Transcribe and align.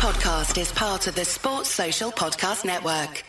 podcast 0.00 0.58
is 0.58 0.72
part 0.72 1.06
of 1.08 1.14
the 1.14 1.26
Sports 1.26 1.68
Social 1.68 2.10
Podcast 2.10 2.64
Network. 2.64 3.22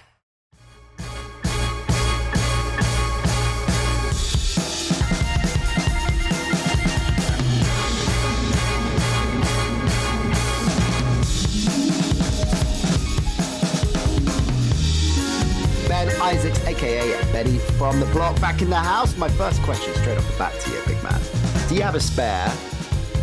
Ben 15.89 16.07
Isaacs, 16.21 16.65
aka 16.65 17.21
Benny 17.33 17.57
from 17.57 17.99
the 17.99 18.05
block, 18.13 18.39
back 18.39 18.61
in 18.61 18.69
the 18.69 18.77
house. 18.77 19.17
My 19.17 19.27
first 19.27 19.61
question, 19.63 19.93
straight 19.95 20.17
off 20.17 20.31
the 20.31 20.37
bat 20.37 20.57
to 20.61 20.69
you, 20.69 20.77
big 20.87 21.03
man. 21.03 21.19
Do 21.67 21.75
you 21.75 21.81
have 21.81 21.95
a 21.95 21.99
spare 21.99 22.47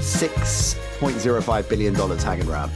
$6.05 0.03 1.69
billion 1.71 1.95
hanging 1.95 2.47
around? 2.47 2.71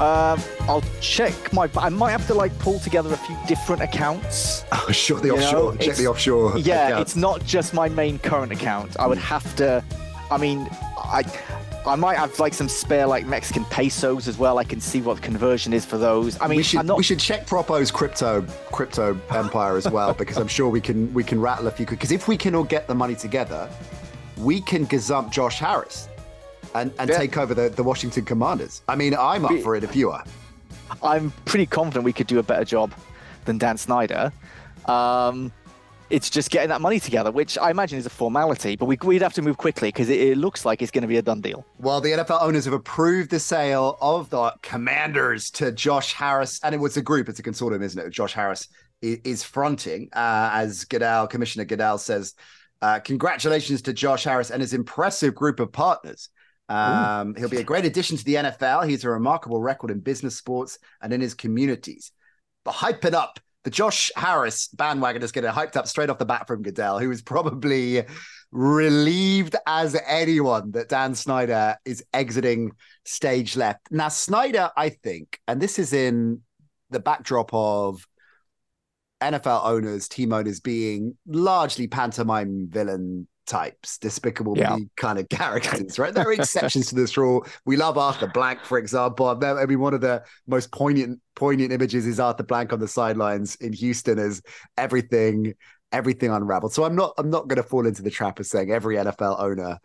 Um, 0.00 0.40
I'll 0.62 0.84
check 1.00 1.52
my. 1.52 1.68
I 1.76 1.88
might 1.88 2.12
have 2.12 2.26
to 2.28 2.34
like 2.34 2.56
pull 2.60 2.78
together 2.78 3.12
a 3.12 3.16
few 3.16 3.36
different 3.46 3.82
accounts. 3.82 4.64
Oh, 4.88 4.92
sure, 4.92 5.20
the 5.20 5.30
offshore. 5.30 5.52
know, 5.52 5.72
Check 5.72 5.80
it's- 5.82 5.98
the 5.98 6.06
offshore. 6.06 6.56
Yeah, 6.58 6.86
account. 6.88 7.02
it's 7.02 7.16
not 7.16 7.44
just 7.44 7.74
my 7.74 7.88
main 7.90 8.18
current 8.18 8.52
account. 8.52 8.96
I 8.98 9.06
would 9.06 9.18
have 9.18 9.54
to. 9.56 9.84
I 10.30 10.38
mean, 10.38 10.68
I. 10.96 11.24
I 11.86 11.94
might 11.94 12.18
have 12.18 12.38
like 12.38 12.52
some 12.52 12.68
spare 12.68 13.06
like 13.06 13.24
Mexican 13.26 13.64
pesos 13.66 14.28
as 14.28 14.36
well. 14.36 14.58
I 14.58 14.64
can 14.64 14.78
see 14.80 15.00
what 15.00 15.16
the 15.16 15.22
conversion 15.22 15.72
is 15.72 15.86
for 15.86 15.96
those. 15.96 16.38
I 16.40 16.46
mean, 16.46 16.58
we 16.58 16.62
should 16.62 16.84
not. 16.84 16.98
we 16.98 17.02
should 17.02 17.18
check 17.18 17.46
Propo's 17.46 17.90
crypto 17.90 18.42
crypto 18.72 19.18
empire 19.30 19.76
as 19.76 19.88
well 19.90 20.12
because 20.18 20.36
I'm 20.36 20.48
sure 20.48 20.68
we 20.68 20.80
can 20.82 21.12
we 21.14 21.24
can 21.24 21.40
rattle 21.40 21.66
a 21.66 21.70
few 21.70 21.86
because 21.86 22.12
if 22.12 22.28
we 22.28 22.36
can 22.36 22.54
all 22.54 22.64
get 22.64 22.88
the 22.88 22.94
money 22.94 23.14
together, 23.14 23.70
we 24.36 24.60
can 24.60 24.86
gazump 24.86 25.30
Josh 25.30 25.60
Harris 25.60 26.08
and, 26.74 26.92
and 26.98 27.08
Yeah. 27.10 27.18
take 27.18 27.36
over 27.36 27.54
the, 27.54 27.68
the 27.68 27.82
Washington 27.82 28.24
Commanders. 28.24 28.82
I 28.88 28.96
mean, 28.96 29.14
I'm 29.18 29.44
up 29.44 29.58
for 29.60 29.74
it 29.76 29.84
if 29.84 29.94
you 29.96 30.10
are. 30.10 30.24
I'm 31.02 31.30
pretty 31.44 31.66
confident 31.66 32.04
we 32.04 32.12
could 32.12 32.26
do 32.26 32.38
a 32.38 32.42
better 32.42 32.64
job 32.64 32.92
than 33.44 33.58
Dan 33.58 33.76
Snyder. 33.76 34.32
Um, 34.86 35.52
it's 36.10 36.30
just 36.30 36.50
getting 36.50 36.70
that 36.70 36.80
money 36.80 36.98
together, 36.98 37.30
which 37.30 37.58
I 37.58 37.70
imagine 37.70 37.98
is 37.98 38.06
a 38.06 38.10
formality, 38.10 38.76
but 38.76 38.86
we, 38.86 38.96
we'd 39.04 39.20
have 39.20 39.34
to 39.34 39.42
move 39.42 39.58
quickly 39.58 39.88
because 39.88 40.08
it, 40.08 40.18
it 40.18 40.38
looks 40.38 40.64
like 40.64 40.80
it's 40.80 40.90
going 40.90 41.02
to 41.02 41.08
be 41.08 41.18
a 41.18 41.22
done 41.22 41.42
deal. 41.42 41.66
Well, 41.78 42.00
the 42.00 42.12
NFL 42.12 42.42
owners 42.42 42.64
have 42.64 42.72
approved 42.72 43.30
the 43.30 43.38
sale 43.40 43.98
of 44.00 44.30
the 44.30 44.54
Commanders 44.62 45.50
to 45.52 45.70
Josh 45.70 46.14
Harris, 46.14 46.60
and 46.62 46.74
it 46.74 46.78
was 46.78 46.96
a 46.96 47.02
group, 47.02 47.28
it's 47.28 47.38
a 47.38 47.42
consortium, 47.42 47.82
isn't 47.82 48.00
it? 48.00 48.10
Josh 48.10 48.32
Harris 48.32 48.68
is, 49.02 49.18
is 49.24 49.42
fronting, 49.42 50.08
uh, 50.14 50.48
as 50.54 50.84
Goodell, 50.86 51.26
Commissioner 51.26 51.66
Goodell 51.66 51.98
says. 51.98 52.34
Uh, 52.80 53.00
congratulations 53.00 53.82
to 53.82 53.92
Josh 53.92 54.24
Harris 54.24 54.50
and 54.50 54.62
his 54.62 54.72
impressive 54.72 55.34
group 55.34 55.60
of 55.60 55.70
partners. 55.72 56.30
Um, 56.68 57.34
he'll 57.36 57.48
be 57.48 57.58
a 57.58 57.64
great 57.64 57.84
addition 57.84 58.16
to 58.16 58.24
the 58.24 58.34
NFL. 58.34 58.88
He's 58.88 59.04
a 59.04 59.10
remarkable 59.10 59.60
record 59.60 59.90
in 59.90 60.00
business, 60.00 60.36
sports, 60.36 60.78
and 61.00 61.12
in 61.12 61.20
his 61.20 61.34
communities. 61.34 62.12
But 62.64 62.72
hype 62.72 63.04
it 63.04 63.14
up. 63.14 63.40
The 63.64 63.70
Josh 63.70 64.10
Harris 64.16 64.68
bandwagon 64.68 65.22
is 65.22 65.32
getting 65.32 65.50
hyped 65.50 65.76
up 65.76 65.88
straight 65.88 66.10
off 66.10 66.18
the 66.18 66.24
bat 66.24 66.46
from 66.46 66.62
Goodell, 66.62 66.98
who 66.98 67.10
is 67.10 67.22
probably 67.22 68.04
relieved 68.50 69.56
as 69.66 69.96
anyone 70.06 70.70
that 70.72 70.88
Dan 70.88 71.14
Snyder 71.14 71.76
is 71.84 72.04
exiting 72.14 72.72
stage 73.04 73.56
left. 73.56 73.88
Now, 73.90 74.08
Snyder, 74.08 74.70
I 74.76 74.90
think, 74.90 75.40
and 75.48 75.60
this 75.60 75.78
is 75.78 75.92
in 75.92 76.42
the 76.90 77.00
backdrop 77.00 77.52
of 77.52 78.06
NFL 79.20 79.64
owners, 79.64 80.08
team 80.08 80.32
owners 80.32 80.60
being 80.60 81.16
largely 81.26 81.88
pantomime 81.88 82.68
villain 82.70 83.26
types, 83.48 83.98
despicable 83.98 84.56
Yeah. 84.56 84.76
me 84.76 84.88
kind 84.96 85.18
of 85.18 85.28
characters, 85.30 85.98
right? 85.98 86.14
There 86.14 86.28
are 86.28 86.32
exceptions 86.32 86.88
to 86.88 86.94
this 86.94 87.16
rule. 87.16 87.46
We 87.64 87.76
love 87.76 87.98
Arthur 87.98 88.28
Blank, 88.28 88.60
for 88.64 88.78
example. 88.78 89.26
I 89.26 89.66
mean, 89.66 89.80
one 89.80 89.94
of 89.94 90.00
the 90.00 90.22
most 90.46 90.70
poignant 90.70 91.20
poignant 91.34 91.72
images 91.72 92.06
is 92.06 92.20
Arthur 92.20 92.44
Blank 92.44 92.72
on 92.72 92.78
the 92.78 92.88
sidelines 92.88 93.56
in 93.56 93.72
Houston 93.72 94.18
as 94.18 94.42
everything 94.76 95.54
everything 95.90 96.30
unraveled. 96.30 96.72
So 96.72 96.84
I'm 96.84 96.94
not 96.94 97.14
I'm 97.18 97.30
not 97.30 97.48
going 97.48 97.56
to 97.56 97.68
fall 97.68 97.86
into 97.86 98.02
the 98.02 98.10
trap 98.10 98.38
of 98.38 98.46
saying 98.46 98.70
every 98.70 98.96
NFL 98.96 99.40
owner 99.40 99.78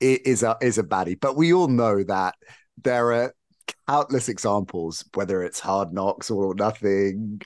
is 0.00 0.42
a 0.42 0.56
is 0.60 0.78
a 0.78 0.82
baddie, 0.82 1.18
but 1.18 1.36
we 1.36 1.52
all 1.52 1.68
know 1.68 2.02
that 2.04 2.34
there 2.82 3.12
are 3.12 3.34
countless 3.88 4.28
examples, 4.28 5.04
whether 5.14 5.42
it's 5.42 5.60
Hard 5.60 5.92
Knocks 5.92 6.30
or 6.30 6.54
Nothing, 6.54 7.40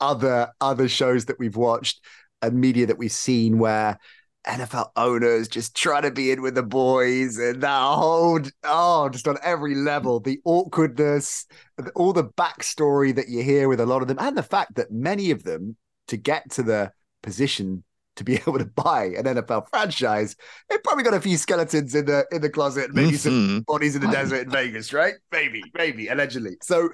other 0.00 0.52
other 0.60 0.88
shows 0.88 1.24
that 1.26 1.38
we've 1.38 1.56
watched 1.56 2.04
and 2.42 2.60
media 2.60 2.86
that 2.86 2.98
we've 2.98 3.10
seen 3.10 3.58
where 3.58 3.98
NFL 4.46 4.90
owners 4.96 5.48
just 5.48 5.74
trying 5.74 6.02
to 6.02 6.10
be 6.10 6.30
in 6.30 6.42
with 6.42 6.54
the 6.54 6.62
boys 6.62 7.38
and 7.38 7.62
that 7.62 7.80
whole 7.94 8.40
oh 8.64 9.08
just 9.08 9.26
on 9.26 9.36
every 9.42 9.74
level 9.74 10.20
the 10.20 10.40
awkwardness 10.44 11.46
all 11.94 12.12
the 12.12 12.24
backstory 12.24 13.14
that 13.14 13.28
you 13.28 13.42
hear 13.42 13.68
with 13.68 13.80
a 13.80 13.86
lot 13.86 14.02
of 14.02 14.08
them 14.08 14.18
and 14.20 14.36
the 14.36 14.42
fact 14.42 14.74
that 14.74 14.90
many 14.92 15.30
of 15.30 15.44
them 15.44 15.76
to 16.08 16.16
get 16.16 16.50
to 16.50 16.62
the 16.62 16.92
position 17.22 17.82
to 18.16 18.24
be 18.24 18.34
able 18.46 18.58
to 18.58 18.66
buy 18.66 19.04
an 19.16 19.24
NFL 19.24 19.66
franchise 19.70 20.36
they've 20.68 20.82
probably 20.82 21.04
got 21.04 21.14
a 21.14 21.20
few 21.20 21.36
skeletons 21.36 21.94
in 21.94 22.04
the 22.04 22.26
in 22.30 22.42
the 22.42 22.50
closet 22.50 22.92
maybe 22.94 23.16
some 23.16 23.32
Mhm. 23.32 23.66
bodies 23.66 23.94
in 23.96 24.02
the 24.02 24.08
desert 24.08 24.42
in 24.44 24.50
Vegas 24.50 24.92
right 24.92 25.14
maybe 25.32 25.62
maybe 25.74 26.08
allegedly 26.08 26.56
so 26.62 26.90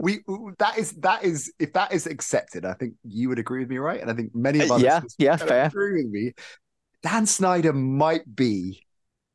we 0.00 0.20
that 0.58 0.78
is 0.78 0.92
that 0.92 1.24
is 1.24 1.52
if 1.58 1.72
that 1.72 1.92
is 1.92 2.06
accepted 2.06 2.64
i 2.64 2.72
think 2.74 2.94
you 3.04 3.28
would 3.28 3.38
agree 3.38 3.60
with 3.60 3.68
me 3.68 3.78
right 3.78 4.00
and 4.00 4.10
i 4.10 4.14
think 4.14 4.32
many 4.34 4.60
of 4.60 4.70
Uh, 4.70 4.74
us 4.74 4.82
yeah, 4.82 5.00
yeah, 5.18 5.36
fair. 5.36 5.66
agree 5.66 6.04
with 6.04 6.12
me 6.12 6.32
dan 7.08 7.26
snyder 7.26 7.72
might 7.72 8.36
be 8.36 8.84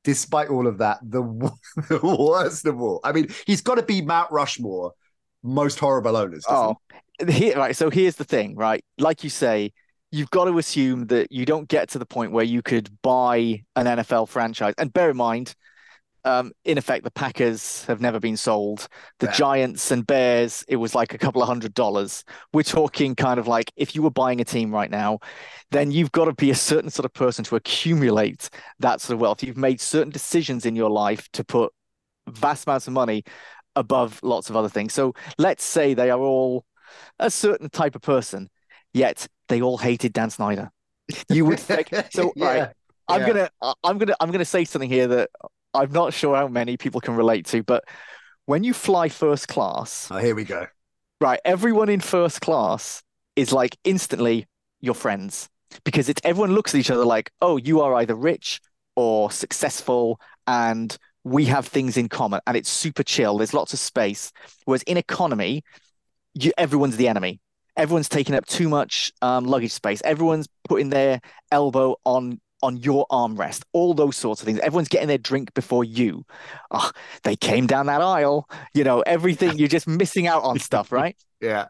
despite 0.04 0.50
all 0.50 0.68
of 0.68 0.78
that 0.78 1.00
the, 1.02 1.22
the 1.90 2.00
worst 2.04 2.66
of 2.66 2.80
all 2.82 3.00
i 3.04 3.12
mean 3.12 3.28
he's 3.48 3.62
got 3.62 3.76
to 3.76 3.84
be 3.84 4.02
mount 4.02 4.32
rushmore 4.32 4.94
most 5.44 5.80
horrible 5.80 6.16
owners 6.16 6.46
Oh, 6.48 6.78
here, 7.28 7.58
right. 7.58 7.76
So 7.76 7.90
here's 7.90 8.16
the 8.16 8.24
thing, 8.24 8.56
right? 8.56 8.84
Like 8.98 9.24
you 9.24 9.30
say, 9.30 9.72
you've 10.12 10.30
got 10.30 10.46
to 10.46 10.58
assume 10.58 11.08
that 11.08 11.32
you 11.32 11.46
don't 11.46 11.68
get 11.68 11.90
to 11.90 12.00
the 12.00 12.06
point 12.06 12.32
where 12.32 12.46
you 12.46 12.62
could 12.62 12.90
buy 13.02 13.64
an 13.76 13.86
NFL 13.86 14.30
franchise. 14.30 14.74
And 14.78 14.92
bear 14.92 15.12
in 15.12 15.18
mind, 15.18 15.56
um, 16.26 16.52
in 16.66 16.78
effect, 16.78 17.04
the 17.04 17.12
Packers 17.12 17.86
have 17.86 18.00
never 18.02 18.20
been 18.20 18.38
sold. 18.38 18.88
The 19.20 19.28
Yeah. 19.28 19.32
Giants 19.32 19.92
and 19.92 20.06
Bears, 20.08 20.64
it 20.68 20.78
was 20.78 20.96
like 20.96 21.14
a 21.14 21.18
couple 21.18 21.42
of 21.42 21.48
hundred 21.48 21.74
dollars. 21.74 22.24
We're 22.54 22.64
talking 22.64 23.16
kind 23.16 23.40
of 23.40 23.48
like 23.48 23.72
if 23.76 23.96
you 23.96 24.02
were 24.02 24.12
buying 24.12 24.40
a 24.42 24.46
team 24.46 24.72
right 24.74 24.90
now, 24.90 25.20
then 25.72 25.92
you've 25.92 26.12
got 26.12 26.26
to 26.26 26.34
be 26.34 26.52
a 26.52 26.56
certain 26.56 26.90
sort 26.90 27.06
of 27.06 27.14
person 27.14 27.44
to 27.46 27.56
accumulate 27.56 28.50
that 28.80 29.02
sort 29.02 29.16
of 29.16 29.22
wealth. 29.22 29.44
You've 29.44 29.58
made 29.58 29.82
certain 29.82 30.12
decisions 30.12 30.66
in 30.66 30.76
your 30.76 30.90
life 30.90 31.28
to 31.34 31.44
put 31.44 31.74
vast 32.30 32.68
amounts 32.68 32.88
of 32.88 32.94
money 32.94 33.24
above 33.76 34.20
lots 34.24 34.50
of 34.50 34.56
other 34.56 34.70
things. 34.70 34.94
So 34.94 35.14
let's 35.38 35.64
say 35.64 35.94
they 35.94 36.10
are 36.10 36.20
all 36.20 36.66
a 37.20 37.30
certain 37.30 37.70
type 37.70 37.96
of 37.96 38.02
person, 38.02 38.50
yet 38.94 39.28
they 39.50 39.62
all 39.62 39.78
hated 39.78 40.14
Dan 40.14 40.30
Snyder. 40.30 40.72
You 41.30 41.46
would 41.46 41.60
think 41.60 41.92
so. 42.12 42.32
Yeah, 42.36 42.46
right, 42.48 42.70
I'm 43.08 43.22
yeah. 43.22 43.28
gonna, 43.28 43.50
I'm 43.84 43.98
gonna, 43.98 44.16
I'm 44.20 44.32
gonna 44.32 44.46
say 44.46 44.66
something 44.66 44.90
here 44.90 45.08
that 45.08 45.30
I'm 45.74 45.92
not 45.92 46.14
sure 46.14 46.36
how 46.36 46.48
many 46.48 46.78
people 46.78 47.02
can 47.02 47.16
relate 47.16 47.46
to, 47.48 47.64
but 47.64 47.84
when 48.46 48.64
you 48.64 48.74
fly 48.74 49.10
first 49.10 49.48
class, 49.48 50.10
oh 50.12 50.18
here 50.18 50.36
we 50.36 50.44
go 50.44 50.68
right, 51.22 51.40
everyone 51.46 51.90
in 51.90 52.02
first 52.02 52.42
class 52.42 53.02
is 53.36 53.52
like 53.52 53.78
instantly 53.84 54.46
your 54.82 54.94
friends 54.94 55.50
because 55.84 56.10
it's 56.10 56.22
everyone 56.24 56.54
looks 56.54 56.76
at 56.76 56.80
each 56.80 56.92
other 56.92 57.06
like, 57.06 57.32
oh, 57.42 57.58
you 57.58 57.82
are 57.82 57.96
either 57.96 58.16
rich 58.16 58.62
or 58.96 59.32
successful, 59.32 60.20
and 60.46 60.98
we 61.24 61.46
have 61.46 61.68
things 61.68 61.98
in 61.98 62.10
common, 62.10 62.42
and 62.46 62.56
it's 62.56 62.70
super 62.70 63.04
chill. 63.04 63.38
There's 63.38 63.54
lots 63.54 63.74
of 63.74 63.80
space. 63.80 64.32
Whereas 64.66 64.84
in 64.84 64.98
economy, 64.98 65.64
you, 66.34 66.52
everyone's 66.58 66.98
the 66.98 67.08
enemy. 67.08 67.40
Everyone's 67.76 68.10
taking 68.10 68.36
up 68.36 68.46
too 68.46 68.70
much 68.70 69.12
um, 69.22 69.46
luggage 69.46 69.72
space. 69.72 70.02
Everyone's 70.06 70.48
putting 70.68 70.90
their 70.90 71.22
elbow 71.52 71.96
on 72.06 72.40
on 72.64 72.78
your 72.78 73.06
armrest. 73.12 73.64
All 73.74 73.94
those 73.94 74.16
sorts 74.16 74.42
of 74.42 74.46
things. 74.46 74.60
Everyone's 74.60 74.88
getting 74.88 75.08
their 75.08 75.18
drink 75.18 75.54
before 75.54 75.84
you. 75.84 76.26
Oh, 76.72 76.92
they 77.24 77.36
came 77.36 77.68
down 77.68 77.86
that 77.86 78.02
aisle. 78.02 78.50
You 78.74 78.84
know 78.84 79.02
everything. 79.02 79.58
You're 79.60 79.68
just 79.68 79.88
missing 79.88 80.26
out 80.28 80.44
on 80.44 80.60
stuff, 80.60 80.92
right? 80.92 81.16
yeah 81.42 81.68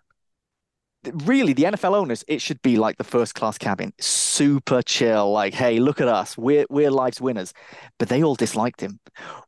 really 1.25 1.54
the 1.54 1.63
NFL 1.63 1.95
owners, 1.95 2.24
it 2.28 2.42
should 2.42 2.62
be 2.62 2.78
like 2.78 2.98
the 2.98 3.04
first 3.04 3.36
class 3.36 3.57
cabin, 3.57 3.94
super 4.00 4.81
chill. 4.81 5.31
Like, 5.31 5.54
hey, 5.54 5.80
look 5.80 6.01
at 6.01 6.07
us, 6.07 6.38
we're 6.38 6.66
we're 6.69 6.92
life's 6.92 7.22
winners. 7.22 7.54
But 8.00 8.10
they 8.10 8.24
all 8.24 8.36
disliked 8.36 8.81
him. 8.81 9.00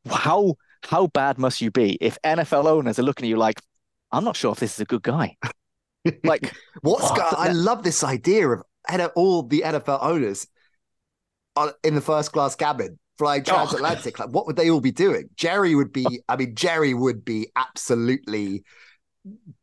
How 0.10 0.56
how 0.84 1.08
bad 1.08 1.38
must 1.38 1.62
you 1.62 1.72
be 1.72 1.98
if 2.02 2.18
NFL 2.24 2.66
owners 2.66 3.00
are 3.00 3.04
looking 3.04 3.26
at 3.26 3.30
you 3.30 3.38
like, 3.38 3.62
I'm 4.12 4.24
not 4.24 4.36
sure 4.36 4.52
if 4.52 4.60
this 4.60 4.74
is 4.74 4.80
a 4.80 4.86
good 4.86 5.04
guy. 5.04 5.38
Like, 6.24 6.54
What's 6.82 7.10
What? 7.10 7.34
I 7.34 7.52
love 7.52 7.82
this 7.82 8.04
idea 8.04 8.48
of 8.48 8.62
all 9.16 9.42
the 9.42 9.64
NFL 9.66 10.04
owners 10.04 10.46
in 11.84 11.96
the 11.96 12.02
first 12.02 12.32
class 12.32 12.56
cabin 12.56 13.00
flying 13.18 13.42
Oh. 13.48 13.54
transatlantic. 13.54 14.20
Like, 14.20 14.30
what 14.30 14.46
would 14.48 14.56
they 14.56 14.70
all 14.70 14.82
be 14.82 14.92
doing? 14.92 15.30
Jerry 15.36 15.76
would 15.76 15.94
be. 15.94 16.06
I 16.30 16.36
mean, 16.36 16.56
Jerry 16.56 16.94
would 16.94 17.24
be 17.24 17.48
absolutely 17.56 18.64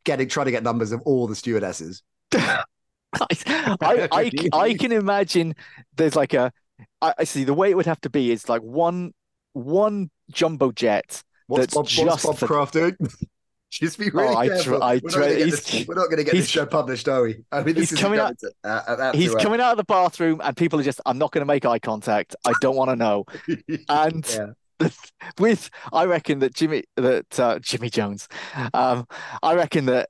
getting 0.03 0.27
trying 0.27 0.45
to 0.45 0.51
get 0.51 0.63
numbers 0.63 0.91
of 0.91 1.01
all 1.05 1.27
the 1.27 1.35
stewardesses. 1.35 2.03
I, 2.33 2.57
I, 3.79 4.31
I, 4.51 4.73
can 4.73 4.91
imagine 4.91 5.53
there's 5.95 6.15
like 6.15 6.33
a, 6.33 6.51
I, 7.01 7.13
I 7.19 7.23
see 7.25 7.43
the 7.43 7.53
way 7.53 7.69
it 7.69 7.77
would 7.77 7.85
have 7.85 8.01
to 8.01 8.09
be 8.09 8.31
is 8.31 8.49
like 8.49 8.61
one 8.61 9.13
one 9.53 10.09
jumbo 10.31 10.71
jet 10.71 11.23
What's 11.47 11.61
That's 11.61 11.73
Bob, 11.75 11.83
what's 11.83 11.95
just 11.95 12.25
Bob 12.25 12.37
for- 12.37 12.47
Kraft 12.47 12.73
doing? 12.73 12.97
Just 13.79 13.97
be 13.97 14.09
really 14.09 14.27
Oh, 14.33 14.37
I 14.37 14.47
careful. 14.47 14.83
I 14.83 15.01
we're, 15.03 15.09
not 15.09 15.19
gonna 15.19 15.33
this, 15.33 15.85
we're 15.87 15.95
not 15.95 16.05
going 16.05 16.17
to 16.17 16.23
get 16.23 16.33
this 16.33 16.47
show 16.47 16.65
published, 16.65 17.07
are 17.07 17.23
we? 17.23 17.43
I 17.51 17.63
mean, 17.63 17.75
this 17.75 17.89
he's 17.89 17.99
coming 17.99 18.19
out- 18.19 18.37
To, 18.39 18.51
uh, 18.63 18.67
uh, 18.87 19.13
He's 19.13 19.33
uh, 19.33 19.39
coming 19.39 19.59
out 19.59 19.71
of 19.71 19.77
the 19.77 19.83
bathroom, 19.83 20.41
and 20.43 20.55
people 20.55 20.79
are 20.79 20.83
just, 20.83 21.01
I'm 21.05 21.17
not 21.17 21.31
going 21.31 21.41
to 21.41 21.45
make 21.45 21.65
eye 21.65 21.79
contact. 21.79 22.35
I 22.45 22.53
don't 22.61 22.75
want 22.75 22.89
to 22.91 22.95
know. 22.95 23.25
And 23.89 24.55
Yeah. 24.79 24.89
with, 25.39 25.69
I 25.91 26.05
reckon 26.05 26.39
that 26.39 26.53
Jimmy, 26.53 26.83
that 26.97 27.39
uh, 27.39 27.59
Jimmy 27.59 27.89
Jones, 27.89 28.27
um, 28.73 29.07
I 29.41 29.55
reckon 29.55 29.85
that, 29.85 30.09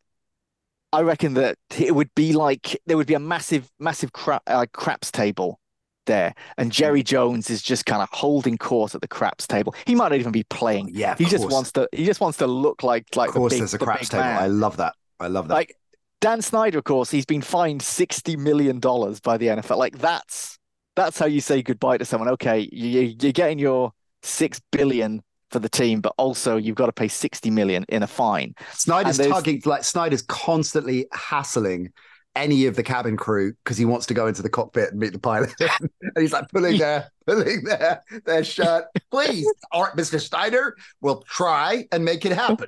I 0.91 1.01
reckon 1.01 1.35
that 1.35 1.57
it 1.77 1.95
would 1.95 2.13
be 2.15 2.33
like 2.33 2.79
there 2.85 2.97
would 2.97 3.07
be 3.07 3.13
a 3.13 3.19
massive, 3.19 3.69
massive 3.79 4.13
crap, 4.13 4.43
uh, 4.47 4.65
craps 4.73 5.11
table 5.11 5.59
there, 6.05 6.33
and 6.57 6.71
Jerry. 6.71 7.03
Jones 7.03 7.49
is 7.49 7.61
just 7.61 7.85
kind 7.85 8.01
of 8.01 8.09
holding 8.11 8.57
court 8.57 8.95
at 8.95 9.01
the 9.01 9.07
craps 9.07 9.45
table. 9.45 9.75
He 9.85 9.95
might 9.95 10.09
not 10.09 10.19
even 10.19 10.31
be 10.31 10.43
playing. 10.43 10.89
yeah, 10.93 11.15
He 11.17 11.25
just 11.25 11.49
wants 11.49 11.71
to. 11.73 11.87
He 11.91 12.05
just 12.05 12.21
wants 12.21 12.37
to 12.37 12.47
look 12.47 12.83
like 12.83 13.15
like 13.15 13.29
Of 13.29 13.35
course, 13.35 13.51
the 13.51 13.55
big, 13.55 13.61
there's 13.61 13.73
a 13.73 13.77
the 13.77 13.85
craps 13.85 14.09
table. 14.09 14.23
man. 14.23 14.41
I 14.41 14.47
love 14.47 14.77
that. 14.77 14.93
I 15.19 15.27
love 15.27 15.47
that. 15.49 15.53
Like 15.53 15.77
Dan 16.21 16.41
Snyder, 16.41 16.77
of 16.77 16.85
course, 16.85 17.11
he's 17.11 17.25
been 17.25 17.41
fined 17.41 17.81
sixty 17.81 18.35
million 18.37 18.79
dollars 18.79 19.19
by 19.19 19.37
the 19.37 19.47
NFL. 19.47 19.77
Like 19.77 19.97
that's 19.99 20.57
that's 20.95 21.19
how 21.19 21.25
you 21.25 21.41
say 21.41 21.61
goodbye 21.61 21.97
to 21.97 22.05
someone. 22.05 22.29
Okay, 22.29 22.69
you, 22.71 23.15
you're 23.19 23.31
getting 23.31 23.59
your 23.59 23.91
six 24.21 24.61
billion 24.71 25.21
for 25.51 25.59
the 25.59 25.69
team, 25.69 26.01
but 26.01 26.13
also 26.17 26.57
you've 26.57 26.75
got 26.75 26.85
to 26.85 26.93
pay 26.93 27.07
sixty 27.07 27.51
million 27.51 27.85
in 27.89 28.03
a 28.03 28.07
fine. 28.07 28.55
Snyder's 28.71 29.17
tugging, 29.17 29.61
like 29.65 29.83
Snyder's 29.83 30.21
constantly 30.23 31.07
hassling 31.11 31.91
any 32.35 32.65
of 32.65 32.75
the 32.75 32.83
cabin 32.83 33.17
crew 33.17 33.53
because 33.63 33.77
he 33.77 33.85
wants 33.85 34.05
to 34.07 34.13
go 34.13 34.27
into 34.27 34.41
the 34.41 34.49
cockpit 34.49 34.91
and 34.91 34.99
meet 34.99 35.13
the 35.13 35.19
pilot, 35.19 35.53
and 35.59 35.89
he's 36.17 36.33
like 36.33 36.49
pulling 36.49 36.77
their 36.77 37.11
pulling 37.25 37.63
their 37.63 38.03
their 38.25 38.43
shirt. 38.43 38.85
Please, 39.11 39.47
all 39.71 39.83
right, 39.83 39.95
Mister 39.95 40.19
Snyder, 40.19 40.75
we'll 41.01 41.21
try 41.21 41.87
and 41.91 42.03
make 42.03 42.25
it 42.25 42.31
happen. 42.31 42.67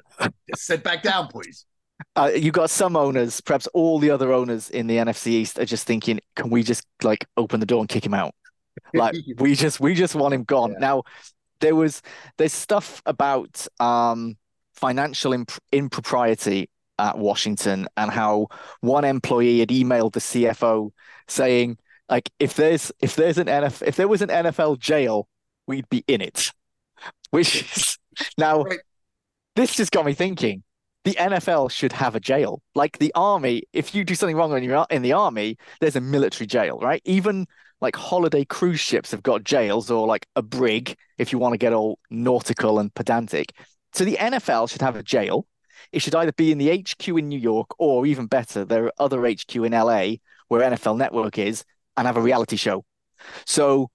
Just 0.49 0.65
sit 0.65 0.83
back 0.83 1.03
down, 1.03 1.27
please. 1.27 1.65
Uh, 2.15 2.31
you've 2.35 2.53
got 2.53 2.69
some 2.69 2.95
owners, 2.95 3.41
perhaps 3.41 3.67
all 3.67 3.99
the 3.99 4.09
other 4.09 4.31
owners 4.31 4.69
in 4.69 4.87
the 4.87 4.97
NFC 4.97 5.27
East 5.27 5.59
are 5.59 5.65
just 5.65 5.87
thinking, 5.87 6.19
can 6.35 6.49
we 6.49 6.63
just 6.63 6.85
like 7.03 7.25
open 7.37 7.59
the 7.59 7.65
door 7.65 7.79
and 7.79 7.89
kick 7.89 8.05
him 8.05 8.13
out? 8.13 8.33
Like 8.93 9.15
we 9.37 9.55
just 9.55 9.79
we 9.79 9.93
just 9.95 10.15
want 10.15 10.33
him 10.33 10.43
gone. 10.43 10.73
Yeah. 10.73 10.79
Now 10.79 11.03
there 11.61 11.75
was 11.75 12.01
there's 12.37 12.53
stuff 12.53 13.01
about 13.05 13.65
um 13.79 14.37
financial 14.73 15.31
imp- 15.31 15.57
impropriety 15.71 16.69
at 16.99 17.17
Washington 17.17 17.87
and 17.97 18.11
how 18.11 18.47
one 18.81 19.03
employee 19.05 19.59
had 19.59 19.69
emailed 19.69 20.13
the 20.13 20.19
CFO 20.19 20.91
saying 21.27 21.77
like 22.09 22.29
if 22.39 22.55
there's 22.55 22.91
if 23.01 23.15
there's 23.15 23.37
an 23.37 23.47
NF 23.47 23.81
if 23.87 23.95
there 23.95 24.07
was 24.07 24.21
an 24.21 24.29
NFL 24.29 24.79
jail 24.79 25.27
we'd 25.67 25.89
be 25.89 26.03
in 26.07 26.21
it. 26.21 26.51
Which 27.31 27.63
is 27.63 27.97
now 28.37 28.63
Right. 28.63 28.79
this 29.55 29.75
just 29.75 29.91
got 29.91 30.05
me 30.05 30.13
thinking 30.13 30.63
the 31.03 31.15
NFL 31.19 31.69
should 31.69 31.91
have 31.93 32.15
a 32.15 32.19
jail. 32.19 32.61
Like 32.73 32.97
the 32.97 33.11
army, 33.15 33.63
if 33.73 33.93
you 33.93 34.03
do 34.03 34.15
something 34.15 34.35
wrong 34.35 34.51
when 34.51 34.63
you're 34.63 34.85
in 34.89 35.01
the 35.03 35.13
army, 35.13 35.57
there's 35.79 35.95
a 35.95 36.01
military 36.01 36.47
jail, 36.47 36.79
right? 36.79 37.01
Even 37.05 37.45
like 37.81 37.95
holiday 37.95 38.43
cruise 38.45 38.79
ships 38.79 39.11
have 39.11 39.21
got 39.21 39.43
jails 39.43 39.91
or 39.91 40.07
like 40.07 40.25
a 40.35 40.41
brig 40.41 40.95
if 41.17 41.31
you 41.31 41.37
want 41.39 41.53
to 41.53 41.57
get 41.57 41.73
all 41.73 41.99
nautical 42.09 42.79
and 42.79 42.93
pedantic. 42.95 43.53
So 43.93 44.03
the 44.03 44.17
NFL 44.17 44.69
should 44.69 44.81
have 44.81 44.95
a 44.95 45.03
jail. 45.03 45.45
It 45.91 46.01
should 46.01 46.15
either 46.15 46.33
be 46.33 46.51
in 46.51 46.57
the 46.57 46.69
HQ 46.77 47.07
in 47.07 47.27
New 47.29 47.39
York 47.39 47.67
or 47.79 48.05
even 48.05 48.27
better, 48.27 48.65
there 48.65 48.85
are 48.85 48.93
other 48.99 49.25
HQ 49.27 49.55
in 49.55 49.71
LA 49.71 50.15
where 50.47 50.61
NFL 50.69 50.97
Network 50.97 51.37
is 51.37 51.63
and 51.97 52.05
have 52.07 52.17
a 52.17 52.21
reality 52.21 52.55
show. 52.55 52.85
So 53.45 53.89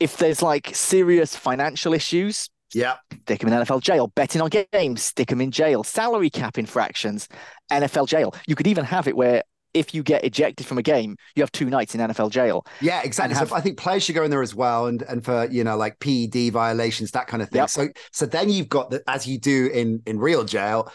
if 0.00 0.16
there's 0.16 0.42
like 0.42 0.70
serious 0.74 1.36
financial 1.36 1.94
issues, 1.94 2.48
Yeah, 2.74 2.96
stick 3.22 3.42
him 3.42 3.52
in 3.52 3.62
NFL 3.62 3.80
jail. 3.82 4.08
Betting 4.08 4.40
on 4.42 4.50
games, 4.72 5.02
stick 5.02 5.28
them 5.28 5.40
in 5.40 5.50
jail. 5.50 5.84
Salary 5.84 6.30
cap 6.30 6.58
infractions, 6.58 7.28
NFL 7.70 8.08
jail. 8.08 8.34
You 8.46 8.56
could 8.56 8.66
even 8.66 8.84
have 8.84 9.06
it 9.08 9.16
where 9.16 9.42
if 9.72 9.92
you 9.94 10.02
get 10.04 10.24
ejected 10.24 10.66
from 10.66 10.78
a 10.78 10.82
game, 10.82 11.16
you 11.34 11.42
have 11.42 11.50
two 11.50 11.66
nights 11.68 11.94
in 11.96 12.00
NFL 12.00 12.30
jail. 12.30 12.64
yeah, 12.80 13.02
exactly. 13.02 13.34
have- 13.36 13.48
so 13.48 13.56
I 13.56 13.60
think 13.60 13.76
players 13.78 14.04
should 14.04 14.14
go 14.14 14.22
in 14.24 14.30
there 14.30 14.42
as 14.42 14.54
well, 14.54 14.86
and 14.86 15.02
and 15.02 15.24
for 15.24 15.46
you 15.50 15.64
know 15.64 15.76
like 15.76 15.98
PED 16.00 16.52
violations, 16.52 17.10
that 17.12 17.26
kind 17.28 17.42
of 17.42 17.48
thing. 17.50 17.60
Yep. 17.60 17.70
So 17.70 17.88
so 18.12 18.26
then 18.26 18.50
you've 18.50 18.68
got 18.68 18.90
the 18.90 19.02
as 19.08 19.26
you 19.26 19.38
do 19.38 19.66
in 19.72 20.02
in 20.06 20.18
real 20.18 20.44
jail, 20.44 20.92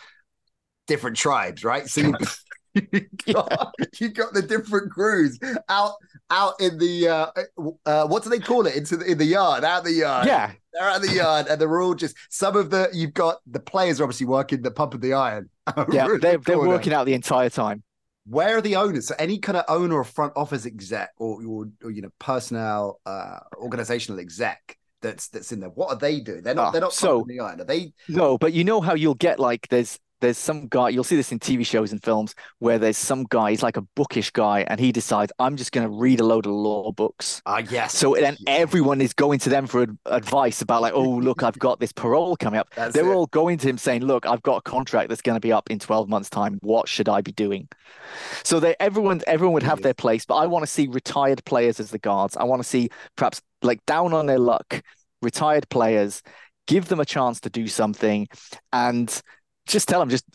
different 0.90 1.16
tribes, 1.16 1.64
right? 1.64 1.88
So 1.88 2.02
you. 2.02 2.14
You 2.94 3.34
got, 3.34 3.74
you 4.00 4.10
got 4.10 4.32
the 4.34 4.44
different 4.44 4.92
crews 4.92 5.40
out 5.70 5.94
out 6.30 6.54
in 6.62 6.78
the 6.78 7.08
uh, 7.08 7.32
uh 7.86 8.06
what 8.08 8.24
do 8.24 8.30
they 8.30 8.38
call 8.40 8.68
it? 8.68 8.76
Into 8.76 8.96
the 8.96 9.06
in 9.12 9.18
the 9.18 9.26
yard 9.26 9.64
out 9.64 9.84
the 9.84 9.92
yard. 9.92 10.28
Yeah, 10.28 10.52
they're 10.72 10.88
out 10.88 11.02
the 11.02 11.12
yard 11.12 11.48
and 11.50 11.60
they're 11.60 11.82
all 11.82 11.96
just 11.96 12.16
some 12.30 12.56
of 12.56 12.70
the 12.70 12.88
you've 12.94 13.16
got 13.16 13.38
the 13.48 13.60
players 13.60 14.00
are 14.00 14.04
obviously 14.04 14.28
working 14.28 14.62
the 14.62 14.70
pump 14.72 14.94
of 14.94 15.02
the 15.02 15.14
iron. 15.14 15.50
Yeah, 15.92 16.06
Around 16.08 16.22
they're 16.22 16.38
they're 16.38 16.60
working 16.60 16.94
out 16.94 17.06
the 17.06 17.16
entire 17.16 17.50
time. 17.50 17.82
where 18.28 18.58
are 18.58 18.62
the 18.62 18.76
owners? 18.76 19.08
So 19.08 19.16
any 19.18 19.40
kind 19.40 19.58
of 19.58 19.66
owner 19.68 19.96
or 19.96 20.04
front 20.04 20.34
office 20.36 20.68
exec 20.68 21.10
or, 21.18 21.44
or, 21.44 21.66
or 21.84 21.90
you 21.90 22.04
know 22.04 22.12
personnel 22.20 23.00
uh 23.08 23.40
organizational 23.58 24.20
exec 24.20 24.78
that's 25.02 25.28
that's 25.30 25.52
in 25.52 25.60
there 25.60 25.70
what 25.70 25.90
are 25.90 25.98
they 25.98 26.20
doing? 26.20 26.44
They're 26.44 26.54
not 26.54 26.68
Ah, 26.68 26.72
they're 26.72 26.82
not 26.82 26.94
so- 26.94 27.20
pumping 27.22 27.38
the 27.38 27.44
iron. 27.44 27.62
Are 27.62 27.66
they 27.66 27.94
No, 28.08 28.38
but 28.38 28.54
you 28.54 28.64
know 28.64 28.80
how 28.80 28.94
you'll 28.94 29.16
get 29.16 29.40
like 29.40 29.68
there's 29.70 29.98
there's 30.22 30.38
some 30.38 30.68
guy 30.68 30.90
you'll 30.90 31.04
see 31.04 31.16
this 31.16 31.32
in 31.32 31.40
TV 31.40 31.64
shows 31.64 31.92
and 31.92 32.04
films 32.04 32.36
where 32.60 32.78
there's 32.80 32.98
some 32.98 33.26
guy 33.30 33.52
he's 33.52 33.64
like 33.64 33.78
a 33.78 33.82
bookish 33.96 34.32
guy 34.32 34.62
and 34.68 34.80
he 34.80 34.92
decides 34.92 35.32
I'm 35.40 35.56
just 35.56 35.72
going 35.72 35.88
to 35.88 35.94
read 35.94 36.20
a 36.20 36.26
load 36.26 36.46
of 36.46 36.52
law 36.54 36.92
books. 36.92 37.42
ah 37.46 37.58
yes 37.60 37.94
So 37.94 38.16
then 38.20 38.38
everyone 38.46 39.02
is 39.02 39.14
going 39.14 39.40
to 39.40 39.50
them 39.50 39.68
for 39.68 39.84
ad- 39.84 39.98
advice 40.06 40.62
about 40.62 40.82
like, 40.82 40.94
oh 40.94 41.10
look, 41.18 41.44
I've 41.44 41.58
got 41.60 41.80
this 41.80 41.92
parole 41.92 42.36
coming 42.38 42.60
up. 42.60 42.70
That's 42.76 42.94
They're 42.94 43.12
it. 43.12 43.14
all 43.14 43.28
going 43.28 43.58
to 43.60 43.70
him 43.70 43.78
saying, 43.78 44.04
look, 44.06 44.26
I've 44.28 44.44
got 44.44 44.58
a 44.58 44.62
contract 44.62 45.10
that's 45.10 45.22
going 45.22 45.36
to 45.36 45.40
be 45.40 45.52
up 45.52 45.70
in 45.72 45.80
12 45.80 46.08
months' 46.10 46.30
time. 46.30 46.60
What 46.62 46.88
should 46.88 47.10
I 47.10 47.22
be 47.22 47.32
doing? 47.32 47.68
So 48.44 48.60
they 48.60 48.76
everyone 48.80 49.22
everyone 49.28 49.54
would 49.54 49.64
have 49.64 49.82
their 49.82 49.94
place, 49.94 50.26
but 50.26 50.36
I 50.36 50.46
want 50.48 50.64
to 50.64 50.68
see 50.72 50.88
retired 50.88 51.44
players 51.46 51.80
as 51.80 51.92
the 51.92 52.00
guards. 52.00 52.38
I 52.38 52.44
want 52.44 52.62
to 52.62 52.68
see 52.68 52.90
perhaps 53.16 53.42
like 53.62 53.86
down 53.86 54.14
on 54.14 54.26
their 54.26 54.40
luck, 54.40 54.82
retired 55.22 55.68
players, 55.70 56.22
give 56.68 56.88
them 56.88 57.00
a 57.00 57.06
chance 57.06 57.40
to 57.42 57.50
do 57.50 57.68
something 57.68 58.28
and 58.72 59.22
just 59.70 59.88
tell 59.88 60.00
them 60.00 60.10
just 60.10 60.26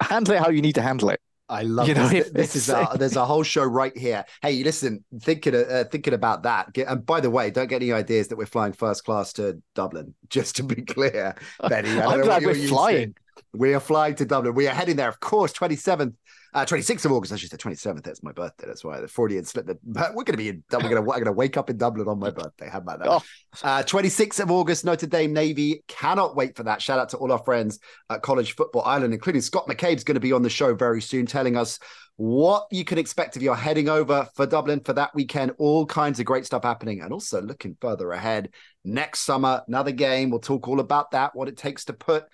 handle 0.00 0.34
it 0.34 0.40
how 0.40 0.50
you 0.50 0.62
need 0.62 0.74
to 0.76 0.82
handle 0.82 1.10
it. 1.10 1.20
I 1.48 1.62
love 1.62 1.88
You 1.88 1.94
know, 1.94 2.08
this. 2.08 2.30
This 2.30 2.56
is 2.56 2.68
a, 2.70 2.88
there's 2.98 3.16
a 3.16 3.24
whole 3.24 3.42
show 3.42 3.64
right 3.64 3.96
here. 3.96 4.24
Hey, 4.40 4.64
listen, 4.64 5.04
thinking 5.20 5.54
uh, 5.54 5.84
thinking 5.90 6.14
about 6.14 6.44
that. 6.44 6.72
Get, 6.72 6.88
and 6.88 7.04
by 7.04 7.20
the 7.20 7.30
way, 7.30 7.50
don't 7.50 7.68
get 7.68 7.82
any 7.82 7.92
ideas 7.92 8.28
that 8.28 8.36
we're 8.36 8.46
flying 8.46 8.72
first 8.72 9.04
class 9.04 9.32
to 9.34 9.60
Dublin. 9.74 10.14
Just 10.30 10.56
to 10.56 10.62
be 10.62 10.82
clear, 10.82 11.34
Benny. 11.68 11.90
I 11.90 11.94
don't 11.96 12.12
I'm 12.12 12.22
glad 12.22 12.44
we're 12.44 12.54
flying. 12.54 13.14
We 13.52 13.74
are 13.74 13.80
flying 13.80 14.14
to 14.16 14.24
Dublin. 14.24 14.54
We 14.54 14.68
are 14.68 14.74
heading 14.74 14.96
there, 14.96 15.08
of 15.08 15.20
course, 15.20 15.52
27th, 15.52 16.14
uh, 16.54 16.64
26th 16.64 17.04
of 17.04 17.12
August. 17.12 17.32
I 17.32 17.36
should 17.36 17.50
say 17.50 17.56
27th. 17.56 18.04
That's 18.04 18.22
my 18.22 18.30
birthday. 18.30 18.66
That's 18.66 18.84
why 18.84 19.00
the 19.00 19.08
Freudian 19.08 19.44
slip. 19.44 19.66
The, 19.66 19.76
but 19.82 20.14
we're 20.14 20.22
going 20.22 20.34
to 20.34 20.38
be 20.38 20.48
in. 20.50 20.62
We're 20.70 20.82
going 20.82 20.92
to. 20.92 20.98
I'm 21.00 21.04
going 21.04 21.24
to 21.24 21.32
wake 21.32 21.56
up 21.56 21.68
in 21.68 21.76
Dublin 21.76 22.06
on 22.06 22.20
my 22.20 22.30
birthday. 22.30 22.68
How 22.68 22.78
about 22.78 23.00
that? 23.00 23.08
Oh. 23.08 23.22
Uh, 23.62 23.82
26th 23.82 24.40
of 24.40 24.52
August, 24.52 24.84
Notre 24.84 25.08
Dame 25.08 25.32
Navy. 25.32 25.82
Cannot 25.88 26.36
wait 26.36 26.56
for 26.56 26.62
that. 26.62 26.80
Shout 26.80 27.00
out 27.00 27.08
to 27.10 27.16
all 27.16 27.32
our 27.32 27.42
friends 27.42 27.80
at 28.08 28.22
College 28.22 28.54
Football 28.54 28.82
Ireland, 28.84 29.12
including 29.12 29.42
Scott 29.42 29.66
McCabe's 29.66 30.04
going 30.04 30.14
to 30.14 30.20
be 30.20 30.32
on 30.32 30.42
the 30.42 30.50
show 30.50 30.74
very 30.74 31.02
soon, 31.02 31.26
telling 31.26 31.56
us 31.56 31.80
what 32.16 32.68
you 32.70 32.84
can 32.84 32.98
expect 32.98 33.36
if 33.36 33.42
you're 33.42 33.56
heading 33.56 33.88
over 33.88 34.28
for 34.36 34.46
Dublin 34.46 34.78
for 34.78 34.92
that 34.92 35.12
weekend. 35.12 35.52
All 35.58 35.84
kinds 35.84 36.20
of 36.20 36.26
great 36.26 36.46
stuff 36.46 36.62
happening, 36.62 37.00
and 37.00 37.12
also 37.12 37.42
looking 37.42 37.76
further 37.80 38.12
ahead 38.12 38.50
next 38.84 39.20
summer, 39.20 39.62
another 39.66 39.92
game. 39.92 40.30
We'll 40.30 40.38
talk 40.38 40.68
all 40.68 40.78
about 40.78 41.10
that, 41.10 41.34
what 41.34 41.48
it 41.48 41.56
takes 41.56 41.86
to 41.86 41.92
put 41.92 42.26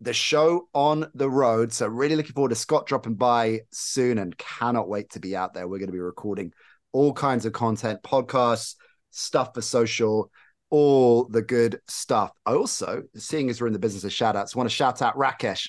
the 0.00 0.12
show 0.12 0.68
on 0.74 1.10
the 1.14 1.30
road. 1.30 1.72
So, 1.72 1.86
really 1.86 2.16
looking 2.16 2.32
forward 2.32 2.50
to 2.50 2.54
Scott 2.54 2.86
dropping 2.86 3.14
by 3.14 3.60
soon 3.70 4.18
and 4.18 4.36
cannot 4.36 4.88
wait 4.88 5.10
to 5.10 5.20
be 5.20 5.36
out 5.36 5.54
there. 5.54 5.66
We're 5.66 5.78
going 5.78 5.88
to 5.88 5.92
be 5.92 5.98
recording 5.98 6.52
all 6.92 7.12
kinds 7.12 7.46
of 7.46 7.52
content, 7.52 8.02
podcasts, 8.02 8.76
stuff 9.10 9.54
for 9.54 9.62
social, 9.62 10.30
all 10.70 11.24
the 11.24 11.42
good 11.42 11.80
stuff. 11.88 12.32
I 12.46 12.54
also, 12.54 13.02
seeing 13.16 13.50
as 13.50 13.60
we're 13.60 13.68
in 13.68 13.72
the 13.72 13.78
business 13.78 14.04
of 14.04 14.12
shout 14.12 14.36
outs, 14.36 14.56
want 14.56 14.68
to 14.68 14.74
shout 14.74 15.02
out 15.02 15.16
Rakesh. 15.16 15.68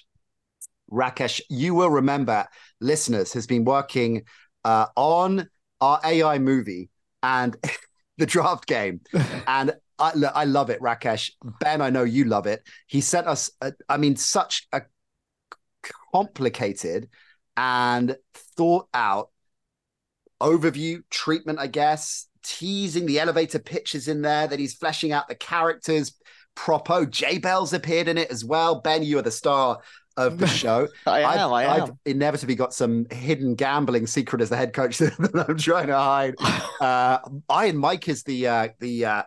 Rakesh, 0.92 1.42
you 1.50 1.74
will 1.74 1.90
remember, 1.90 2.46
listeners, 2.80 3.34
has 3.34 3.48
been 3.48 3.66
working 3.66 4.24
uh, 4.64 4.88
on 4.96 5.50
our 5.82 6.00
AI 6.04 6.40
movie 6.40 6.90
and 7.24 7.56
the 8.18 8.26
draft 8.26 8.66
game. 8.66 9.02
And 9.48 9.74
I, 9.98 10.14
look, 10.14 10.32
I 10.36 10.46
love 10.46 10.70
it, 10.70 10.82
Rakesh. 10.82 11.32
Ben, 11.60 11.82
I 11.82 11.90
know 11.90 12.04
you 12.04 12.26
love 12.26 12.48
it. 12.48 12.62
He 12.88 13.02
sent 13.02 13.28
us, 13.28 13.52
a, 13.62 13.74
I 13.88 13.98
mean, 13.98 14.16
such 14.16 14.68
a 14.72 14.82
complicated 16.14 17.10
and 17.58 18.16
thought 18.58 18.88
out 18.94 19.30
overview 20.42 21.02
treatment, 21.10 21.60
I 21.60 21.68
guess, 21.68 22.28
teasing 22.44 23.06
the 23.06 23.20
elevator 23.20 23.60
pitches 23.60 24.08
in 24.08 24.22
there, 24.22 24.48
that 24.48 24.60
he's 24.60 24.74
fleshing 24.74 25.12
out 25.12 25.28
the 25.28 25.36
characters. 25.36 26.14
Propo, 26.56 27.10
J 27.10 27.38
Bell's 27.38 27.74
appeared 27.74 28.08
in 28.08 28.18
it 28.18 28.32
as 28.32 28.46
well. 28.46 28.82
Ben, 28.82 29.04
you 29.04 29.20
are 29.20 29.24
the 29.24 29.32
star 29.32 29.80
of 30.18 30.38
the 30.38 30.48
show. 30.62 30.88
I 31.06 31.22
am. 31.22 31.30
I've, 31.30 31.40
am, 31.40 31.54
I 31.54 31.66
I've 31.66 31.92
inevitably 32.06 32.56
got 32.56 32.74
some 32.74 33.06
hidden 33.10 33.56
gambling 33.56 34.08
secret 34.08 34.42
as 34.42 34.50
the 34.50 34.58
head 34.58 34.74
coach 34.74 34.98
that 35.00 35.46
I'm 35.48 35.58
trying 35.58 35.88
to 35.88 35.98
hide. 35.98 36.36
Uh, 36.76 37.20
I 37.48 37.68
and 37.68 37.80
Mike 37.80 38.10
is 38.10 38.24
the 38.24 38.48
uh, 38.48 38.68
the 38.82 39.06
uh, 39.06 39.24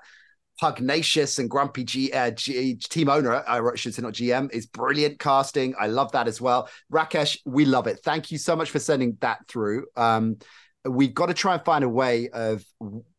pugnacious 0.60 1.38
and 1.38 1.48
grumpy 1.48 1.84
G, 1.84 2.12
uh, 2.12 2.30
G, 2.30 2.74
team 2.74 3.08
owner, 3.08 3.42
I 3.46 3.60
should 3.76 3.94
say 3.94 4.02
not 4.02 4.14
GM, 4.14 4.52
is 4.52 4.66
brilliant 4.66 5.18
casting. 5.18 5.74
I 5.78 5.86
love 5.86 6.12
that 6.12 6.28
as 6.28 6.40
well. 6.40 6.68
Rakesh, 6.92 7.38
we 7.44 7.64
love 7.64 7.86
it. 7.86 8.00
Thank 8.04 8.30
you 8.30 8.38
so 8.38 8.56
much 8.56 8.70
for 8.70 8.78
sending 8.78 9.16
that 9.20 9.46
through. 9.48 9.86
Um, 9.96 10.36
we've 10.84 11.14
got 11.14 11.26
to 11.26 11.34
try 11.34 11.54
and 11.54 11.64
find 11.64 11.84
a 11.84 11.88
way 11.88 12.28
of 12.30 12.64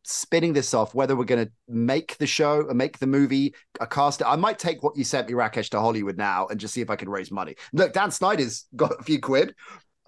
spinning 0.02 0.52
this 0.52 0.74
off, 0.74 0.94
whether 0.94 1.16
we're 1.16 1.24
going 1.24 1.46
to 1.46 1.52
make 1.68 2.16
the 2.18 2.26
show 2.26 2.62
or 2.62 2.74
make 2.74 2.98
the 2.98 3.06
movie 3.06 3.54
a 3.80 3.86
cast. 3.86 4.22
I 4.24 4.36
might 4.36 4.58
take 4.58 4.82
what 4.82 4.96
you 4.96 5.04
sent 5.04 5.28
me, 5.28 5.34
Rakesh, 5.34 5.70
to 5.70 5.80
Hollywood 5.80 6.18
now 6.18 6.46
and 6.48 6.58
just 6.58 6.74
see 6.74 6.80
if 6.80 6.90
I 6.90 6.96
can 6.96 7.08
raise 7.08 7.30
money. 7.30 7.54
Look, 7.72 7.92
Dan 7.92 8.10
Snyder's 8.10 8.66
got 8.76 8.98
a 8.98 9.02
few 9.02 9.20
quid. 9.20 9.54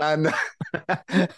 And, 0.03 0.29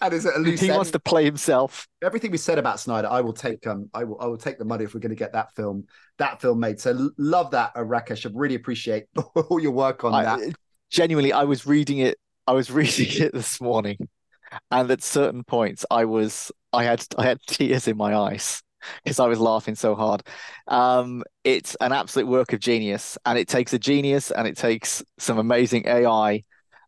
and 0.01 0.15
is 0.15 0.25
it 0.25 0.35
at 0.35 0.41
least 0.41 0.63
he 0.63 0.71
wants 0.71 0.91
to 0.93 0.99
play 0.99 1.25
himself. 1.25 1.87
Everything 2.03 2.31
we 2.31 2.39
said 2.39 2.59
about 2.59 2.81
Snyder, 2.81 3.09
I 3.09 3.21
will 3.21 3.35
take. 3.35 3.67
Um, 3.67 3.91
I 3.93 4.05
will. 4.05 4.19
I 4.21 4.27
will 4.27 4.39
take 4.39 4.59
the 4.59 4.65
money 4.65 4.85
if 4.85 4.95
we're 4.95 5.01
going 5.01 5.11
to 5.11 5.17
get 5.17 5.33
that 5.35 5.55
film, 5.55 5.87
that 6.19 6.41
film 6.41 6.61
made. 6.61 6.81
So 6.81 7.11
love 7.19 7.51
that, 7.51 7.75
Rakesh. 7.75 8.27
I 8.27 8.31
really 8.35 8.55
appreciate 8.55 9.05
all 9.35 9.61
your 9.61 9.73
work 9.73 10.03
on 10.05 10.15
I, 10.15 10.25
that. 10.25 10.55
Genuinely, 10.91 11.33
I 11.33 11.45
was 11.45 11.67
reading 11.67 11.99
it. 11.99 12.19
I 12.47 12.53
was 12.53 12.71
reading 12.71 13.23
it 13.23 13.35
this 13.35 13.61
morning, 13.61 14.09
and 14.71 14.91
at 14.91 15.03
certain 15.03 15.45
points, 15.45 15.85
I 15.91 16.07
was. 16.07 16.51
I 16.73 16.85
had. 16.85 17.05
I 17.19 17.25
had 17.25 17.39
tears 17.47 17.87
in 17.87 17.97
my 17.99 18.17
eyes 18.17 18.63
because 19.03 19.19
I 19.19 19.27
was 19.27 19.39
laughing 19.39 19.75
so 19.75 19.95
hard. 19.95 20.23
Um, 20.69 21.23
it's 21.43 21.75
an 21.77 21.93
absolute 21.93 22.29
work 22.29 22.55
of 22.55 22.61
genius, 22.61 23.19
and 23.27 23.39
it 23.39 23.49
takes 23.49 23.75
a 23.75 23.79
genius, 23.79 24.31
and 24.31 24.49
it 24.49 24.57
takes 24.57 25.05
some 25.19 25.39
amazing 25.39 25.87
AI 25.87 26.45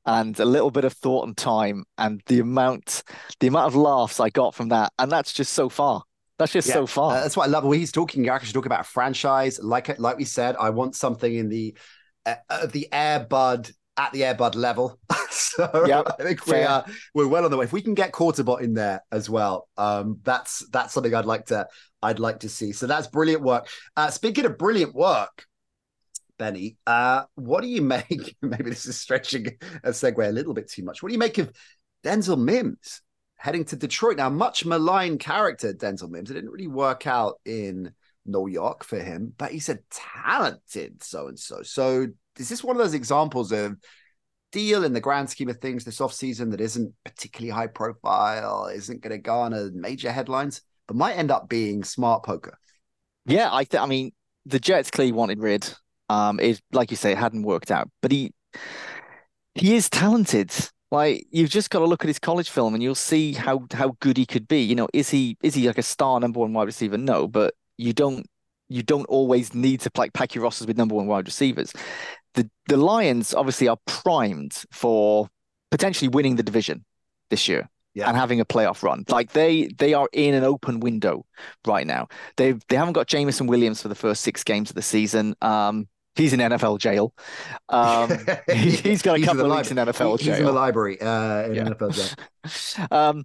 and 0.06 0.38
a 0.38 0.44
little 0.44 0.70
bit 0.70 0.84
of 0.84 0.92
thought 0.92 1.26
and 1.26 1.36
time 1.36 1.84
and 1.98 2.22
the 2.26 2.38
amount 2.38 3.02
the 3.40 3.48
amount 3.48 3.66
of 3.66 3.74
laughs 3.74 4.20
I 4.20 4.30
got 4.30 4.54
from 4.54 4.68
that. 4.68 4.92
And 4.98 5.10
that's 5.10 5.32
just 5.32 5.52
so 5.52 5.68
far. 5.68 6.02
That's 6.38 6.52
just 6.52 6.68
yeah, 6.68 6.74
so 6.74 6.86
far. 6.86 7.12
uh, 7.16 7.20
that's 7.22 7.36
what 7.36 7.44
I 7.44 7.50
love. 7.50 7.64
When 7.64 7.78
he's 7.78 7.92
talking 7.92 8.28
actually 8.28 8.52
talk 8.52 8.66
about 8.66 8.80
a 8.80 8.84
franchise. 8.84 9.58
Like 9.62 9.98
like 9.98 10.16
we 10.16 10.24
said 10.24 10.56
I 10.58 10.70
want 10.70 10.94
something 10.94 11.34
in 11.34 11.48
the 11.48 11.76
uh, 12.24 12.36
uh 12.48 12.66
the 12.66 12.88
Air 12.92 13.20
Bud 13.20 13.70
at 13.96 14.12
the 14.12 14.24
Air 14.24 14.34
Bud 14.34 14.54
level. 14.54 14.98
So 15.28 15.84
yep, 15.86 16.06
I 16.18 16.22
think 16.22 16.46
we 16.46 16.62
are 16.62 16.86
we're 17.14 17.28
well 17.28 17.44
on 17.44 17.50
the 17.50 17.58
way. 17.58 17.64
If 17.64 17.72
we 17.72 17.82
can 17.82 17.92
get 17.92 18.10
Quarterbot 18.10 18.62
in 18.62 18.72
there 18.72 19.02
as 19.12 19.28
well 19.28 19.68
um 19.76 20.18
that's 20.22 20.66
that's 20.70 20.94
something 20.94 21.14
I'd 21.14 21.26
like 21.26 21.46
to 21.46 21.68
I'd 22.00 22.18
like 22.18 22.40
to 22.40 22.48
see. 22.48 22.72
So 22.72 22.86
that's 22.86 23.06
brilliant 23.06 23.42
work. 23.42 23.68
Uh 23.96 24.08
speaking 24.08 24.46
of 24.46 24.56
brilliant 24.56 24.94
work 24.94 25.46
Benny. 26.38 26.76
Uh, 26.86 27.24
what 27.34 27.62
do 27.62 27.68
you 27.68 27.82
make? 27.82 28.36
Maybe 28.42 28.70
this 28.70 28.86
is 28.86 28.98
stretching 28.98 29.46
a 29.82 29.90
segue 29.90 30.28
a 30.28 30.32
little 30.32 30.54
bit 30.54 30.70
too 30.70 30.84
much. 30.84 31.02
What 31.02 31.08
do 31.08 31.12
you 31.12 31.18
make 31.18 31.38
of 31.38 31.52
Denzel 32.04 32.38
Mims 32.38 33.02
heading 33.36 33.64
to 33.66 33.76
Detroit? 33.76 34.16
Now, 34.16 34.28
much 34.28 34.64
maligned 34.64 35.20
character, 35.20 35.72
Denzel 35.72 36.10
Mims. 36.10 36.30
It 36.30 36.34
didn't 36.34 36.50
really 36.50 36.68
work 36.68 37.06
out 37.06 37.40
in 37.44 37.92
New 38.24 38.48
York 38.48 38.84
for 38.84 38.98
him, 38.98 39.32
but 39.36 39.52
he's 39.52 39.68
a 39.68 39.78
talented 39.90 41.02
so 41.02 41.28
and 41.28 41.38
so. 41.38 41.62
So, 41.62 42.06
is 42.38 42.48
this 42.48 42.64
one 42.64 42.76
of 42.76 42.82
those 42.82 42.94
examples 42.94 43.52
of 43.52 43.76
deal 44.52 44.84
in 44.84 44.92
the 44.92 45.00
grand 45.00 45.30
scheme 45.30 45.48
of 45.48 45.58
things 45.58 45.84
this 45.84 45.98
offseason 45.98 46.50
that 46.50 46.60
isn't 46.60 46.92
particularly 47.04 47.50
high 47.50 47.66
profile, 47.66 48.66
isn't 48.66 49.00
going 49.00 49.12
to 49.12 49.18
garner 49.18 49.70
major 49.72 50.10
headlines, 50.10 50.62
but 50.86 50.96
might 50.96 51.14
end 51.14 51.30
up 51.30 51.48
being 51.48 51.84
smart 51.84 52.22
poker? 52.22 52.58
Yeah, 53.26 53.52
I 53.52 53.64
think, 53.64 53.82
I 53.82 53.86
mean, 53.86 54.12
the 54.44 54.60
Jets 54.60 54.90
clearly 54.90 55.12
wanted 55.12 55.40
rid 55.40 55.68
um, 56.08 56.40
it 56.40 56.60
like 56.72 56.90
you 56.90 56.96
say, 56.96 57.12
it 57.12 57.18
hadn't 57.18 57.42
worked 57.42 57.70
out, 57.70 57.90
but 58.02 58.12
he 58.12 58.32
he 59.54 59.74
is 59.74 59.88
talented. 59.90 60.52
Like 60.90 61.26
you've 61.30 61.50
just 61.50 61.70
got 61.70 61.80
to 61.80 61.86
look 61.86 62.04
at 62.04 62.08
his 62.08 62.18
college 62.18 62.48
film 62.48 62.74
and 62.74 62.82
you'll 62.82 62.94
see 62.94 63.32
how 63.32 63.66
how 63.72 63.96
good 64.00 64.16
he 64.16 64.26
could 64.26 64.46
be. 64.46 64.60
You 64.60 64.74
know, 64.74 64.88
is 64.92 65.10
he 65.10 65.36
is 65.42 65.54
he 65.54 65.66
like 65.66 65.78
a 65.78 65.82
star 65.82 66.20
number 66.20 66.40
one 66.40 66.52
wide 66.52 66.64
receiver? 66.64 66.96
No, 66.96 67.26
but 67.26 67.54
you 67.76 67.92
don't 67.92 68.26
you 68.68 68.82
don't 68.82 69.04
always 69.06 69.54
need 69.54 69.80
to 69.80 69.90
like 69.96 70.12
pack 70.12 70.34
your 70.34 70.44
rosters 70.44 70.66
with 70.66 70.76
number 70.76 70.94
one 70.94 71.06
wide 71.06 71.26
receivers. 71.26 71.72
The 72.34 72.48
the 72.68 72.76
Lions 72.76 73.34
obviously 73.34 73.68
are 73.68 73.78
primed 73.86 74.64
for 74.72 75.28
potentially 75.70 76.08
winning 76.08 76.36
the 76.36 76.42
division 76.42 76.84
this 77.30 77.48
year 77.48 77.68
yeah. 77.96 78.08
and 78.08 78.16
having 78.16 78.40
a 78.40 78.44
playoff 78.44 78.82
run. 78.82 79.04
Like 79.08 79.32
they 79.32 79.68
they 79.78 79.94
are 79.94 80.08
in 80.12 80.34
an 80.34 80.44
open 80.44 80.80
window 80.80 81.24
right 81.66 81.86
now. 81.86 82.08
They 82.36 82.52
they 82.68 82.76
haven't 82.76 82.92
got 82.92 83.08
Jameson 83.08 83.46
Williams 83.46 83.82
for 83.82 83.88
the 83.88 83.94
first 83.94 84.22
six 84.22 84.44
games 84.44 84.70
of 84.70 84.76
the 84.76 84.82
season. 84.82 85.34
Um, 85.40 85.88
He's 86.16 86.32
in 86.32 86.40
NFL 86.40 86.78
jail. 86.78 87.14
Um, 87.68 88.10
he, 88.52 88.90
has 88.90 89.02
got 89.02 89.18
a 89.18 89.22
couple 89.22 89.50
of 89.50 89.56
weeks 89.56 89.70
in 89.70 89.76
NFL 89.76 90.18
jail. 90.18 90.34
He's 90.34 90.38
in 90.38 90.44
the 90.44 90.52
library 90.52 91.00
uh, 91.00 91.44
in 91.44 91.54
yeah. 91.54 91.64
NFL 91.64 91.92
jail. 91.92 92.88
um, 92.90 93.24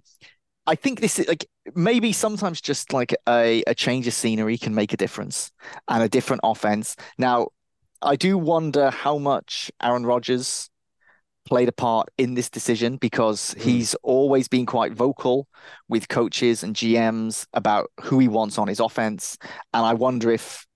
I 0.66 0.74
think 0.74 1.00
this 1.00 1.18
is 1.18 1.26
like 1.26 1.46
maybe 1.74 2.12
sometimes 2.12 2.60
just 2.60 2.92
like 2.92 3.14
a, 3.28 3.64
a 3.66 3.74
change 3.74 4.06
of 4.06 4.14
scenery 4.14 4.58
can 4.58 4.74
make 4.74 4.92
a 4.92 4.96
difference 4.96 5.50
and 5.88 6.02
a 6.02 6.08
different 6.08 6.40
offense. 6.44 6.96
Now, 7.18 7.48
I 8.00 8.16
do 8.16 8.36
wonder 8.36 8.90
how 8.90 9.18
much 9.18 9.70
Aaron 9.82 10.04
Rodgers 10.04 10.68
played 11.44 11.68
a 11.68 11.72
part 11.72 12.08
in 12.18 12.34
this 12.34 12.48
decision 12.48 12.96
because 12.96 13.54
mm. 13.54 13.62
he's 13.62 13.94
always 14.02 14.48
been 14.48 14.66
quite 14.66 14.92
vocal 14.92 15.48
with 15.88 16.08
coaches 16.08 16.62
and 16.62 16.76
GMs 16.76 17.46
about 17.52 17.90
who 18.00 18.18
he 18.18 18.28
wants 18.28 18.58
on 18.58 18.68
his 18.68 18.80
offense. 18.80 19.36
And 19.74 19.84
I 19.84 19.94
wonder 19.94 20.30
if 20.30 20.66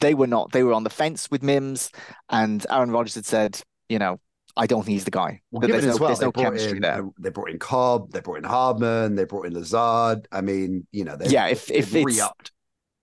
they 0.00 0.14
were 0.14 0.26
not. 0.26 0.52
They 0.52 0.62
were 0.62 0.72
on 0.72 0.84
the 0.84 0.90
fence 0.90 1.30
with 1.30 1.42
Mims, 1.42 1.90
and 2.28 2.64
Aaron 2.70 2.90
Rodgers 2.90 3.14
had 3.14 3.26
said, 3.26 3.60
you 3.88 3.98
know, 3.98 4.18
I 4.56 4.66
don't 4.66 4.82
think 4.84 4.94
he's 4.94 5.04
the 5.04 5.10
guy. 5.10 5.42
Well, 5.50 5.68
there's 5.68 5.84
no, 5.84 5.96
well. 5.96 6.08
there's 6.08 6.20
no 6.20 6.32
chemistry 6.32 6.76
in, 6.76 6.82
there. 6.82 7.04
They 7.18 7.30
brought 7.30 7.50
in 7.50 7.58
Cobb, 7.58 8.12
they 8.12 8.20
brought 8.20 8.38
in 8.38 8.44
Hardman, 8.44 9.14
they 9.14 9.24
brought 9.24 9.46
in 9.46 9.54
Lazard. 9.54 10.26
I 10.32 10.40
mean, 10.40 10.86
you 10.92 11.04
know, 11.04 11.16
yeah, 11.24 11.48
if 11.48 11.70
if 11.70 11.92
re-upped. 11.92 12.52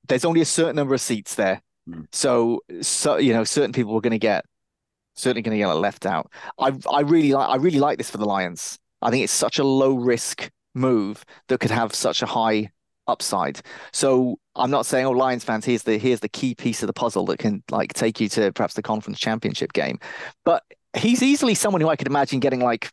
there's 0.07 0.25
only 0.25 0.41
a 0.41 0.45
certain 0.45 0.75
number 0.75 0.95
of 0.95 1.01
seats 1.01 1.35
there, 1.35 1.61
hmm. 1.87 2.01
so 2.11 2.61
so 2.81 3.17
you 3.17 3.33
know, 3.33 3.43
certain 3.43 3.71
people 3.71 3.93
were 3.93 4.01
going 4.01 4.11
to 4.11 4.19
get 4.19 4.45
certainly 5.15 5.43
going 5.43 5.57
to 5.57 5.63
get 5.63 5.71
left 5.73 6.05
out. 6.05 6.31
I 6.57 6.73
I 6.91 7.01
really 7.01 7.33
like 7.33 7.49
I 7.49 7.55
really 7.55 7.79
like 7.79 7.97
this 7.97 8.09
for 8.09 8.17
the 8.17 8.25
Lions. 8.25 8.79
I 9.01 9.11
think 9.11 9.23
it's 9.23 9.33
such 9.33 9.59
a 9.59 9.63
low 9.63 9.95
risk 9.95 10.49
move 10.73 11.23
that 11.49 11.59
could 11.59 11.71
have 11.71 11.93
such 11.93 12.21
a 12.21 12.25
high 12.25 12.71
upside. 13.07 13.61
So 13.91 14.39
I'm 14.55 14.71
not 14.71 14.85
saying, 14.85 15.05
oh, 15.05 15.11
Lions 15.11 15.43
fans, 15.43 15.65
here's 15.65 15.83
the 15.83 15.97
here's 15.97 16.19
the 16.19 16.29
key 16.29 16.55
piece 16.55 16.83
of 16.83 16.87
the 16.87 16.93
puzzle 16.93 17.25
that 17.25 17.39
can 17.39 17.63
like 17.71 17.93
take 17.93 18.19
you 18.19 18.29
to 18.29 18.51
perhaps 18.51 18.75
the 18.75 18.81
conference 18.81 19.19
championship 19.19 19.73
game. 19.73 19.99
But 20.45 20.63
he's 20.95 21.23
easily 21.23 21.55
someone 21.55 21.81
who 21.81 21.89
I 21.89 21.95
could 21.95 22.07
imagine 22.07 22.39
getting 22.39 22.59
like 22.59 22.91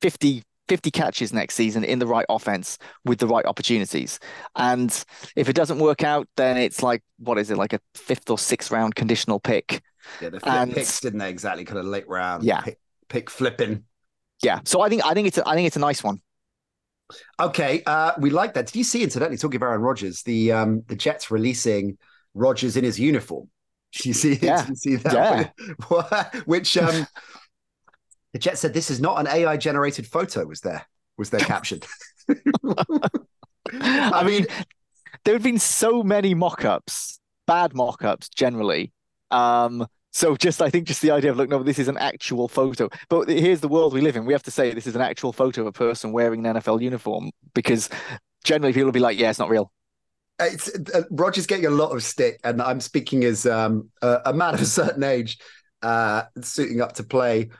50 0.00 0.42
50 0.68 0.90
catches 0.90 1.32
next 1.32 1.54
season 1.54 1.84
in 1.84 1.98
the 1.98 2.06
right 2.06 2.26
offense 2.28 2.78
with 3.04 3.18
the 3.18 3.26
right 3.26 3.44
opportunities. 3.44 4.18
And 4.56 5.04
if 5.36 5.48
it 5.48 5.54
doesn't 5.54 5.78
work 5.78 6.02
out, 6.02 6.28
then 6.36 6.56
it's 6.56 6.82
like 6.82 7.02
what 7.18 7.38
is 7.38 7.50
it, 7.50 7.56
like 7.56 7.72
a 7.72 7.80
fifth 7.94 8.28
or 8.30 8.38
sixth 8.38 8.70
round 8.70 8.94
conditional 8.94 9.38
pick. 9.38 9.82
Yeah, 10.20 10.30
the 10.30 10.48
and, 10.48 10.72
picks 10.72 11.00
didn't 11.00 11.18
they 11.18 11.30
exactly 11.30 11.64
kind 11.64 11.78
of 11.78 11.84
late 11.84 12.08
round 12.08 12.44
yeah. 12.44 12.60
pick, 12.60 12.78
pick 13.08 13.30
flipping. 13.30 13.84
Yeah. 14.42 14.60
So 14.64 14.80
I 14.80 14.88
think 14.88 15.04
I 15.04 15.14
think 15.14 15.28
it's 15.28 15.38
a, 15.38 15.48
I 15.48 15.54
think 15.54 15.66
it's 15.66 15.76
a 15.76 15.80
nice 15.80 16.02
one. 16.02 16.20
Okay, 17.40 17.82
uh, 17.86 18.12
we 18.18 18.30
like 18.30 18.54
that. 18.54 18.66
Did 18.66 18.76
you 18.76 18.84
see, 18.84 19.02
incidentally, 19.02 19.36
talking 19.36 19.56
about 19.56 19.68
Aaron 19.68 19.82
Rodgers, 19.82 20.22
the 20.22 20.52
um, 20.52 20.82
the 20.88 20.96
Jets 20.96 21.30
releasing 21.30 21.98
Rodgers 22.34 22.76
in 22.76 22.84
his 22.84 22.98
uniform? 22.98 23.48
Did 23.92 24.06
you 24.06 24.12
see? 24.12 24.34
Yeah. 24.34 24.62
Did 24.62 24.68
you 24.70 24.76
see 24.76 24.96
that? 24.96 25.52
Yeah. 25.90 26.40
Which 26.44 26.76
um, 26.76 27.06
the 28.32 28.38
Jets 28.38 28.60
said 28.60 28.74
this 28.74 28.90
is 28.90 29.00
not 29.00 29.20
an 29.20 29.28
AI 29.28 29.56
generated 29.56 30.06
photo. 30.06 30.44
Was 30.46 30.60
there? 30.60 30.86
Was 31.16 31.30
their 31.30 31.40
caption? 31.40 31.80
I, 32.28 33.08
I 33.72 34.24
mean, 34.24 34.46
there 35.24 35.34
have 35.34 35.42
been 35.42 35.58
so 35.58 36.02
many 36.02 36.34
mock-ups, 36.34 37.20
bad 37.46 37.74
mock-ups 37.74 38.28
generally. 38.28 38.92
Um, 39.30 39.86
so 40.16 40.34
just 40.34 40.62
I 40.62 40.70
think 40.70 40.86
just 40.86 41.02
the 41.02 41.10
idea 41.10 41.30
of 41.30 41.36
look, 41.36 41.50
no, 41.50 41.62
this 41.62 41.78
is 41.78 41.88
an 41.88 41.98
actual 41.98 42.48
photo. 42.48 42.88
But 43.10 43.28
here's 43.28 43.60
the 43.60 43.68
world 43.68 43.92
we 43.92 44.00
live 44.00 44.16
in. 44.16 44.24
We 44.24 44.32
have 44.32 44.42
to 44.44 44.50
say 44.50 44.72
this 44.72 44.86
is 44.86 44.94
an 44.94 45.02
actual 45.02 45.30
photo 45.30 45.60
of 45.60 45.66
a 45.66 45.72
person 45.72 46.10
wearing 46.10 46.46
an 46.46 46.56
NFL 46.56 46.80
uniform 46.80 47.30
because 47.52 47.90
generally 48.42 48.72
people 48.72 48.86
will 48.86 48.92
be 48.92 48.98
like, 48.98 49.18
yeah, 49.18 49.28
it's 49.28 49.38
not 49.38 49.50
real. 49.50 49.70
It's 50.40 50.70
uh, 50.74 51.02
Rodgers's 51.10 51.46
getting 51.46 51.66
a 51.66 51.70
lot 51.70 51.94
of 51.94 52.02
stick, 52.02 52.40
and 52.44 52.62
I'm 52.62 52.80
speaking 52.80 53.24
as 53.24 53.44
um, 53.44 53.90
a, 54.00 54.20
a, 54.26 54.32
man 54.32 54.54
of 54.54 54.62
a 54.62 54.64
certain 54.64 55.02
age, 55.02 55.36
uh, 55.82 56.22
suiting 56.40 56.80
up 56.80 56.94
to 56.94 57.02
play. 57.02 57.50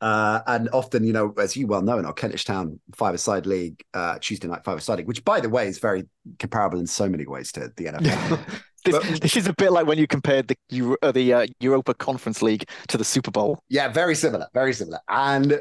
Uh, 0.00 0.40
and 0.46 0.70
often, 0.72 1.04
you 1.04 1.12
know, 1.12 1.34
as 1.38 1.56
you 1.56 1.66
well 1.66 1.82
know, 1.82 1.98
in 1.98 2.06
our 2.06 2.12
Kentish 2.14 2.44
Town 2.44 2.80
five-a-side 2.94 3.44
league, 3.44 3.82
uh, 3.92 4.18
Tuesday 4.18 4.48
night 4.48 4.64
five-a-side 4.64 4.98
league, 4.98 5.08
which, 5.08 5.24
by 5.24 5.40
the 5.40 5.48
way, 5.50 5.66
is 5.66 5.78
very 5.78 6.04
comparable 6.38 6.78
in 6.78 6.86
so 6.86 7.06
many 7.06 7.26
ways 7.26 7.52
to 7.52 7.70
the 7.76 7.84
NFL. 7.84 8.40
This, 8.84 8.98
but, 8.98 9.20
this, 9.22 9.36
is 9.36 9.46
a 9.46 9.54
bit 9.54 9.72
like 9.72 9.86
when 9.86 9.98
you 9.98 10.06
compared 10.06 10.48
the 10.48 10.56
Euro, 10.70 10.96
uh, 11.02 11.10
the 11.10 11.32
uh, 11.32 11.46
Europa 11.60 11.94
Conference 11.94 12.42
League 12.42 12.68
to 12.88 12.98
the 12.98 13.04
Super 13.04 13.30
Bowl. 13.30 13.62
Yeah, 13.68 13.88
very 13.88 14.14
similar, 14.14 14.46
very 14.52 14.74
similar. 14.74 14.98
And 15.08 15.60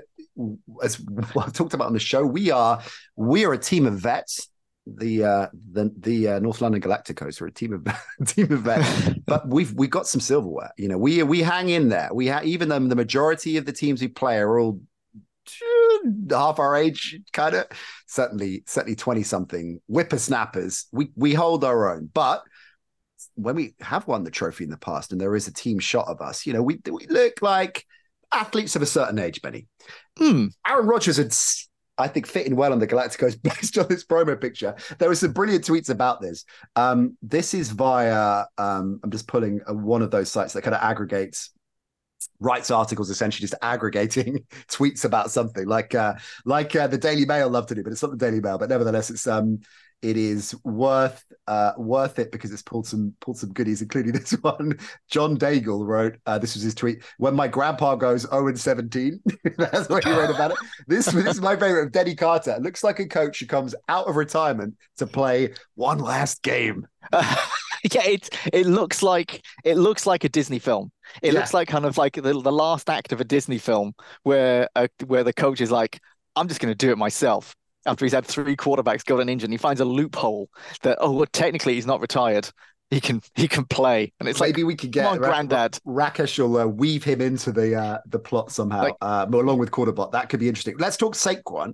as 0.83 1.01
I 1.37 1.49
talked 1.49 1.73
about 1.73 1.87
on 1.87 1.93
the 1.93 1.99
show, 1.99 2.25
we 2.25 2.51
are 2.51 2.81
we 3.15 3.45
are 3.45 3.53
a 3.53 3.57
team 3.57 3.85
of 3.85 3.99
vets. 3.99 4.49
The 4.85 5.23
uh, 5.23 5.47
the 5.71 5.93
the 5.97 6.27
uh, 6.27 6.39
North 6.39 6.59
London 6.59 6.81
Galacticos 6.81 7.41
are 7.41 7.45
a 7.45 7.51
team 7.51 7.73
of 7.73 7.87
team 8.27 8.51
of 8.51 8.61
vets, 8.61 9.17
but 9.25 9.47
we've 9.47 9.73
we 9.73 9.87
got 9.87 10.07
some 10.07 10.19
silverware. 10.19 10.71
You 10.77 10.89
know, 10.89 10.97
we 10.97 11.23
we 11.23 11.41
hang 11.41 11.69
in 11.69 11.89
there. 11.89 12.09
We 12.13 12.27
ha- 12.27 12.41
even 12.43 12.69
though 12.69 12.79
the 12.79 12.95
majority 12.95 13.57
of 13.57 13.65
the 13.65 13.71
teams 13.71 14.01
we 14.01 14.09
play 14.09 14.37
are 14.39 14.59
all 14.59 14.81
half 16.29 16.59
our 16.59 16.75
age, 16.75 17.17
kind 17.31 17.55
of 17.55 17.67
certainly 18.07 18.63
certainly 18.67 18.95
twenty 18.95 19.23
something 19.23 19.79
whippersnappers. 19.87 20.87
We 20.91 21.11
we 21.15 21.33
hold 21.33 21.63
our 21.63 21.95
own, 21.95 22.09
but 22.13 22.43
when 23.35 23.55
we 23.55 23.75
have 23.81 24.07
won 24.07 24.23
the 24.23 24.31
trophy 24.31 24.63
in 24.63 24.69
the 24.69 24.77
past, 24.77 25.11
and 25.11 25.19
there 25.19 25.35
is 25.35 25.47
a 25.47 25.53
team 25.53 25.79
shot 25.79 26.07
of 26.07 26.21
us, 26.21 26.45
you 26.45 26.53
know, 26.53 26.61
we 26.61 26.79
we 26.89 27.07
look 27.07 27.41
like 27.41 27.85
athletes 28.33 28.75
of 28.75 28.81
a 28.81 28.87
certain 28.87 29.19
age, 29.19 29.41
Benny. 29.41 29.67
Hmm. 30.17 30.47
Aaron 30.67 30.87
Rodgers 30.87 31.17
had, 31.17 31.35
I 31.97 32.07
think, 32.07 32.27
fitting 32.27 32.55
well 32.55 32.73
on 32.73 32.79
the 32.79 32.87
Galacticos 32.87 33.39
based 33.41 33.77
on 33.77 33.87
this 33.87 34.05
promo 34.05 34.39
picture. 34.39 34.75
There 34.99 35.09
were 35.09 35.15
some 35.15 35.33
brilliant 35.33 35.65
tweets 35.65 35.89
about 35.89 36.21
this. 36.21 36.45
Um, 36.75 37.17
this 37.21 37.53
is 37.53 37.69
via, 37.69 38.45
um, 38.57 38.99
I'm 39.03 39.11
just 39.11 39.27
pulling 39.27 39.61
a, 39.67 39.73
one 39.73 40.01
of 40.01 40.11
those 40.11 40.31
sites 40.31 40.53
that 40.53 40.63
kind 40.63 40.75
of 40.75 40.81
aggregates 40.81 41.51
writes 42.39 42.71
articles 42.71 43.09
essentially 43.09 43.41
just 43.41 43.55
aggregating 43.61 44.39
tweets 44.69 45.03
about 45.03 45.29
something 45.29 45.67
like 45.67 45.93
uh 45.93 46.13
like 46.45 46.73
uh, 46.75 46.87
the 46.87 46.97
Daily 46.97 47.25
Mail 47.25 47.49
love 47.49 47.67
to 47.67 47.75
do, 47.75 47.83
but 47.83 47.91
it's 47.91 48.01
not 48.01 48.11
the 48.11 48.17
Daily 48.17 48.39
Mail. 48.39 48.57
But 48.57 48.69
nevertheless, 48.69 49.09
it's 49.09 49.27
um 49.27 49.59
it 50.03 50.17
is 50.17 50.53
worth 50.63 51.23
uh, 51.47 51.71
worth 51.77 52.19
it 52.19 52.31
because 52.31 52.51
it's 52.51 52.61
pulled 52.61 52.85
some 52.85 53.15
pulled 53.21 53.37
some 53.37 53.51
goodies, 53.53 53.81
including 53.81 54.11
this 54.19 54.31
one. 54.41 54.77
John 55.09 55.37
Daigle 55.37 55.85
wrote, 55.85 56.17
uh, 56.25 56.37
this 56.37 56.53
was 56.55 56.63
his 56.63 56.75
tweet, 56.75 57.03
when 57.17 57.33
my 57.35 57.47
grandpa 57.47 57.95
goes 57.95 58.21
0 58.29 58.47
and 58.49 58.59
17. 58.59 59.19
That's 59.57 59.89
what 59.89 60.03
he 60.03 60.11
wrote 60.11 60.29
about 60.29 60.51
it. 60.51 60.57
This, 60.87 61.05
this 61.05 61.35
is 61.35 61.41
my 61.41 61.55
favorite 61.55 61.85
of 61.85 61.91
Denny 61.93 62.13
Carter. 62.15 62.57
Looks 62.61 62.83
like 62.83 62.99
a 62.99 63.07
coach 63.07 63.39
who 63.39 63.45
comes 63.47 63.73
out 63.87 64.07
of 64.07 64.15
retirement 64.17 64.75
to 64.97 65.07
play 65.07 65.53
one 65.75 65.99
last 65.99 66.43
game. 66.43 66.85
Yeah, 67.91 68.05
it 68.05 68.29
it 68.53 68.65
looks 68.65 69.03
like 69.03 69.43
it 69.65 69.75
looks 69.77 70.05
like 70.05 70.23
a 70.23 70.29
Disney 70.29 70.59
film. 70.59 70.91
It 71.21 71.33
Yeah. 71.33 71.39
looks 71.39 71.53
like 71.53 71.67
kind 71.67 71.85
of 71.85 71.97
like 71.97 72.13
the, 72.15 72.21
the 72.21 72.51
last 72.51 72.89
act 72.89 73.11
of 73.11 73.19
a 73.21 73.25
Disney 73.25 73.57
film 73.57 73.93
where 74.23 74.69
uh, 74.75 74.87
where 75.07 75.23
the 75.23 75.33
coach 75.33 75.59
is 75.61 75.71
like, 75.71 75.99
I'm 76.35 76.47
just 76.47 76.61
going 76.61 76.71
to 76.71 76.77
do 76.77 76.91
it 76.91 76.97
myself. 76.97 77.55
After 77.85 78.05
he's 78.05 78.13
had 78.13 78.25
three 78.25 78.55
quarterbacks 78.55 79.03
got 79.03 79.19
an 79.19 79.29
injury, 79.29 79.49
he 79.49 79.57
finds 79.57 79.81
a 79.81 79.85
loophole 79.85 80.49
that 80.83 80.97
oh, 81.01 81.11
well, 81.11 81.25
technically 81.31 81.73
he's 81.75 81.85
not 81.85 81.99
retired. 82.01 82.49
He 82.89 83.01
can 83.01 83.21
he 83.33 83.47
can 83.47 83.65
play, 83.65 84.13
and 84.19 84.29
it's 84.29 84.39
like, 84.39 84.49
Maybe 84.49 84.63
we 84.63 84.75
could 84.75 84.91
get 84.91 85.05
on, 85.05 85.19
Ra- 85.19 85.29
granddad. 85.29 85.79
Rakesh 85.85 86.37
will 86.37 86.57
uh, 86.57 86.65
weave 86.67 87.03
him 87.03 87.21
into 87.21 87.51
the 87.51 87.75
uh, 87.75 87.97
the 88.05 88.19
plot 88.19 88.51
somehow, 88.51 88.83
Like- 88.83 88.95
uh, 89.01 89.25
along 89.31 89.57
with 89.57 89.71
Quarterbot. 89.71 90.11
That 90.11 90.29
could 90.29 90.39
be 90.39 90.47
interesting. 90.47 90.75
Let's 90.77 90.97
talk 90.97 91.15
Saquon. 91.15 91.73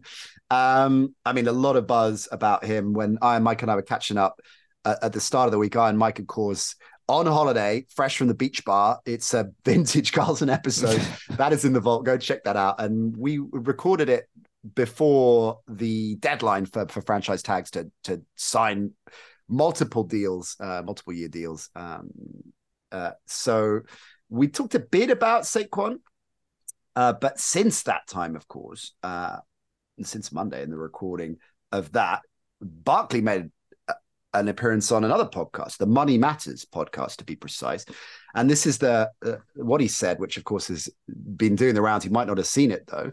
Um, 0.49 1.13
I 1.25 1.33
mean, 1.33 1.47
a 1.47 1.51
lot 1.51 1.75
of 1.75 1.87
buzz 1.87 2.27
about 2.31 2.63
him 2.63 2.93
when 2.93 3.17
I 3.21 3.35
and 3.35 3.43
Mike 3.43 3.61
and 3.61 3.69
I 3.69 3.75
were 3.75 3.81
catching 3.81 4.17
up 4.17 4.39
at, 4.85 5.03
at 5.03 5.13
the 5.13 5.19
start 5.19 5.47
of 5.47 5.51
the 5.51 5.57
week. 5.57 5.75
I 5.75 5.89
and 5.89 5.97
Mike, 5.97 6.19
of 6.19 6.27
course, 6.27 6.75
on 7.09 7.25
holiday, 7.25 7.85
fresh 7.93 8.17
from 8.17 8.27
the 8.27 8.33
beach 8.33 8.63
bar. 8.63 8.99
It's 9.05 9.33
a 9.33 9.49
vintage 9.65 10.13
Carlson 10.13 10.49
episode 10.49 11.01
that 11.31 11.51
is 11.51 11.65
in 11.65 11.73
the 11.73 11.81
vault. 11.81 12.05
Go 12.05 12.17
check 12.17 12.43
that 12.45 12.55
out. 12.55 12.79
And 12.79 13.17
we 13.17 13.39
recorded 13.39 14.09
it 14.09 14.29
before 14.75 15.59
the 15.67 16.15
deadline 16.15 16.65
for, 16.65 16.87
for 16.87 17.01
franchise 17.01 17.41
tags 17.41 17.71
to 17.71 17.91
to 18.03 18.21
sign 18.35 18.91
multiple 19.47 20.03
deals, 20.03 20.55
uh, 20.59 20.81
multiple 20.85 21.13
year 21.13 21.27
deals. 21.27 21.69
Um, 21.75 22.09
uh, 22.91 23.11
so 23.25 23.81
we 24.29 24.47
talked 24.47 24.75
a 24.75 24.79
bit 24.79 25.09
about 25.09 25.43
Saquon, 25.43 25.97
uh, 26.95 27.13
but 27.13 27.39
since 27.39 27.83
that 27.83 28.07
time, 28.07 28.35
of 28.35 28.47
course, 28.47 28.93
uh, 29.03 29.37
since 30.01 30.31
Monday 30.31 30.61
in 30.61 30.69
the 30.69 30.77
recording 30.77 31.37
of 31.71 31.91
that, 31.93 32.21
Barkley 32.61 33.21
made 33.21 33.49
an 34.33 34.47
appearance 34.47 34.91
on 34.91 35.03
another 35.03 35.25
podcast, 35.25 35.77
the 35.77 35.87
Money 35.87 36.17
Matters 36.17 36.65
podcast, 36.65 37.17
to 37.17 37.23
be 37.23 37.35
precise. 37.35 37.85
And 38.35 38.49
this 38.49 38.65
is 38.65 38.77
the 38.77 39.09
uh, 39.25 39.37
what 39.55 39.81
he 39.81 39.87
said, 39.87 40.19
which 40.19 40.37
of 40.37 40.43
course 40.43 40.67
has 40.67 40.89
been 41.35 41.55
doing 41.55 41.73
the 41.73 41.81
rounds. 41.81 42.03
He 42.03 42.11
might 42.11 42.27
not 42.27 42.37
have 42.37 42.47
seen 42.47 42.71
it 42.71 42.85
though. 42.87 43.11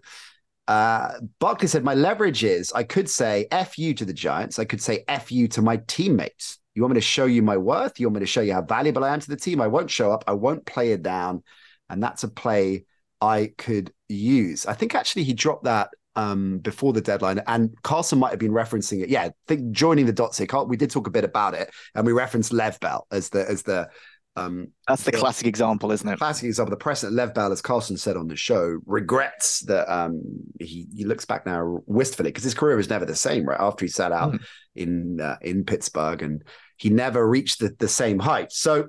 Uh, 0.69 1.13
Barkley 1.39 1.69
said, 1.69 1.85
My 1.85 1.95
leverage 1.95 2.45
is 2.45 2.73
I 2.73 2.83
could 2.83 3.09
say 3.09 3.47
F 3.51 3.79
you 3.79 3.95
to 3.95 4.05
the 4.05 4.13
Giants. 4.13 4.59
I 4.59 4.65
could 4.65 4.81
say 4.81 5.05
F 5.09 5.31
you 5.31 5.49
to 5.49 5.63
my 5.63 5.79
teammates. 5.87 6.59
You 6.75 6.83
want 6.83 6.95
me 6.95 7.01
to 7.01 7.07
show 7.07 7.25
you 7.25 7.43
my 7.43 7.57
worth? 7.57 7.99
You 7.99 8.07
want 8.07 8.17
me 8.17 8.21
to 8.21 8.27
show 8.27 8.43
you 8.43 8.53
how 8.53 8.63
valuable 8.63 9.05
I 9.05 9.15
am 9.15 9.21
to 9.21 9.29
the 9.29 9.37
team? 9.37 9.61
I 9.61 9.67
won't 9.67 9.91
show 9.91 10.13
up. 10.13 10.25
I 10.27 10.33
won't 10.33 10.67
play 10.67 10.93
it 10.93 11.03
down. 11.03 11.43
And 11.89 12.03
that's 12.03 12.25
a 12.25 12.29
play 12.29 12.85
I 13.21 13.53
could 13.57 13.93
use. 14.09 14.67
I 14.67 14.75
think 14.75 14.95
actually 14.95 15.25
he 15.25 15.33
dropped 15.33 15.65
that 15.65 15.91
um, 16.17 16.59
before 16.59 16.93
the 16.93 17.01
deadline, 17.01 17.43
and 17.47 17.71
Carlson 17.83 18.19
might 18.19 18.31
have 18.31 18.39
been 18.39 18.53
referencing 18.53 19.03
it. 19.03 19.11
Yeah, 19.11 19.23
I 19.23 19.33
think 19.47 19.71
joining 19.71 20.07
the 20.07 20.13
dots 20.13 20.39
here. 20.39 20.47
We 20.67 20.77
did 20.77 20.91
talk 20.91 21.07
a 21.07 21.11
bit 21.11 21.25
about 21.25 21.55
it, 21.55 21.71
and 21.95 22.07
we 22.07 22.13
referenced 22.13 22.53
Lev 22.53 22.81
Bell 22.81 23.07
as 23.11 23.29
the 23.29 23.49
as 23.49 23.63
the 23.63 23.89
um, 24.37 24.69
That's 24.87 25.03
the 25.03 25.13
classic 25.13 25.47
example, 25.47 25.91
isn't 25.93 26.09
it? 26.09 26.19
classic 26.19 26.45
example. 26.45 26.71
The 26.71 26.77
president 26.77 27.17
Lev 27.17 27.35
Bell, 27.35 27.53
as 27.53 27.63
Carlson 27.63 27.97
said 27.97 28.17
on 28.17 28.29
the 28.29 28.37
show, 28.37 28.79
regrets 28.87 29.61
that 29.67 29.89
um, 29.93 30.23
he 30.61 30.87
he 30.95 31.05
looks 31.05 31.25
back 31.25 31.47
now 31.47 31.81
wistfully 31.87 32.29
because 32.31 32.45
his 32.45 32.55
career 32.55 32.77
was 32.77 32.91
never 32.91 33.05
the 33.07 33.17
same. 33.17 33.45
Right 33.47 33.61
after 33.61 33.85
he 33.85 33.89
sat 33.89 34.13
out 34.13 34.33
Mm. 34.33 34.41
in 34.77 35.21
uh, 35.21 35.37
in 35.43 35.65
Pittsburgh, 35.65 36.23
and 36.23 36.43
he 36.77 36.91
never 36.91 37.27
reached 37.29 37.61
the, 37.61 37.75
the 37.79 37.89
same 37.89 38.19
height. 38.19 38.53
So, 38.53 38.89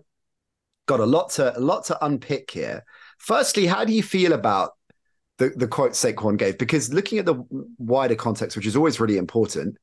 got 0.88 1.00
a 1.00 1.06
lot 1.06 1.32
to 1.32 1.58
a 1.58 1.62
lot 1.62 1.86
to 1.86 2.06
unpick 2.06 2.52
here. 2.52 2.84
Firstly, 3.18 3.66
how 3.66 3.86
do 3.86 3.94
you 3.94 4.04
feel 4.04 4.34
about 4.34 4.72
the 5.38 5.50
the 5.56 5.68
quote 5.68 5.92
Saquon 5.94 6.38
gave? 6.38 6.58
Because 6.58 6.94
looking 6.94 7.20
at 7.20 7.26
the 7.26 7.44
wider 7.78 8.16
context, 8.16 8.58
which 8.58 8.66
is 8.68 8.76
always 8.76 9.00
really 9.00 9.18
important, 9.18 9.78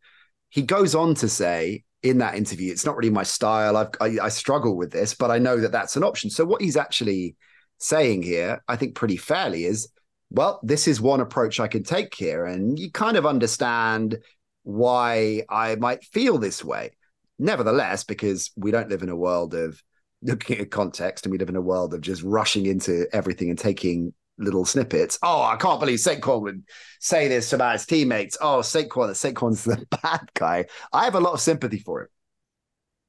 he 0.51 0.63
goes 0.63 0.95
on 0.95 1.15
to 1.17 1.29
say 1.29 1.85
in 2.05 2.19
that 2.19 2.37
interview, 2.37 2.71
it's 2.71 2.85
not 2.85 2.97
really 2.97 3.11
my 3.11 3.23
style. 3.23 3.79
I've, 3.79 3.89
I, 3.99 4.19
I 4.25 4.29
struggle 4.29 4.77
with 4.77 4.93
this, 4.93 5.15
but 5.15 5.31
I 5.31 5.39
know 5.39 5.57
that 5.57 5.73
that's 5.73 5.97
an 5.97 6.05
option. 6.05 6.29
So 6.29 6.45
what 6.45 6.61
he's 6.61 6.77
actually 6.77 7.35
saying 7.79 8.23
here, 8.23 8.63
I 8.69 8.77
think 8.77 8.95
pretty 8.95 9.17
fairly, 9.17 9.65
is 9.65 9.89
well, 10.31 10.61
this 10.63 10.87
is 10.87 11.01
one 11.01 11.21
approach 11.21 11.61
I 11.61 11.69
can 11.69 11.83
take 11.83 12.15
here, 12.15 12.45
and 12.45 12.79
you 12.79 12.91
kind 12.91 13.17
of 13.17 13.25
understand 13.25 14.19
why 14.65 15.45
I 15.49 15.77
might 15.77 16.05
feel 16.05 16.39
this 16.39 16.63
way. 16.63 16.91
Nevertheless, 17.39 18.05
because 18.05 18.51
we 18.57 18.71
don't 18.71 18.91
live 18.91 19.03
in 19.03 19.09
a 19.09 19.17
world 19.17 19.55
of 19.55 19.83
looking 20.23 20.59
at 20.59 20.71
context, 20.71 21.25
and 21.25 21.33
we 21.33 21.39
live 21.39 21.49
in 21.49 21.57
a 21.57 21.61
world 21.61 21.95
of 21.95 22.03
just 22.03 22.23
rushing 22.23 22.67
into 22.67 23.07
everything 23.13 23.49
and 23.49 23.59
taking 23.59 24.13
little 24.39 24.65
snippets. 24.65 25.19
Oh, 25.23 25.43
I 25.43 25.57
can't 25.57 25.81
believe 25.81 25.99
Saquon 25.99 26.43
would 26.43 26.65
say 27.01 27.29
this 27.29 27.53
about 27.53 27.75
his 27.75 27.87
teammates. 27.87 28.37
Oh, 28.41 28.59
Saquon, 28.61 29.11
Saquon's 29.11 29.65
the 29.65 29.85
bad 30.03 30.29
guy. 30.35 30.67
I 30.93 31.05
have 31.05 31.15
a 31.15 31.21
lot 31.21 31.35
of 31.35 31.41
sympathy 31.41 31.79
for 31.79 32.03
him. 32.03 32.09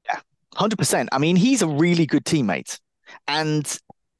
Yeah, 0.06 0.20
Hundred 0.54 0.78
percent. 0.78 1.08
I 1.12 1.18
mean, 1.18 1.36
he's 1.36 1.62
a 1.62 1.68
really 1.68 2.06
good 2.06 2.24
teammate, 2.24 2.78
and 3.28 3.66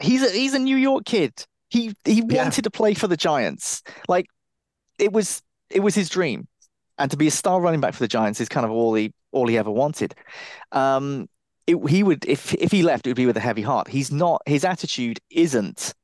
he's 0.00 0.22
a 0.22 0.30
he's 0.30 0.54
a 0.54 0.58
New 0.58 0.76
York 0.76 1.04
kid. 1.04 1.32
He 1.68 1.94
he 2.04 2.22
Yeah. 2.28 2.44
wanted 2.44 2.62
to 2.64 2.70
play 2.70 2.94
for 2.94 3.08
the 3.08 3.16
Giants. 3.16 3.82
Like 4.08 4.26
it 4.98 5.12
was 5.12 5.42
it 5.70 5.80
was 5.80 5.94
his 5.94 6.08
dream, 6.08 6.48
and 6.98 7.10
to 7.10 7.16
be 7.16 7.26
a 7.28 7.30
star 7.30 7.60
running 7.60 7.80
back 7.80 7.94
for 7.94 8.00
the 8.04 8.08
Giants 8.08 8.40
is 8.40 8.48
kind 8.48 8.64
of 8.66 8.72
all 8.72 8.94
he 8.94 9.12
all 9.32 9.46
he 9.48 9.58
ever 9.58 9.70
wanted. 9.70 10.14
Um, 10.72 11.28
it, 11.66 11.76
he 11.88 12.02
would 12.02 12.24
if 12.26 12.54
if 12.54 12.72
he 12.72 12.82
left, 12.82 13.06
it 13.06 13.10
would 13.10 13.16
be 13.16 13.26
with 13.26 13.36
a 13.36 13.40
heavy 13.40 13.62
heart. 13.62 13.88
He's 13.88 14.12
not. 14.12 14.42
His 14.46 14.64
attitude 14.64 15.20
isn't 15.30 15.94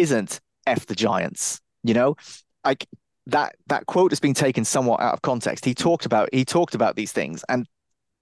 isn't 0.00 0.40
f 0.66 0.86
the 0.86 0.94
Giants. 0.94 1.60
You 1.82 1.94
know, 1.94 2.16
like 2.64 2.86
that 3.26 3.54
that 3.68 3.86
quote 3.86 4.10
has 4.10 4.20
been 4.20 4.34
taken 4.34 4.64
somewhat 4.64 5.00
out 5.00 5.14
of 5.14 5.22
context. 5.22 5.64
He 5.64 5.74
talked 5.74 6.06
about 6.06 6.28
he 6.32 6.44
talked 6.44 6.74
about 6.74 6.96
these 6.96 7.12
things 7.12 7.44
and 7.48 7.66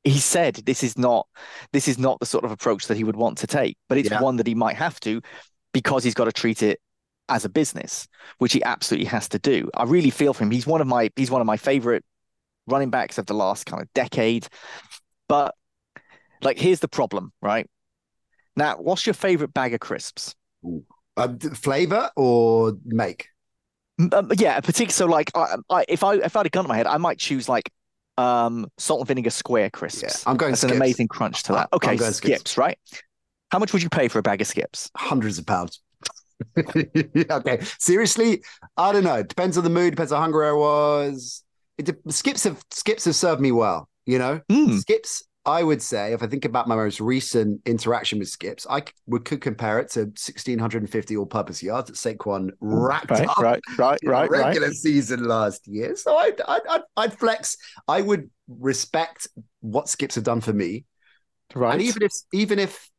he 0.04 0.18
said 0.18 0.54
this 0.64 0.82
is 0.84 0.96
not 0.96 1.26
this 1.72 1.88
is 1.88 1.98
not 1.98 2.20
the 2.20 2.26
sort 2.26 2.44
of 2.44 2.50
approach 2.52 2.86
that 2.86 2.96
he 2.96 3.04
would 3.04 3.16
want 3.16 3.38
to 3.38 3.46
take, 3.46 3.76
but 3.88 3.98
it's 3.98 4.10
Yeah. 4.10 4.20
one 4.20 4.36
that 4.36 4.46
he 4.46 4.54
might 4.54 4.76
have 4.76 5.00
to 5.00 5.20
because 5.72 6.04
he's 6.04 6.14
got 6.14 6.26
to 6.26 6.32
treat 6.32 6.62
it 6.62 6.80
as 7.28 7.44
a 7.44 7.48
business, 7.48 8.06
which 8.38 8.52
he 8.52 8.62
absolutely 8.62 9.06
has 9.06 9.28
to 9.28 9.38
do. 9.38 9.68
I 9.74 9.84
really 9.84 10.10
feel 10.10 10.32
for 10.32 10.44
him. 10.44 10.50
He's 10.50 10.66
one 10.66 10.80
of 10.80 10.86
my 10.86 11.10
he's 11.16 11.30
one 11.30 11.40
of 11.40 11.46
my 11.46 11.56
favorite 11.56 12.04
running 12.66 12.90
backs 12.90 13.18
of 13.18 13.26
the 13.26 13.34
last 13.34 13.66
kind 13.66 13.82
of 13.82 13.92
decade. 13.94 14.46
But 15.28 15.54
like 16.42 16.58
here's 16.58 16.80
the 16.80 16.88
problem, 16.88 17.32
right? 17.42 17.66
Now, 18.56 18.76
what's 18.76 19.06
your 19.06 19.14
favorite 19.14 19.52
bag 19.52 19.74
of 19.74 19.80
crisps? 19.80 20.34
Uh, 21.18 21.28
flavor 21.54 22.10
or 22.16 22.74
make? 22.84 23.28
Um, 24.12 24.30
yeah, 24.36 24.56
a 24.56 24.62
particular. 24.62 24.92
So, 24.92 25.06
like, 25.06 25.30
I, 25.34 25.56
I, 25.70 25.84
if 25.88 26.04
I 26.04 26.14
if 26.14 26.36
I 26.36 26.40
had 26.40 26.46
a 26.46 26.50
gun 26.50 26.64
to 26.64 26.68
my 26.68 26.76
head, 26.76 26.86
I 26.86 26.98
might 26.98 27.18
choose 27.18 27.48
like 27.48 27.70
um 28.16 28.66
salt 28.78 29.00
and 29.00 29.08
vinegar 29.08 29.30
square 29.30 29.70
crisps. 29.70 30.02
Yeah, 30.24 30.30
I'm 30.30 30.36
going 30.36 30.52
That's 30.52 30.64
an 30.64 30.72
amazing 30.72 31.08
crunch 31.08 31.42
to 31.44 31.52
that. 31.52 31.68
Okay, 31.72 31.96
Skips. 31.96 32.16
skips, 32.16 32.58
right? 32.58 32.78
How 33.50 33.58
much 33.58 33.72
would 33.72 33.82
you 33.82 33.88
pay 33.88 34.08
for 34.08 34.18
a 34.18 34.22
bag 34.22 34.40
of 34.40 34.46
skips? 34.46 34.90
Hundreds 34.96 35.38
of 35.38 35.46
pounds. 35.46 35.80
okay, 36.56 37.58
seriously, 37.78 38.42
I 38.76 38.92
don't 38.92 39.04
know. 39.04 39.22
Depends 39.22 39.58
on 39.58 39.64
the 39.64 39.70
mood. 39.70 39.92
Depends 39.92 40.12
on 40.12 40.16
how 40.18 40.22
hungry 40.22 40.46
I 40.46 40.52
was. 40.52 41.42
It 41.78 41.90
skips 42.10 42.44
have 42.44 42.62
skips 42.70 43.04
have 43.04 43.14
served 43.16 43.40
me 43.40 43.52
well. 43.52 43.88
You 44.06 44.18
know, 44.18 44.40
Mm, 44.50 44.78
Skips, 44.78 45.24
I 45.48 45.62
would 45.62 45.80
say, 45.80 46.12
if 46.12 46.22
I 46.22 46.26
think 46.26 46.44
about 46.44 46.68
my 46.68 46.76
most 46.76 47.00
recent 47.00 47.62
interaction 47.64 48.18
with 48.18 48.28
Skips, 48.28 48.66
I 48.68 48.82
we 49.06 49.18
could 49.20 49.40
compare 49.40 49.78
it 49.78 49.90
to 49.92 50.00
1,650 50.00 51.16
all 51.16 51.24
purpose 51.24 51.62
yards 51.62 51.88
that 51.88 51.96
Saquon 51.96 52.50
hmm, 52.50 52.74
racked 52.74 53.10
right, 53.10 53.26
up 53.26 53.38
right, 53.38 53.60
right, 53.78 53.98
in 54.02 54.08
the 54.08 54.12
right, 54.12 54.30
right. 54.30 54.44
regular 54.46 54.72
season 54.72 55.24
last 55.24 55.66
year. 55.66 55.96
So 55.96 56.16
I'd, 56.16 56.38
I'd, 56.46 56.60
I'd, 56.68 56.80
I'd 56.98 57.18
flex. 57.18 57.56
I 57.88 58.02
would 58.02 58.28
respect 58.46 59.26
what 59.60 59.88
Skips 59.88 60.16
have 60.16 60.24
done 60.24 60.42
for 60.42 60.52
me. 60.52 60.84
Right. 61.54 61.72
And 61.72 61.82
even 61.82 62.02
if, 62.02 62.12
even 62.34 62.58
if 62.58 62.90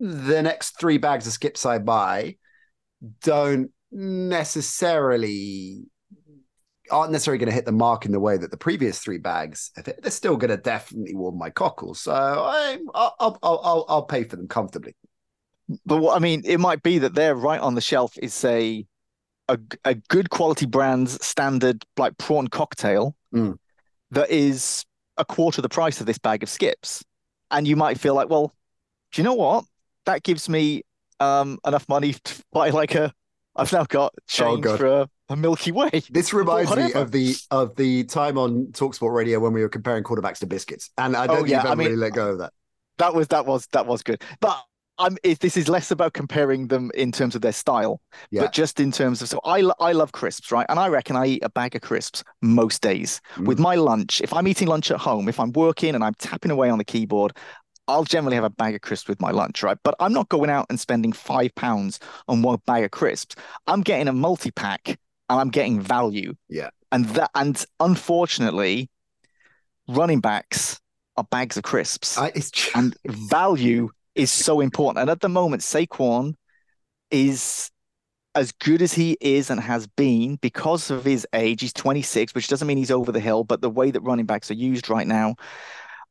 the 0.00 0.40
next 0.40 0.80
three 0.80 0.96
bags 0.96 1.26
of 1.26 1.34
Skips 1.34 1.66
I 1.66 1.78
buy 1.80 2.36
don't 3.22 3.70
necessarily 3.92 5.84
aren't 6.90 7.12
necessarily 7.12 7.38
going 7.38 7.48
to 7.48 7.54
hit 7.54 7.64
the 7.64 7.72
mark 7.72 8.04
in 8.06 8.12
the 8.12 8.20
way 8.20 8.36
that 8.36 8.50
the 8.50 8.56
previous 8.56 8.98
three 8.98 9.18
bags 9.18 9.70
have 9.76 9.86
hit. 9.86 10.02
They're 10.02 10.10
still 10.10 10.36
going 10.36 10.50
to 10.50 10.56
definitely 10.56 11.14
warm 11.14 11.38
my 11.38 11.50
cockles. 11.50 12.00
So 12.00 12.12
I, 12.12 12.78
I'll, 12.94 13.14
I'll, 13.20 13.38
I'll, 13.42 13.84
I'll 13.88 14.02
pay 14.02 14.24
for 14.24 14.36
them 14.36 14.48
comfortably. 14.48 14.94
But 15.86 15.98
what 15.98 16.14
I 16.16 16.18
mean, 16.18 16.42
it 16.44 16.58
might 16.58 16.82
be 16.82 16.98
that 16.98 17.14
they're 17.14 17.34
right 17.34 17.60
on 17.60 17.74
the 17.74 17.80
shelf 17.80 18.18
is 18.18 18.34
say 18.34 18.86
a, 19.48 19.58
a 19.84 19.94
good 19.94 20.30
quality 20.30 20.66
brand's 20.66 21.24
standard 21.24 21.84
like 21.96 22.16
prawn 22.18 22.48
cocktail 22.48 23.14
Mm. 23.34 23.56
that 24.12 24.30
is 24.30 24.84
a 25.16 25.24
quarter 25.24 25.60
the 25.62 25.68
price 25.68 26.00
of 26.00 26.06
this 26.06 26.18
bag 26.18 26.42
of 26.42 26.48
skips. 26.48 27.04
And 27.50 27.66
you 27.66 27.76
might 27.76 27.98
feel 27.98 28.14
like, 28.14 28.28
well, 28.28 28.54
do 29.12 29.20
you 29.20 29.24
know 29.24 29.34
what? 29.34 29.64
That 30.06 30.22
gives 30.22 30.48
me 30.48 30.82
um 31.20 31.58
enough 31.66 31.88
money 31.88 32.12
to 32.24 32.42
buy 32.52 32.70
like 32.70 32.94
a 32.94 33.12
I've 33.56 33.72
now 33.72 33.84
got 33.84 34.14
change 34.26 34.62
God. 34.64 34.78
for 34.78 34.86
a, 34.86 35.08
a 35.28 35.36
Milky 35.36 35.72
Way. 35.72 36.02
This 36.10 36.32
reminds 36.32 36.74
me 36.74 36.92
of 36.92 37.10
the 37.12 37.34
of 37.50 37.76
the 37.76 38.04
time 38.04 38.36
on 38.38 38.66
Talksport 38.72 39.14
Radio 39.14 39.38
when 39.40 39.52
we 39.52 39.60
were 39.62 39.68
comparing 39.68 40.04
quarterbacks 40.04 40.38
to 40.38 40.46
biscuits, 40.46 40.90
and 40.98 41.16
I 41.16 41.26
don't 41.26 41.36
Oh, 41.36 41.38
think 41.40 41.48
yeah, 41.50 41.62
you've 41.62 41.70
I 41.72 41.74
mean- 41.74 41.86
really 41.86 41.96
let 41.98 42.12
go 42.12 42.30
of 42.32 42.38
that. 42.38 42.52
That 42.98 43.14
was 43.14 43.28
that 43.28 43.46
was 43.46 43.66
that 43.72 43.86
was 43.86 44.02
good. 44.02 44.22
But 44.40 44.62
I'm 44.98 45.16
it, 45.24 45.40
this 45.40 45.56
is 45.56 45.68
less 45.68 45.90
about 45.90 46.12
comparing 46.12 46.68
them 46.68 46.92
in 46.94 47.10
terms 47.10 47.34
of 47.34 47.40
their 47.42 47.52
style, 47.52 48.00
Yeah. 48.30 48.42
but 48.42 48.52
just 48.52 48.78
in 48.78 48.92
terms 48.92 49.20
of 49.22 49.28
so 49.28 49.40
I 49.44 49.68
I 49.80 49.90
love 49.90 50.12
crisps, 50.12 50.52
right? 50.52 50.66
And 50.68 50.78
I 50.78 50.86
reckon 50.88 51.16
I 51.16 51.26
eat 51.26 51.42
a 51.42 51.48
bag 51.50 51.74
of 51.74 51.82
crisps 51.82 52.22
most 52.42 52.80
days. 52.82 53.20
Mm. 53.34 53.46
With 53.46 53.58
my 53.58 53.74
lunch, 53.74 54.20
if 54.20 54.32
I'm 54.32 54.46
eating 54.46 54.68
lunch 54.68 54.92
at 54.92 54.98
home, 54.98 55.28
if 55.28 55.40
I'm 55.40 55.50
working 55.52 55.96
and 55.96 56.04
I'm 56.04 56.14
tapping 56.14 56.52
away 56.52 56.70
on 56.70 56.78
the 56.78 56.84
keyboard, 56.84 57.36
I'll 57.86 58.04
generally 58.04 58.36
have 58.36 58.44
a 58.44 58.50
bag 58.50 58.74
of 58.74 58.80
crisps 58.80 59.08
with 59.08 59.20
my 59.20 59.30
lunch, 59.30 59.62
right? 59.62 59.78
But 59.82 59.94
I'm 60.00 60.12
not 60.12 60.28
going 60.28 60.50
out 60.50 60.66
and 60.70 60.80
spending 60.80 61.12
five 61.12 61.54
pounds 61.54 62.00
on 62.28 62.42
one 62.42 62.60
bag 62.66 62.84
of 62.84 62.90
crisps. 62.90 63.36
I'm 63.66 63.82
getting 63.82 64.08
a 64.08 64.12
multi-pack 64.12 64.88
and 64.88 64.98
I'm 65.28 65.50
getting 65.50 65.80
value. 65.80 66.34
Yeah. 66.48 66.70
And 66.92 67.06
that 67.10 67.30
and 67.34 67.64
unfortunately, 67.80 68.88
running 69.88 70.20
backs 70.20 70.80
are 71.16 71.24
bags 71.24 71.56
of 71.56 71.62
crisps 71.62 72.18
I, 72.18 72.32
and 72.74 72.96
value 73.06 73.90
is 74.14 74.30
so 74.30 74.60
important. 74.60 75.02
And 75.02 75.10
at 75.10 75.20
the 75.20 75.28
moment, 75.28 75.62
Saquon 75.62 76.34
is 77.10 77.70
as 78.34 78.50
good 78.52 78.82
as 78.82 78.92
he 78.92 79.16
is 79.20 79.50
and 79.50 79.60
has 79.60 79.86
been 79.86 80.36
because 80.36 80.90
of 80.90 81.04
his 81.04 81.26
age. 81.32 81.60
He's 81.60 81.72
26, 81.72 82.34
which 82.34 82.48
doesn't 82.48 82.66
mean 82.66 82.78
he's 82.78 82.90
over 82.90 83.12
the 83.12 83.20
hill, 83.20 83.44
but 83.44 83.60
the 83.60 83.70
way 83.70 83.90
that 83.90 84.00
running 84.00 84.26
backs 84.26 84.50
are 84.50 84.54
used 84.54 84.90
right 84.90 85.06
now, 85.06 85.36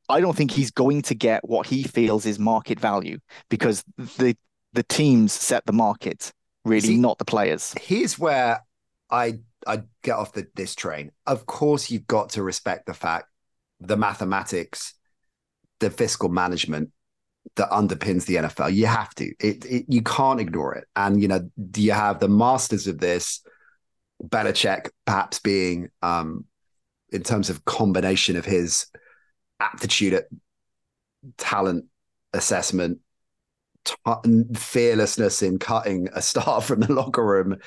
I 0.09 0.19
don't 0.19 0.35
think 0.35 0.51
he's 0.51 0.71
going 0.71 1.01
to 1.03 1.15
get 1.15 1.47
what 1.47 1.67
he 1.67 1.83
feels 1.83 2.25
is 2.25 2.39
market 2.39 2.79
value 2.79 3.19
because 3.49 3.83
the 4.17 4.35
the 4.73 4.83
teams 4.83 5.31
set 5.31 5.65
the 5.65 5.73
market, 5.73 6.33
really, 6.65 6.87
See- 6.87 6.97
not 6.97 7.17
the 7.17 7.25
players. 7.25 7.73
here's 7.81 8.17
where 8.19 8.63
I 9.09 9.39
I 9.65 9.83
get 10.01 10.15
off 10.17 10.33
the, 10.33 10.47
this 10.55 10.75
train. 10.75 11.11
Of 11.25 11.45
course, 11.45 11.89
you've 11.89 12.07
got 12.07 12.29
to 12.31 12.43
respect 12.43 12.85
the 12.85 12.93
fact, 12.93 13.27
the 13.79 13.95
mathematics, 13.97 14.93
the 15.79 15.89
fiscal 15.89 16.29
management 16.29 16.91
that 17.55 17.69
underpins 17.69 18.25
the 18.25 18.35
NFL. 18.35 18.73
You 18.73 18.87
have 18.87 19.13
to. 19.15 19.25
It, 19.39 19.65
it 19.65 19.85
you 19.87 20.01
can't 20.01 20.39
ignore 20.39 20.73
it. 20.75 20.85
And 20.95 21.21
you 21.21 21.27
know, 21.27 21.49
do 21.71 21.81
you 21.81 21.91
have 21.91 22.19
the 22.19 22.29
masters 22.29 22.87
of 22.87 22.99
this? 22.99 23.41
Belichick, 24.23 24.89
perhaps 25.05 25.39
being 25.39 25.89
um, 26.01 26.45
in 27.11 27.23
terms 27.23 27.49
of 27.49 27.65
combination 27.65 28.37
of 28.37 28.45
his 28.45 28.87
aptitude 29.63 30.13
at 30.13 30.25
talent 31.37 31.85
assessment, 32.33 32.99
t- 33.85 33.95
fearlessness 34.55 35.41
in 35.41 35.59
cutting 35.59 36.09
a 36.13 36.21
star 36.31 36.61
from 36.61 36.81
the 36.81 36.93
locker 36.93 37.25
room 37.25 37.57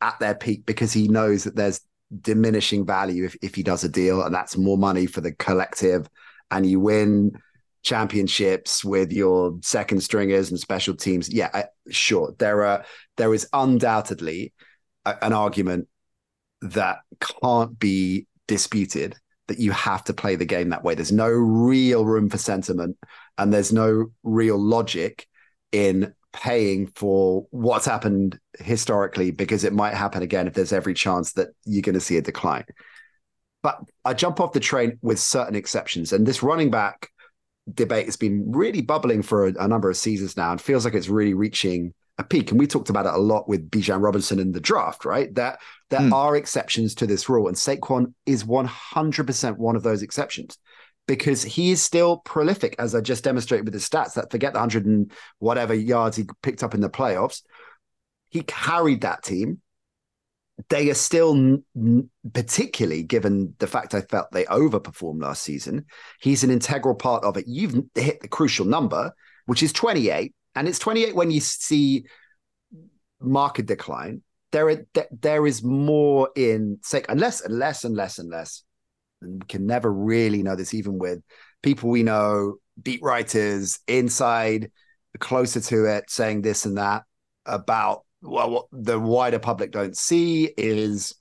at 0.00 0.18
their 0.18 0.34
peak 0.34 0.66
because 0.66 0.92
he 0.92 1.08
knows 1.08 1.44
that 1.44 1.56
there's 1.56 1.80
diminishing 2.20 2.84
value 2.84 3.24
if, 3.24 3.36
if 3.42 3.54
he 3.54 3.62
does 3.62 3.84
a 3.84 3.88
deal 3.88 4.22
and 4.22 4.34
that's 4.34 4.56
more 4.56 4.78
money 4.78 5.06
for 5.06 5.20
the 5.20 5.32
collective 5.32 6.08
and 6.50 6.66
you 6.66 6.78
win 6.78 7.32
championships 7.82 8.84
with 8.84 9.12
your 9.12 9.58
second 9.62 10.00
stringers 10.02 10.50
and 10.50 10.60
special 10.60 10.94
teams. 10.94 11.32
Yeah 11.32 11.50
I, 11.52 11.64
sure. 11.90 12.34
There 12.38 12.64
are 12.64 12.84
there 13.16 13.32
is 13.34 13.48
undoubtedly 13.52 14.52
a, 15.04 15.16
an 15.22 15.32
argument 15.32 15.88
that 16.60 16.98
can't 17.20 17.78
be 17.78 18.26
disputed 18.46 19.16
that 19.48 19.58
you 19.58 19.72
have 19.72 20.02
to 20.04 20.14
play 20.14 20.36
the 20.36 20.44
game 20.44 20.70
that 20.70 20.82
way 20.82 20.94
there's 20.94 21.12
no 21.12 21.28
real 21.28 22.04
room 22.04 22.30
for 22.30 22.38
sentiment 22.38 22.96
and 23.38 23.52
there's 23.52 23.72
no 23.72 24.06
real 24.22 24.58
logic 24.58 25.26
in 25.72 26.14
paying 26.34 26.88
for 26.88 27.46
what's 27.50 27.86
happened 27.86 28.38
historically 28.58 29.30
because 29.30 29.64
it 29.64 29.72
might 29.72 29.94
happen 29.94 30.22
again 30.22 30.46
if 30.46 30.54
there's 30.54 30.72
every 30.72 30.94
chance 30.94 31.32
that 31.34 31.48
you're 31.64 31.82
going 31.82 31.94
to 31.94 32.00
see 32.00 32.16
a 32.16 32.22
decline. 32.22 32.64
But 33.62 33.78
I 34.04 34.14
jump 34.14 34.40
off 34.40 34.52
the 34.52 34.60
train 34.60 34.98
with 35.00 35.18
certain 35.18 35.54
exceptions. 35.54 36.12
And 36.12 36.26
this 36.26 36.42
running 36.42 36.70
back 36.70 37.08
debate 37.72 38.06
has 38.06 38.16
been 38.16 38.50
really 38.50 38.82
bubbling 38.82 39.22
for 39.22 39.46
a, 39.46 39.54
a 39.60 39.68
number 39.68 39.88
of 39.88 39.96
seasons 39.96 40.36
now 40.36 40.50
and 40.50 40.60
feels 40.60 40.84
like 40.84 40.94
it's 40.94 41.08
really 41.08 41.34
reaching 41.34 41.94
a 42.18 42.24
peak. 42.24 42.50
And 42.50 42.60
we 42.60 42.66
talked 42.66 42.90
about 42.90 43.06
it 43.06 43.14
a 43.14 43.18
lot 43.18 43.48
with 43.48 43.70
Bijan 43.70 44.00
Robinson 44.02 44.38
in 44.38 44.52
the 44.52 44.60
draft, 44.60 45.04
right? 45.04 45.34
That 45.34 45.58
there 45.90 46.00
Hmm. 46.00 46.12
are 46.12 46.36
exceptions 46.36 46.94
to 46.96 47.06
this 47.06 47.28
rule. 47.28 47.48
And 47.48 47.56
Saquon 47.56 48.14
is 48.24 48.44
100% 48.44 49.58
one 49.58 49.76
of 49.76 49.82
those 49.82 50.02
exceptions 50.02 50.58
because 51.06 51.42
he 51.42 51.70
is 51.72 51.82
still 51.82 52.18
prolific, 52.18 52.76
as 52.78 52.94
I 52.94 53.00
just 53.00 53.24
demonstrated 53.24 53.64
with 53.66 53.74
his 53.74 53.88
stats. 53.88 54.14
That 54.14 54.30
forget 54.30 54.52
the 54.52 54.60
hundred 54.60 54.86
and 54.86 55.10
whatever 55.38 55.74
yards 55.74 56.16
he 56.16 56.24
picked 56.42 56.62
up 56.62 56.74
in 56.74 56.80
the 56.80 56.88
playoffs. 56.88 57.42
He 58.30 58.42
carried 58.42 59.02
that 59.02 59.22
team. 59.22 59.60
They 60.68 60.88
are 60.88 60.94
still, 60.94 61.58
particularly 62.32 63.02
given 63.02 63.54
the 63.58 63.66
fact 63.66 63.92
I 63.92 64.02
felt 64.02 64.30
they 64.30 64.44
overperformed 64.44 65.20
last 65.20 65.42
season. 65.42 65.86
He's 66.20 66.44
an 66.44 66.50
integral 66.50 66.94
part 66.94 67.24
of 67.24 67.36
it. 67.36 67.46
You've 67.48 67.74
hit 67.96 68.20
the 68.20 68.28
crucial 68.28 68.64
number, 68.64 69.12
which 69.46 69.64
is 69.64 69.72
28, 69.72 70.32
and 70.54 70.68
it's 70.68 70.78
28 70.78 71.14
when 71.14 71.30
you 71.30 71.40
see 71.40 72.04
market 73.20 73.66
decline. 73.66 74.22
There, 74.52 74.68
are, 74.68 74.86
there, 75.10 75.46
is 75.46 75.64
more 75.64 76.30
in 76.36 76.78
sake, 76.82 77.06
unless, 77.08 77.40
and 77.40 77.58
less 77.58 77.82
and 77.84 77.96
less 77.96 78.18
and 78.18 78.30
less 78.30 78.62
and 79.24 79.42
we 79.42 79.46
can 79.46 79.66
never 79.66 79.92
really 79.92 80.42
know 80.42 80.54
this, 80.54 80.74
even 80.74 80.98
with 80.98 81.20
people 81.62 81.90
we 81.90 82.02
know, 82.02 82.56
beat 82.80 83.02
writers 83.02 83.80
inside, 83.88 84.70
closer 85.18 85.60
to 85.60 85.86
it, 85.86 86.10
saying 86.10 86.42
this 86.42 86.66
and 86.66 86.78
that 86.78 87.02
about 87.46 88.04
well, 88.22 88.50
what 88.50 88.66
the 88.72 88.98
wider 88.98 89.38
public 89.38 89.70
don't 89.70 89.96
see 89.96 90.50
is 90.56 91.14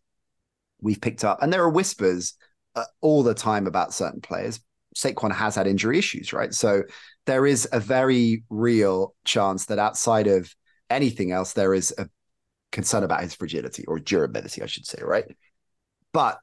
we've 0.81 1.01
picked 1.01 1.23
up, 1.23 1.41
and 1.41 1.51
there 1.51 1.63
are 1.63 1.69
whispers 1.69 2.35
uh, 2.75 2.83
all 3.01 3.23
the 3.23 3.33
time 3.33 3.67
about 3.67 3.93
certain 3.93 4.21
players. 4.21 4.59
Saquon 4.95 5.33
has 5.33 5.55
had 5.55 5.67
injury 5.67 5.97
issues, 5.97 6.33
right? 6.33 6.53
So 6.53 6.83
there 7.25 7.45
is 7.45 7.67
a 7.71 7.79
very 7.79 8.43
real 8.49 9.15
chance 9.25 9.65
that 9.65 9.79
outside 9.79 10.27
of 10.27 10.53
anything 10.89 11.31
else, 11.31 11.53
there 11.53 11.73
is 11.73 11.93
a 11.97 12.09
concern 12.71 13.03
about 13.03 13.21
his 13.21 13.33
fragility 13.33 13.85
or 13.85 13.99
durability, 13.99 14.61
I 14.61 14.65
should 14.65 14.85
say, 14.85 14.99
right? 15.01 15.25
But 16.11 16.39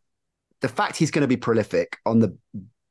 the 0.60 0.68
fact 0.68 0.96
he's 0.96 1.10
going 1.10 1.22
to 1.22 1.28
be 1.28 1.36
prolific 1.36 1.98
on 2.06 2.20
the 2.20 2.36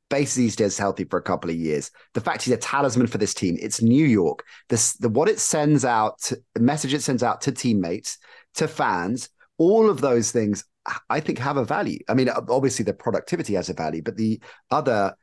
basis 0.08 0.36
he 0.36 0.50
stays 0.50 0.76
healthy 0.76 1.04
for 1.04 1.18
a 1.18 1.22
couple 1.22 1.50
of 1.50 1.56
years, 1.56 1.90
the 2.14 2.20
fact 2.20 2.42
he's 2.42 2.54
a 2.54 2.58
talisman 2.58 3.06
for 3.06 3.18
this 3.18 3.34
team, 3.34 3.56
it's 3.60 3.82
New 3.82 4.04
York. 4.04 4.44
This 4.68 4.94
the 4.94 5.08
what 5.08 5.28
it 5.28 5.38
sends 5.38 5.84
out, 5.84 6.20
the 6.54 6.60
message 6.60 6.94
it 6.94 7.02
sends 7.02 7.22
out 7.22 7.40
to 7.42 7.52
teammates, 7.52 8.18
to 8.54 8.68
fans, 8.68 9.28
all 9.58 9.88
of 9.88 10.00
those 10.00 10.32
things, 10.32 10.64
I 11.08 11.20
think 11.20 11.38
have 11.38 11.56
a 11.56 11.64
value. 11.64 11.98
I 12.08 12.14
mean, 12.14 12.28
obviously 12.28 12.84
the 12.84 12.94
productivity 12.94 13.54
has 13.54 13.68
a 13.68 13.74
value, 13.74 14.02
but 14.02 14.16
the 14.16 14.40
other 14.70 15.14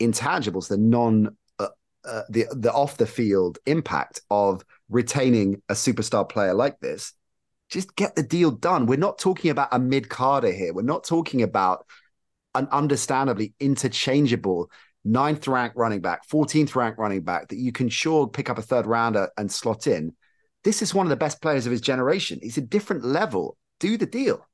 intangibles, 0.00 0.68
the 0.68 0.76
non, 0.76 1.36
uh, 2.04 2.22
the 2.28 2.46
the 2.52 2.72
off 2.72 2.96
the 2.96 3.06
field 3.06 3.58
impact 3.66 4.20
of 4.30 4.64
retaining 4.88 5.62
a 5.68 5.74
superstar 5.74 6.28
player 6.28 6.54
like 6.54 6.78
this 6.80 7.12
just 7.68 7.94
get 7.96 8.16
the 8.16 8.22
deal 8.22 8.50
done. 8.50 8.86
We're 8.86 8.98
not 8.98 9.18
talking 9.18 9.50
about 9.50 9.68
a 9.72 9.78
mid 9.78 10.08
Carter 10.08 10.52
here. 10.52 10.72
We're 10.72 10.82
not 10.82 11.04
talking 11.04 11.42
about 11.42 11.86
an 12.54 12.68
understandably 12.72 13.54
interchangeable 13.60 14.70
ninth 15.04 15.46
ranked 15.46 15.76
running 15.76 16.00
back, 16.00 16.26
14th 16.28 16.74
ranked 16.74 16.98
running 16.98 17.22
back 17.22 17.48
that 17.48 17.58
you 17.58 17.72
can 17.72 17.88
sure 17.88 18.26
pick 18.26 18.50
up 18.50 18.58
a 18.58 18.62
third 18.62 18.86
rounder 18.86 19.30
and 19.36 19.50
slot 19.50 19.86
in. 19.86 20.14
This 20.64 20.82
is 20.82 20.94
one 20.94 21.06
of 21.06 21.10
the 21.10 21.16
best 21.16 21.40
players 21.40 21.66
of 21.66 21.72
his 21.72 21.80
generation. 21.80 22.40
He's 22.42 22.58
a 22.58 22.62
different 22.62 23.04
level. 23.04 23.56
Do 23.80 23.96
the 23.96 24.06
deal. 24.06 24.46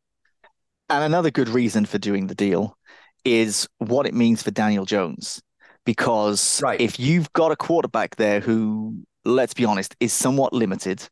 And 0.91 1.03
another 1.03 1.31
good 1.31 1.49
reason 1.49 1.87
for 1.87 1.99
doing 1.99 2.27
the 2.27 2.35
deal 2.35 2.77
is 3.25 3.67
what 3.79 4.07
it 4.07 4.13
means 4.13 4.43
for 4.43 4.51
Daniel 4.51 4.85
Jones. 4.85 5.41
Because 5.85 6.61
Right. 6.63 6.81
if 6.81 6.99
you've 6.99 7.33
got 7.33 7.53
a 7.53 7.57
quarterback 7.57 8.17
there 8.17 8.41
who, 8.41 9.05
let's 9.25 9.55
be 9.55 9.65
honest, 9.65 9.95
is 10.01 10.13
somewhat 10.13 10.53
limited 10.53 11.07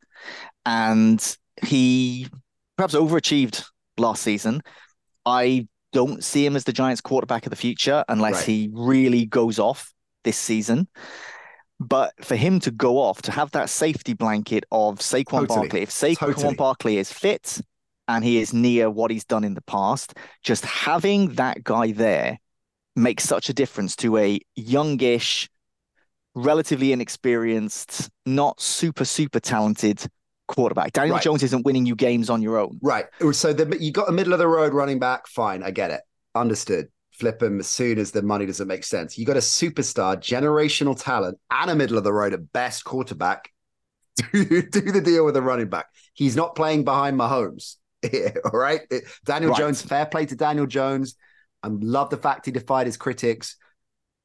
and 0.64 1.36
he 1.62 2.26
perhaps 2.76 2.94
overachieved 2.94 3.64
last 3.98 4.22
season, 4.22 4.62
I 5.26 5.68
don't 5.92 6.24
see 6.24 6.46
him 6.46 6.56
as 6.56 6.64
the 6.64 6.72
Giants 6.72 7.00
quarterback 7.02 7.44
of 7.46 7.50
the 7.50 7.56
future 7.56 8.04
unless 8.08 8.36
Right. 8.36 8.46
he 8.46 8.70
really 8.72 9.26
goes 9.26 9.58
off 9.58 9.92
this 10.24 10.38
season. 10.38 10.88
But 11.78 12.12
for 12.24 12.36
him 12.36 12.60
to 12.60 12.70
go 12.70 12.98
off, 12.98 13.22
to 13.22 13.32
have 13.32 13.50
that 13.50 13.68
safety 13.68 14.14
blanket 14.14 14.64
of 14.70 15.00
Saquon 15.00 15.40
Totally. 15.40 15.46
Barkley, 15.60 15.82
if 15.82 15.90
Saquon 15.90 16.16
Totally. 16.34 16.54
Barkley 16.54 16.98
is 16.98 17.12
fit 17.12 17.60
and 18.08 18.24
he 18.24 18.38
is 18.38 18.52
near 18.54 18.88
what 18.88 19.10
he's 19.10 19.24
done 19.24 19.44
in 19.44 19.54
the 19.54 19.62
past. 19.62 20.14
Just 20.42 20.64
having 20.64 21.34
that 21.34 21.62
guy 21.64 21.90
there 21.92 22.38
makes 22.96 23.24
such 23.24 23.48
a 23.48 23.54
difference 23.54 23.96
to 23.96 24.16
a 24.18 24.40
youngish, 24.56 25.48
relatively 26.34 26.92
inexperienced, 26.92 28.10
not 28.26 28.60
super, 28.60 29.04
super 29.04 29.40
talented 29.40 30.04
quarterback. 30.48 30.92
Daniel 30.92 31.16
Right. 31.16 31.22
Jones 31.22 31.42
isn't 31.42 31.64
winning 31.64 31.86
you 31.86 31.94
games 31.94 32.28
on 32.28 32.42
your 32.42 32.58
own. 32.58 32.78
Right. 32.82 33.06
So 33.32 33.52
the, 33.52 33.76
you 33.80 33.92
got 33.92 34.08
a 34.08 34.12
middle 34.12 34.32
of 34.32 34.38
the 34.38 34.48
road 34.48 34.74
running 34.74 34.98
back. 34.98 35.26
Fine. 35.26 35.62
I 35.62 35.70
get 35.70 35.90
it. 35.90 36.00
Understood. 36.34 36.88
Flip 37.12 37.42
him 37.42 37.60
as 37.60 37.68
soon 37.68 37.98
as 37.98 38.10
the 38.10 38.22
money 38.22 38.46
doesn't 38.46 38.66
make 38.68 38.84
sense. 38.84 39.16
You 39.18 39.24
got 39.26 39.36
a 39.36 39.40
superstar, 39.40 40.16
generational 40.16 41.00
talent, 41.00 41.38
and 41.50 41.70
a 41.70 41.74
middle 41.74 41.98
of 41.98 42.04
the 42.04 42.12
road 42.12 42.32
at 42.32 42.52
best 42.52 42.84
quarterback. 42.84 43.50
Do, 44.32 44.62
do 44.62 44.92
the 44.92 45.00
deal 45.00 45.24
with 45.24 45.36
a 45.36 45.42
running 45.42 45.68
back. 45.68 45.86
He's 46.12 46.36
not 46.36 46.54
playing 46.54 46.84
behind 46.84 47.18
Mahomes. 47.18 47.76
All 48.44 48.58
right. 48.58 48.80
Daniel 49.24 49.52
Right. 49.52 49.58
Jones, 49.58 49.80
fair 49.80 50.04
play 50.04 50.26
to 50.26 50.36
Daniel 50.36 50.66
Jones. 50.66 51.14
I 51.62 51.68
love 51.68 52.10
the 52.10 52.16
fact 52.16 52.46
he 52.46 52.52
defied 52.52 52.86
his 52.86 52.96
critics. 52.96 53.56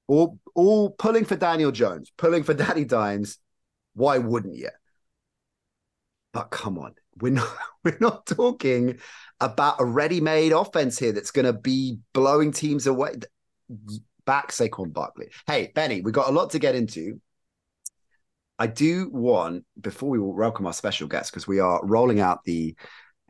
All, 0.08 0.40
all 0.56 0.92
pulling 0.92 1.26
for 1.26 1.36
Daniel 1.36 1.72
Jones, 1.72 2.12
pulling 2.18 2.44
for 2.44 2.54
Danny 2.56 2.86
Dimes. 2.86 3.38
Why 3.94 4.18
wouldn't 4.18 4.56
you? 4.56 4.70
But 6.34 6.52
come 6.52 6.78
on, 6.78 6.94
we're 7.20 7.32
not 7.32 7.50
we're 7.84 7.98
not 8.00 8.26
talking 8.26 9.00
about 9.40 9.80
a 9.80 9.86
ready-made 9.86 10.52
offense 10.52 10.98
here 10.98 11.12
that's 11.12 11.32
going 11.32 11.46
to 11.46 11.54
be 11.54 12.00
blowing 12.14 12.52
teams 12.52 12.88
away. 12.88 13.14
Back 14.26 14.52
Saquon 14.52 14.94
Barkley. 14.94 15.30
Hey, 15.46 15.72
Benny, 15.74 16.02
we 16.02 16.12
got 16.12 16.28
a 16.28 16.32
lot 16.32 16.52
to 16.52 16.60
get 16.60 16.76
into. 16.76 17.22
I 18.60 18.68
do 18.68 19.10
want 19.10 19.66
before 19.80 20.10
we 20.10 20.20
welcome 20.20 20.66
our 20.66 20.74
special 20.74 21.08
guest 21.08 21.32
because 21.32 21.48
we 21.48 21.60
are 21.60 21.80
rolling 21.84 22.20
out 22.20 22.44
the 22.44 22.76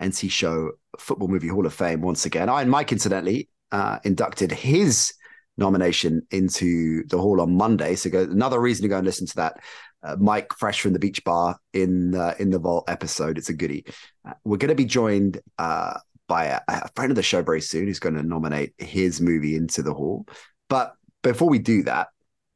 NC 0.02 0.32
Show 0.32 0.72
Football 0.98 1.28
Movie 1.28 1.50
Hall 1.50 1.66
of 1.66 1.74
Fame 1.74 2.02
once 2.02 2.26
again. 2.26 2.50
I 2.50 2.62
and 2.62 2.72
Mike, 2.72 2.92
incidentally, 2.92 3.50
uh, 3.72 4.00
inducted 4.04 4.52
his 4.52 5.14
nomination 5.58 6.26
into 6.32 7.04
the 7.08 7.18
hall 7.18 7.42
on 7.42 7.56
Monday. 7.56 7.96
So 7.96 8.10
go, 8.10 8.22
another 8.22 8.60
reason 8.60 8.84
to 8.84 8.90
go 8.90 8.98
and 8.98 9.06
listen 9.06 9.28
to 9.28 9.36
that. 9.38 9.60
Uh, 10.04 10.16
Mike, 10.20 10.54
fresh 10.54 10.82
from 10.82 10.94
the 10.94 11.00
beach 11.00 11.24
bar 11.24 11.58
in 11.74 12.16
uh, 12.16 12.36
in 12.40 12.52
the 12.52 12.60
vault 12.60 12.86
episode. 12.88 13.38
It's 13.38 13.50
a 13.50 13.54
goodie. 13.54 13.86
Uh, 14.28 14.34
we're 14.44 14.58
going 14.58 14.70
to 14.70 14.76
be 14.76 14.86
joined 14.86 15.40
uh, 15.58 15.98
by 16.28 16.46
a, 16.46 16.62
a 16.68 16.90
friend 16.96 17.12
of 17.12 17.16
the 17.16 17.24
show 17.24 17.42
very 17.42 17.62
soon 17.62 17.86
who's 17.86 18.00
going 18.00 18.16
to 18.16 18.24
nominate 18.24 18.74
his 18.78 19.20
movie 19.20 19.56
into 19.56 19.82
the 19.82 19.94
hall. 19.94 20.28
But 20.70 20.94
before 21.24 21.50
we 21.50 21.60
do 21.60 21.84
that, 21.84 22.10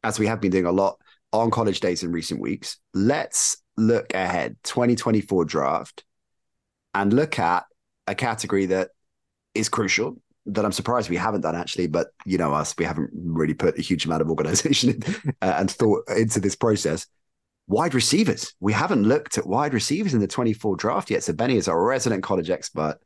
as 0.03 0.19
we 0.19 0.27
have 0.27 0.39
been 0.39 0.51
doing 0.51 0.65
a 0.65 0.71
lot 0.71 0.97
on 1.33 1.49
college 1.49 1.79
days 1.79 2.03
in 2.03 2.11
recent 2.11 2.39
weeks, 2.39 2.77
let's 2.93 3.57
look 3.77 4.13
ahead 4.13 4.57
2024 4.63 5.45
draft 5.45 6.03
and 6.93 7.13
look 7.13 7.39
at 7.39 7.65
a 8.07 8.13
category 8.13 8.67
that 8.67 8.89
is 9.55 9.69
crucial 9.69 10.17
that 10.47 10.65
I'm 10.65 10.71
surprised 10.71 11.09
we 11.09 11.17
haven't 11.17 11.41
done 11.41 11.55
actually, 11.55 11.87
but 11.87 12.07
you 12.25 12.37
know 12.37 12.53
us, 12.53 12.75
we 12.77 12.85
haven't 12.85 13.11
really 13.13 13.53
put 13.53 13.77
a 13.77 13.81
huge 13.81 14.05
amount 14.05 14.21
of 14.21 14.29
organization 14.29 15.01
uh, 15.41 15.55
and 15.57 15.69
thought 15.69 16.09
into 16.09 16.39
this 16.39 16.55
process. 16.55 17.07
Wide 17.67 17.93
receivers. 17.93 18.53
We 18.59 18.73
haven't 18.73 19.03
looked 19.03 19.37
at 19.37 19.47
wide 19.47 19.73
receivers 19.73 20.13
in 20.13 20.19
the 20.19 20.27
24 20.27 20.75
draft 20.75 21.09
yet. 21.09 21.23
So 21.23 21.33
Benny 21.33 21.57
is 21.57 21.67
our 21.67 21.81
resident 21.81 22.23
college 22.23 22.49
expert, 22.49 22.99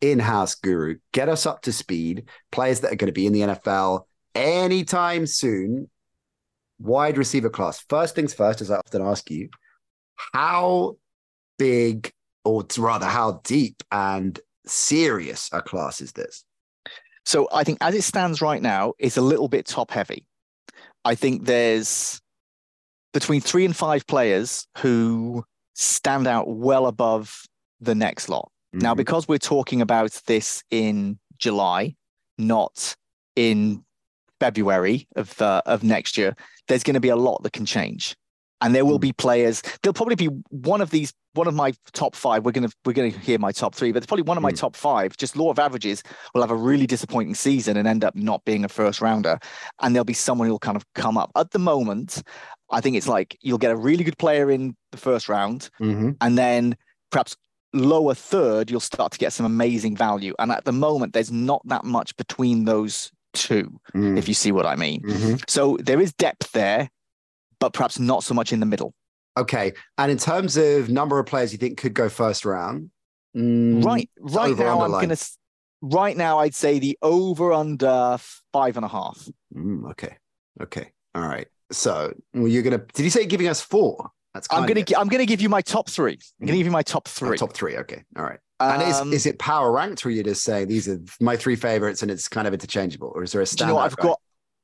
in-house 0.00 0.56
guru. 0.56 0.96
Get 1.12 1.28
us 1.28 1.46
up 1.46 1.62
to 1.62 1.72
speed. 1.72 2.24
Players 2.50 2.80
that 2.80 2.92
are 2.92 2.96
going 2.96 3.08
to 3.08 3.12
be 3.12 3.26
in 3.26 3.32
the 3.32 3.40
NFL 3.42 4.06
anytime 4.34 5.26
soon. 5.26 5.90
Wide 6.80 7.18
receiver 7.18 7.50
class. 7.50 7.84
First 7.88 8.14
things 8.14 8.34
first, 8.34 8.60
as 8.60 8.70
I 8.70 8.76
often 8.78 9.02
ask 9.02 9.30
you, 9.30 9.50
how 10.32 10.96
big, 11.58 12.10
or 12.44 12.64
rather, 12.78 13.06
how 13.06 13.40
deep 13.44 13.82
and 13.92 14.38
serious 14.66 15.50
a 15.52 15.60
class 15.60 16.00
is 16.00 16.12
this? 16.12 16.44
So 17.28 17.46
I 17.52 17.62
think 17.62 17.76
as 17.82 17.94
it 17.94 18.04
stands 18.04 18.40
right 18.40 18.62
now, 18.62 18.94
it's 18.98 19.18
a 19.18 19.20
little 19.20 19.48
bit 19.48 19.66
top 19.66 19.90
heavy. 19.90 20.26
I 21.04 21.14
think 21.14 21.44
there's 21.44 22.22
between 23.12 23.42
three 23.42 23.66
and 23.66 23.76
five 23.76 24.06
players 24.06 24.66
who 24.78 25.44
stand 25.74 26.26
out 26.26 26.48
well 26.48 26.86
above 26.86 27.42
the 27.82 27.94
next 27.94 28.30
lot. 28.30 28.50
Now, 28.72 28.94
Mhm. 28.94 28.96
because 28.96 29.28
we're 29.28 29.36
talking 29.36 29.82
about 29.82 30.12
this 30.24 30.64
in 30.70 31.18
July, 31.36 31.96
not 32.38 32.96
in 33.36 33.84
February 34.40 35.06
of 35.14 35.36
the, 35.36 35.62
of 35.66 35.84
next 35.84 36.16
year, 36.16 36.34
there's 36.66 36.82
going 36.82 36.94
to 36.94 37.08
be 37.08 37.10
a 37.10 37.16
lot 37.16 37.42
that 37.42 37.52
can 37.52 37.66
change, 37.66 38.16
and 38.60 38.74
there 38.74 38.84
will 38.84 38.98
Mm. 38.98 39.02
be 39.02 39.12
players. 39.12 39.62
There'll 39.82 39.94
probably 39.94 40.14
be 40.16 40.28
one 40.50 40.80
of 40.80 40.90
these, 40.90 41.12
one 41.34 41.46
of 41.46 41.54
my 41.54 41.72
top 41.92 42.14
five. 42.16 42.44
We're 42.44 42.52
gonna 42.52 42.70
we're 42.84 42.92
gonna 42.92 43.08
hear 43.10 43.38
my 43.38 43.52
top 43.52 43.74
three, 43.74 43.92
but 43.92 43.98
it's 43.98 44.06
probably 44.06 44.22
one 44.22 44.36
of 44.36 44.42
my 44.42 44.52
Mm. 44.52 44.56
top 44.58 44.74
five. 44.76 45.16
Just 45.16 45.36
law 45.36 45.50
of 45.50 45.58
averages 45.58 46.02
will 46.34 46.42
have 46.42 46.50
a 46.50 46.56
really 46.56 46.86
disappointing 46.86 47.34
season 47.34 47.76
and 47.76 47.86
end 47.86 48.04
up 48.04 48.14
not 48.16 48.44
being 48.44 48.64
a 48.64 48.68
first 48.68 49.00
rounder, 49.00 49.38
and 49.80 49.94
there'll 49.94 50.04
be 50.04 50.12
someone 50.14 50.48
who'll 50.48 50.58
kind 50.58 50.76
of 50.76 50.84
come 50.94 51.16
up. 51.16 51.30
At 51.36 51.50
the 51.52 51.58
moment, 51.58 52.22
I 52.70 52.80
think 52.80 52.96
it's 52.96 53.08
like 53.08 53.36
you'll 53.42 53.58
get 53.58 53.70
a 53.70 53.76
really 53.76 54.04
good 54.04 54.18
player 54.18 54.50
in 54.50 54.76
the 54.92 54.98
first 54.98 55.28
round, 55.28 55.70
Mhm. 55.80 56.16
and 56.20 56.36
then 56.36 56.76
perhaps 57.10 57.36
lower 57.74 58.14
third, 58.14 58.70
you'll 58.70 58.80
start 58.80 59.12
to 59.12 59.18
get 59.18 59.32
some 59.32 59.44
amazing 59.46 59.94
value. 59.96 60.34
And 60.38 60.50
at 60.50 60.64
the 60.64 60.72
moment, 60.72 61.12
there's 61.12 61.30
not 61.30 61.60
that 61.66 61.84
much 61.84 62.16
between 62.16 62.64
those 62.64 63.10
two, 63.34 63.78
Mm. 63.94 64.16
if 64.18 64.26
you 64.26 64.32
see 64.34 64.52
what 64.52 64.64
I 64.66 64.74
mean. 64.74 65.02
Mhm. 65.02 65.42
So 65.48 65.76
there 65.80 66.00
is 66.00 66.12
depth 66.14 66.52
there, 66.52 66.88
but 67.60 67.72
perhaps 67.72 67.98
not 67.98 68.22
so 68.24 68.34
much 68.34 68.52
in 68.52 68.60
the 68.60 68.66
middle. 68.66 68.94
Okay. 69.36 69.72
And 69.98 70.10
in 70.10 70.18
terms 70.18 70.56
of 70.56 70.88
number 70.88 71.18
of 71.18 71.26
players 71.26 71.52
you 71.52 71.58
think 71.58 71.78
could 71.78 71.94
go 71.94 72.08
first 72.08 72.44
round, 72.44 72.90
mm, 73.36 73.84
Right, 73.84 74.10
right 74.18 74.56
now, 74.56 74.82
I'm 74.82 74.90
gonna. 74.90 75.16
Right 75.80 76.16
now, 76.16 76.40
I'd 76.40 76.56
say 76.56 76.80
the 76.80 76.98
over 77.02 77.52
under 77.52 78.18
five 78.52 78.76
and 78.76 78.84
a 78.84 78.88
half. 78.88 79.28
mm, 79.54 79.88
okay. 79.92 80.16
Okay. 80.60 80.90
All 81.14 81.22
right. 81.22 81.46
So 81.70 82.12
well, 82.34 82.48
you're 82.48 82.62
gonna. 82.64 82.78
Did 82.94 83.04
you 83.04 83.10
say 83.10 83.26
giving 83.26 83.46
us 83.46 83.60
four? 83.60 84.10
That's 84.34 84.48
I'm 84.50 84.66
gonna. 84.66 84.84
I'm 84.96 85.06
gonna 85.08 85.24
give 85.26 85.40
you 85.40 85.48
my 85.48 85.62
top 85.62 85.88
three. 85.88 86.18
I'm 86.40 86.46
gonna 86.46 86.54
Mhm. 86.54 86.56
give 86.58 86.66
you 86.66 86.72
my 86.72 86.82
top 86.82 87.04
oh, 87.06 87.10
three. 87.10 87.38
top 87.38 87.52
three. 87.52 87.76
Okay. 87.76 88.02
All 88.16 88.24
right. 88.24 88.40
And 88.60 88.82
Um, 88.82 89.12
is 89.12 89.20
is 89.20 89.26
it 89.26 89.38
power 89.38 89.70
ranked, 89.70 90.04
or 90.04 90.10
you 90.10 90.24
just 90.24 90.42
saying 90.42 90.66
these 90.66 90.88
are 90.88 91.00
my 91.20 91.36
three 91.36 91.54
favorites, 91.54 92.02
and 92.02 92.10
it's 92.10 92.26
kind 92.28 92.48
of 92.48 92.52
interchangeable, 92.54 93.12
or 93.14 93.22
is 93.22 93.30
there 93.30 93.42
a 93.42 93.44
do 93.44 93.50
standout? 93.50 93.60
you 93.60 93.66
know 93.74 93.78
I've 93.78 93.96
guy? 93.96 94.02
got? 94.02 94.20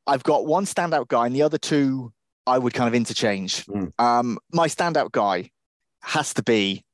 I've 0.09 0.22
got 0.24 0.46
one 0.46 0.64
standout 0.64 1.07
guy, 1.07 1.26
and 1.26 1.37
the 1.37 1.42
other 1.42 1.59
two 1.59 2.12
I 2.46 2.59
would 2.59 2.74
kind 2.74 2.88
of 2.88 2.94
interchange. 2.94 3.64
Mm. 3.66 3.92
Um, 3.98 4.38
my 4.52 4.68
standout 4.68 5.12
guy 5.12 5.50
has 6.02 6.35
to 6.35 6.42
be 6.42 6.85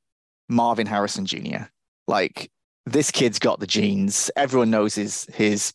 Marvin 0.49 0.87
Harrison 0.87 1.27
Jr. 1.27 1.65
Like 2.07 2.51
this 2.87 3.11
kid's 3.11 3.39
got 3.39 3.61
the 3.61 3.67
genes. 3.67 4.31
Everyone 4.37 4.71
knows 4.71 4.95
his 4.95 5.27
his 5.33 5.73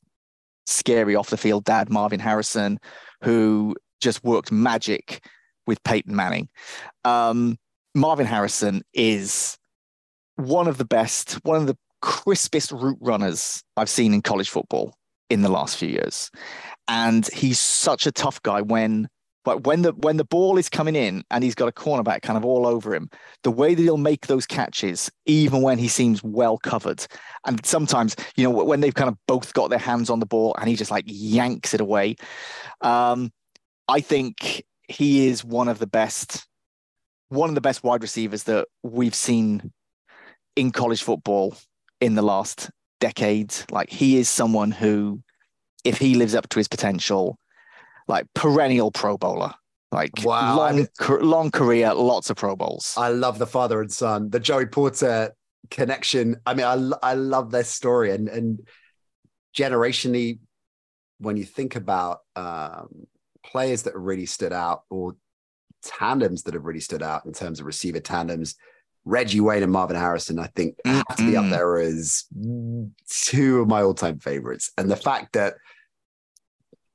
scary 0.65 1.15
off 1.15 1.29
the 1.29 1.38
field 1.38 1.63
dad, 1.63 1.89
Marvin 1.89 2.19
Harrison, 2.19 2.79
who 3.21 3.75
just 4.01 4.23
worked 4.23 4.51
magic 4.51 5.25
with 5.67 5.83
Peyton 5.83 6.15
Manning. 6.15 6.49
Um, 7.03 7.57
Marvin 7.93 8.25
Harrison 8.25 8.83
is 8.93 9.57
one 10.35 10.67
of 10.67 10.77
the 10.77 10.85
best, 10.85 11.33
one 11.43 11.57
of 11.57 11.67
the 11.67 11.77
crispest 12.01 12.71
route 12.71 12.97
runners 13.01 13.63
I've 13.77 13.89
seen 13.89 14.13
in 14.13 14.21
college 14.21 14.49
football 14.49 14.95
in 15.29 15.41
the 15.41 15.49
last 15.49 15.77
few 15.77 15.89
years. 15.89 16.29
And 16.88 17.27
he's 17.33 17.59
such 17.59 18.05
a 18.05 18.11
tough 18.11 18.41
guy 18.43 18.61
when 18.61 19.07
but 19.45 19.65
when 19.65 19.84
the 19.84 19.93
when 19.93 20.17
the 20.17 20.25
ball 20.25 20.58
is 20.58 20.67
coming 20.67 20.95
in 20.95 21.23
and 21.29 21.43
he's 21.43 21.55
got 21.55 21.69
a 21.69 21.71
cornerback 21.71 22.23
kind 22.23 22.36
of 22.36 22.43
all 22.43 22.65
over 22.65 22.93
him, 22.93 23.10
the 23.43 23.51
way 23.51 23.75
that 23.75 23.81
he'll 23.81 23.95
make 23.95 24.25
those 24.25 24.47
catches, 24.47 25.10
even 25.27 25.62
when 25.62 25.77
he 25.77 25.88
seems 25.88 26.23
well 26.23 26.58
covered, 26.58 27.05
and 27.45 27.63
sometimes 27.65 28.15
you 28.36 28.43
know 28.43 28.49
when 28.49 28.81
they've 28.81 28.95
kind 28.95 29.08
of 29.08 29.15
both 29.27 29.53
got 29.53 29.69
their 29.69 29.79
hands 29.79 30.10
on 30.10 30.19
the 30.19 30.25
ball 30.25 30.55
and 30.60 30.67
he 30.67 30.75
just 30.75 30.91
like 30.91 31.05
yanks 31.08 31.73
it 31.75 31.79
away. 31.79 32.15
Um, 32.81 33.31
I 33.88 34.01
think 34.01 34.65
he 34.88 35.27
is 35.27 35.45
one 35.45 35.67
of 35.67 35.77
the 35.77 35.88
best, 35.88 36.47
one 37.29 37.49
of 37.49 37.55
the 37.55 37.62
best 37.62 37.84
wide 37.84 38.01
receivers 38.01 38.43
that 38.43 38.67
we've 38.81 39.15
seen 39.15 39.71
in 40.55 40.71
college 40.71 41.03
football 41.03 41.55
in 42.01 42.15
the 42.15 42.23
last 42.23 42.71
decade. 42.99 43.53
Like 43.69 43.91
he 43.91 44.17
is 44.17 44.27
someone 44.27 44.71
who, 44.71 45.21
if 45.84 45.99
he 45.99 46.15
lives 46.15 46.34
up 46.34 46.49
to 46.49 46.60
his 46.60 46.67
potential, 46.67 47.38
like 48.08 48.28
perennial 48.34 48.91
Pro 48.91 49.18
Bowler. 49.18 49.54
Like 49.91 50.12
Wow, 50.24 50.60
I 50.60 50.72
long, 50.72 50.76
mean- 50.76 51.22
long 51.22 51.52
career, 51.52 51.94
lots 51.94 52.30
of 52.30 52.38
Pro 52.38 52.56
Bowls. 52.56 52.96
I 52.98 53.10
love 53.10 53.39
the 53.39 53.48
father 53.48 53.80
and 53.82 53.91
son, 53.91 54.30
the 54.30 54.39
Joey 54.39 54.65
Porter 54.65 55.34
connection. 55.72 56.38
I 56.46 56.54
mean, 56.54 56.65
I 56.65 57.12
I 57.12 57.13
love 57.13 57.52
their 57.52 57.63
story, 57.63 58.12
and 58.12 58.28
and 58.28 58.60
generationally, 59.56 60.39
when 61.20 61.38
you 61.38 61.46
think 61.46 61.76
about 61.76 62.20
um, 62.36 63.06
players 63.44 63.84
that 63.84 63.96
really 63.96 64.26
stood 64.26 64.52
out 64.54 64.84
or 64.89 65.15
tandems 65.84 66.44
that 66.44 66.56
have 66.56 66.65
really 66.65 66.80
stood 66.80 67.04
out 67.04 67.26
in 67.26 67.32
terms 67.32 67.60
of 67.60 67.65
receiver 67.65 68.00
tandems, 68.00 68.56
Reggie 69.06 69.39
Wayne 69.39 69.63
and 69.63 69.72
Marvin 69.72 69.96
Harrison, 69.96 70.39
I 70.39 70.48
think 70.56 70.76
have 70.84 71.15
to 71.15 71.26
be 71.26 71.38
up 71.38 71.50
there 71.50 71.78
as 71.78 72.26
two 73.08 73.62
of 73.62 73.68
my 73.68 73.82
all 73.82 73.94
time 73.94 74.20
favorites. 74.20 74.72
And 74.78 74.89
the 74.89 74.96
fact 74.98 75.34
that 75.34 75.54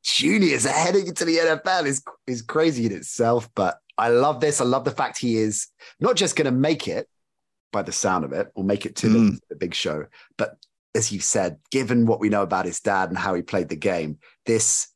juniors 0.03 0.67
are 0.67 0.73
heading 0.73 1.07
into 1.07 1.25
the 1.25 1.37
NFL 1.39 1.87
is 1.87 2.03
is 2.27 2.43
crazy 2.43 2.87
in 2.87 2.93
itself. 2.93 3.49
But 3.55 3.79
I 3.99 4.09
love 4.09 4.41
this. 4.41 4.61
I 4.61 4.65
love 4.65 4.85
the 4.85 4.91
fact 4.91 5.19
he 5.19 5.37
is 5.37 5.69
not 6.01 6.17
just 6.17 6.37
going 6.37 6.47
to 6.47 6.51
make 6.59 6.89
it, 6.89 7.09
by 7.73 7.83
the 7.83 7.93
sound 7.93 8.25
of 8.25 8.33
it, 8.33 8.49
or 8.55 8.65
make 8.65 8.87
it 8.87 8.97
to 8.97 9.07
Mm. 9.09 9.13
the, 9.33 9.41
the 9.51 9.57
big 9.57 9.75
show. 9.75 10.07
But 10.39 10.57
as 10.95 11.13
you 11.13 11.21
said, 11.21 11.59
given 11.71 12.07
what 12.07 12.19
we 12.21 12.29
know 12.29 12.43
about 12.43 12.65
his 12.65 12.81
dad 12.81 13.11
and 13.11 13.19
how 13.19 13.35
he 13.35 13.43
played 13.43 13.69
the 13.69 13.77
game, 13.77 14.19
this 14.47 14.89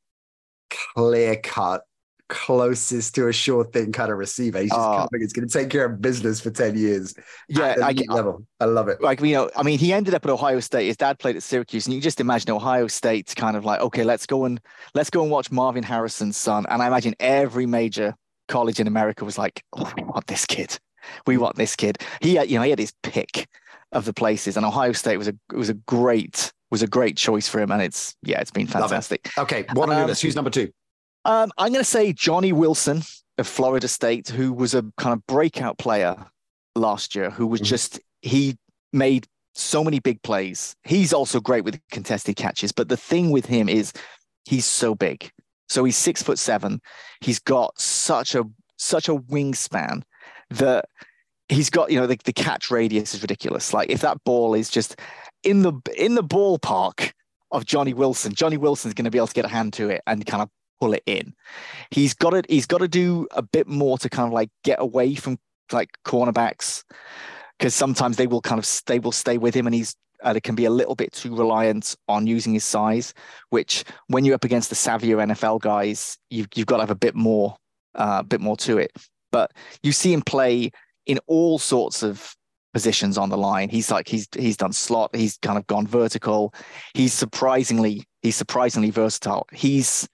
clear 0.71 1.37
cut, 1.37 1.83
closest 2.29 3.15
to 3.15 3.29
a 3.29 3.33
sure 3.33 3.65
thing 3.65 3.93
kind 3.93 4.11
of 4.11 4.19
receiver. 4.19 4.59
He's 4.61 4.71
just 4.71 4.81
Oh. 4.81 4.97
coming. 5.09 5.21
He's 5.21 5.33
going 5.33 5.49
to 5.49 5.53
take 5.59 5.71
care 5.71 5.85
of 5.87 6.01
business 6.01 6.41
for 6.41 6.51
10 6.51 6.77
years. 6.77 7.15
Yeah, 7.49 7.77
I, 7.83 7.93
level. 8.09 8.47
I 8.61 8.65
love 8.67 8.89
it. 8.89 9.01
like 9.03 9.21
you 9.21 9.33
know, 9.35 9.51
I 9.57 9.63
mean, 9.63 9.79
he 9.79 9.93
ended 9.93 10.15
up 10.15 10.25
at 10.25 10.31
Ohio 10.31 10.61
State. 10.61 10.87
His 10.87 10.97
dad 10.97 11.19
played 11.19 11.37
at 11.37 11.43
Syracuse, 11.43 11.87
and 11.87 11.95
you 11.95 12.01
just 12.01 12.21
imagine 12.21 12.51
Ohio 12.51 12.87
State 12.87 13.33
kind 13.37 13.57
of 13.57 13.65
like, 13.65 13.81
okay, 13.81 14.05
let's 14.05 14.27
go 14.27 14.45
and 14.45 14.61
let's 14.95 15.11
go 15.11 15.23
and 15.23 15.31
watch 15.31 15.51
Marvin 15.51 15.83
Harrison's 15.85 16.37
son. 16.37 16.67
And 16.69 16.83
I 16.83 16.87
imagine 16.87 17.15
every 17.21 17.67
major 17.67 18.15
college 18.49 18.81
in 18.81 18.87
America 18.87 19.25
was 19.25 19.39
like, 19.39 19.63
oh, 19.75 19.93
we 19.97 20.03
want 20.05 20.27
this 20.27 20.45
kid, 20.47 20.79
we 21.27 21.37
want 21.39 21.57
this 21.57 21.77
kid. 21.77 21.99
He 22.21 22.37
had, 22.37 22.51
you 22.51 22.59
know, 22.59 22.65
he 22.65 22.71
had 22.71 22.79
his 22.79 22.93
pick 23.03 23.47
of 23.93 24.05
the 24.07 24.13
places, 24.13 24.57
and 24.57 24.65
Ohio 24.67 24.93
State 24.93 25.19
was 25.19 25.29
a 25.29 25.35
was 25.55 25.69
a 25.69 25.75
great 25.75 26.53
was 26.71 26.83
a 26.83 26.87
great 26.89 27.17
choice 27.17 27.47
for 27.49 27.61
him, 27.61 27.71
and 27.71 27.81
it's 27.83 28.17
yeah, 28.23 28.41
it's 28.41 28.51
been 28.51 28.67
Love 28.67 28.75
it. 28.77 28.89
fantastic. 28.89 29.31
Okay, 29.39 29.65
what 29.75 29.89
on 29.89 29.95
your 29.97 30.03
Um, 30.05 30.09
list? 30.09 30.23
Who's 30.23 30.35
number 30.35 30.51
two? 30.51 30.71
Um, 31.25 31.51
I'm 31.59 31.73
going 31.73 31.85
to 31.85 31.91
say 31.91 32.13
Johnny 32.13 32.53
Wilson 32.53 33.03
of 33.39 33.47
Florida 33.47 33.89
State, 33.89 34.29
who 34.29 34.53
was 34.53 34.75
a 34.75 34.85
kind 34.99 35.13
of 35.13 35.27
breakout 35.27 35.79
player 35.79 36.17
last 36.75 37.15
year, 37.15 37.31
who 37.31 37.47
was 37.47 37.61
Mhm. 37.61 37.65
just, 37.65 38.01
he 38.23 38.57
made 38.93 39.27
so 39.55 39.83
many 39.85 40.01
big 40.01 40.23
plays. 40.23 40.75
He's 40.85 41.13
also 41.13 41.41
great 41.41 41.65
with 41.65 41.81
contested 41.91 42.37
catches. 42.37 42.73
But 42.73 42.89
the 42.89 42.97
thing 42.97 43.31
with 43.31 43.47
him 43.47 43.69
is 43.69 43.93
he's 44.45 44.67
so 44.67 44.95
big. 44.95 45.31
So 45.69 45.85
he's 45.85 45.97
six 45.97 46.23
foot 46.23 46.39
seven. 46.39 46.81
He's 47.21 47.39
got 47.39 47.79
such 47.81 48.35
a, 48.35 48.45
such 48.77 49.09
a 49.09 49.15
wingspan 49.15 50.03
that 50.51 50.85
he's 51.49 51.71
got, 51.71 51.91
you 51.91 51.99
know, 51.99 52.07
the, 52.07 52.19
the 52.25 52.33
catch 52.33 52.71
radius 52.71 53.15
is 53.15 53.23
ridiculous. 53.23 53.73
Like 53.73 53.89
if 53.91 54.01
that 54.01 54.23
ball 54.25 54.55
is 54.55 54.69
just 54.69 55.01
in 55.43 55.63
the, 55.63 55.73
in 55.97 56.17
the 56.17 56.25
ballpark 56.25 57.13
of 57.51 57.65
Johnny 57.65 57.95
Wilson, 57.95 58.35
Johnny 58.35 58.57
Wilson's 58.57 58.95
going 58.95 59.05
to 59.05 59.11
be 59.11 59.19
able 59.19 59.29
to 59.29 59.35
get 59.35 59.45
a 59.45 59.49
hand 59.49 59.73
to 59.75 59.89
it 59.89 60.03
and 60.07 60.27
kind 60.27 60.43
of 60.43 60.51
pull 60.85 60.93
it 60.93 61.03
in. 61.07 61.35
He's 61.91 62.13
got 62.13 62.31
to 62.31 62.43
he's 62.47 62.67
got 62.67 62.79
to 62.79 62.89
do 62.89 63.27
a 63.31 63.41
bit 63.41 63.67
more 63.67 63.97
to 63.99 64.11
kind 64.11 64.27
of 64.27 64.35
like 64.35 64.51
get 64.65 64.81
away 64.81 65.15
from 65.15 65.39
like 65.73 65.89
cornerbacks 66.05 66.85
because 67.59 67.75
sometimes 67.75 68.19
they 68.19 68.27
will 68.27 68.43
kind 68.43 68.59
of 68.59 68.83
they 68.87 68.99
will 68.99 69.13
stay 69.13 69.39
with 69.39 69.55
him 69.55 69.67
and 69.67 69.75
he's 69.75 69.97
uh, 70.23 70.35
it 70.37 70.43
can 70.43 70.55
be 70.55 70.67
a 70.67 70.71
little 70.71 70.95
bit 70.95 71.13
too 71.13 71.35
reliant 71.35 71.97
on 72.07 72.27
using 72.27 72.53
his 72.53 72.65
size, 72.65 73.15
which 73.49 73.85
when 74.09 74.25
you're 74.25 74.35
up 74.35 74.45
against 74.45 74.69
the 74.69 74.77
savvier 74.77 75.25
NFL 75.27 75.61
guys, 75.61 76.19
you've 76.29 76.49
you've 76.55 76.67
got 76.67 76.77
to 76.77 76.83
have 76.83 76.91
a 76.91 76.95
bit 76.95 77.15
more 77.15 77.57
uh, 77.95 78.19
a 78.21 78.25
bit 78.25 78.43
more 78.43 78.57
to 78.59 78.77
it. 78.77 78.93
But 79.33 79.53
you 79.83 79.93
see 79.93 80.13
him 80.13 80.23
play 80.23 80.71
in 81.07 81.19
all 81.27 81.59
sorts 81.59 82.03
of 82.03 82.35
positions 82.75 83.17
on 83.17 83.31
the 83.31 83.39
line. 83.39 83.71
He's 83.71 83.91
like 83.91 84.07
he's 84.07 84.29
he's 84.37 84.59
done 84.59 84.75
slot, 84.75 85.17
he's 85.17 85.39
kind 85.39 85.57
of 85.57 85.67
gone 85.67 85.87
vertical. 85.87 86.53
He's 86.93 87.15
surprisingly 87.15 88.05
he's 88.21 88.37
surprisingly 88.37 88.91
versatile. 88.91 89.47
He's 89.53 90.07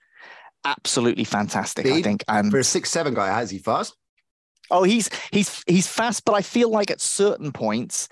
absolutely 0.65 1.23
fantastic, 1.23 1.85
I 1.85 2.01
think. 2.01 2.23
And 2.27 2.51
For 2.51 2.59
a 2.59 2.63
six 2.63 2.89
seven 2.89 3.13
guy, 3.13 3.41
is 3.41 3.49
he 3.49 3.57
fast? 3.59 3.95
oh, 4.73 4.83
he's 4.83 5.09
he's 5.31 5.61
he's 5.67 5.87
fast, 5.87 6.23
but 6.25 6.33
I 6.33 6.41
feel 6.41 6.69
like 6.69 6.89
at 6.91 7.01
certain 7.01 7.51
points 7.51 8.07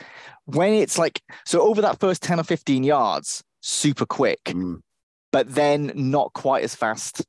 when 0.46 0.74
it's 0.74 0.98
like 0.98 1.22
so 1.46 1.62
over 1.62 1.82
that 1.82 2.00
first 2.00 2.22
10 2.24 2.40
or 2.40 2.44
15 2.44 2.84
yards, 2.84 3.44
super 3.62 4.06
quick, 4.06 4.44
Mm. 4.46 4.82
but 5.32 5.54
then 5.54 5.92
not 5.96 6.34
quite 6.34 6.64
as 6.64 6.76
fast 6.76 7.24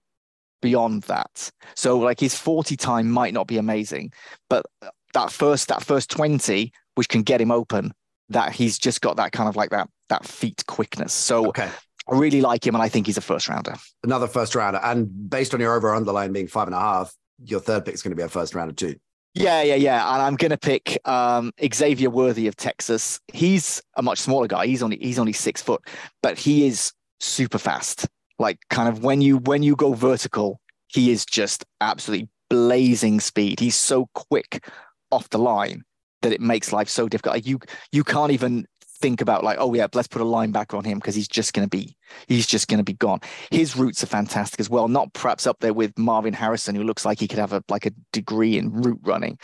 beyond 0.62 1.02
that. 1.04 1.50
So 1.76 1.98
like 1.98 2.18
his 2.20 2.35
40 2.35 2.76
time 2.76 3.11
might 3.11 3.33
not 3.33 3.46
be 3.46 3.56
amazing, 3.59 4.12
but 4.48 4.66
that 5.14 5.30
first 5.30 5.68
that 5.68 5.85
first 5.85 6.11
20, 6.11 6.72
which 6.96 7.09
can 7.09 7.22
get 7.22 7.40
him 7.40 7.50
open, 7.52 7.92
that 8.30 8.52
he's 8.52 8.78
just 8.78 9.00
got 9.00 9.16
that 9.16 9.33
kind 9.33 9.48
of 9.48 9.54
like 9.56 9.70
that 9.70 9.88
that 10.09 10.24
feet 10.26 10.64
quickness. 10.66 11.12
So 11.12 11.46
Okay. 11.48 11.70
I 12.11 12.16
really 12.16 12.40
like 12.40 12.66
him 12.66 12.75
and 12.75 12.83
I 12.83 12.88
think 12.88 13.07
he's 13.07 13.16
a 13.16 13.23
first 13.23 13.49
rounder. 13.49 13.75
Another 14.03 14.27
first 14.27 14.55
rounder. 14.55 14.81
And 14.83 15.31
based 15.31 15.55
on 15.55 15.61
your 15.61 15.75
over 15.75 15.94
underline 15.94 16.33
being 16.33 16.49
five 16.49 16.66
and 16.66 16.75
a 16.75 16.81
half, 16.81 17.14
your 17.44 17.61
third 17.61 17.85
pick 17.85 17.94
is 17.94 18.03
going 18.03 18.11
to 18.11 18.16
be 18.16 18.23
a 18.23 18.29
first 18.29 18.55
rounder 18.55 18.75
too. 18.75 18.96
Yeah, 19.35 19.62
yeah, 19.62 19.77
yeah. 19.77 20.12
And 20.12 20.23
I'm 20.23 20.35
gonna 20.35 20.57
pick 20.57 20.99
um, 21.07 21.53
Xavier 21.73 22.11
Worthy 22.11 22.49
of 22.49 22.57
Texas. 22.57 23.20
He's 23.33 23.81
a 23.96 24.03
much 24.03 24.18
smaller 24.18 24.49
guy. 24.49 24.66
He's 24.66 24.83
only 24.83 24.99
he's 24.99 25.20
only 25.20 25.33
six 25.33 25.62
foot, 25.62 25.83
but 26.20 26.37
he 26.37 26.66
is 26.66 26.92
super 27.20 27.59
fast. 27.59 28.09
Like 28.40 28.59
kind 28.70 28.88
of 28.88 29.05
when 29.05 29.20
you 29.20 29.38
when 29.38 29.62
you 29.62 29.77
go 29.77 29.94
vertical, 29.94 30.61
he 30.88 31.12
is 31.12 31.25
just 31.25 31.64
absolutely 31.81 32.29
blazing 32.49 33.20
speed. 33.20 33.61
He's 33.61 33.77
so 33.77 34.09
quick 34.14 34.66
off 35.12 35.29
the 35.31 35.38
line 35.38 35.85
that 36.23 36.33
it 36.33 36.40
makes 36.40 36.73
life 36.73 36.88
so 36.88 37.09
difficult. 37.09 37.37
Like 37.37 37.46
you 37.46 37.61
you 37.92 38.03
can't 38.03 38.33
even 38.33 38.66
think 39.00 39.20
about 39.20 39.44
like, 39.44 39.58
oh 39.60 39.72
yeah, 39.74 39.86
let's 39.94 40.08
put 40.08 40.22
a 40.22 40.24
linebacker 40.24 40.76
on 40.76 40.84
him 40.84 40.98
because 40.98 41.14
he's 41.14 41.28
just 41.28 41.52
gonna 41.52 41.68
be 41.68 41.96
he's 42.28 42.46
just 42.46 42.68
gonna 42.68 42.84
be 42.84 42.92
gone. 42.92 43.20
His 43.50 43.76
routes 43.76 44.02
are 44.02 44.06
fantastic 44.06 44.60
as 44.60 44.70
well. 44.70 44.88
Not 44.88 45.12
perhaps 45.12 45.46
up 45.46 45.58
there 45.60 45.74
with 45.74 45.98
Marvin 45.98 46.34
Harrison, 46.34 46.74
who 46.74 46.84
looks 46.84 47.04
like 47.04 47.18
he 47.18 47.28
could 47.28 47.38
have 47.38 47.52
a 47.52 47.62
like 47.68 47.86
a 47.86 47.92
degree 48.12 48.58
in 48.58 48.70
route 48.72 49.00
running, 49.02 49.38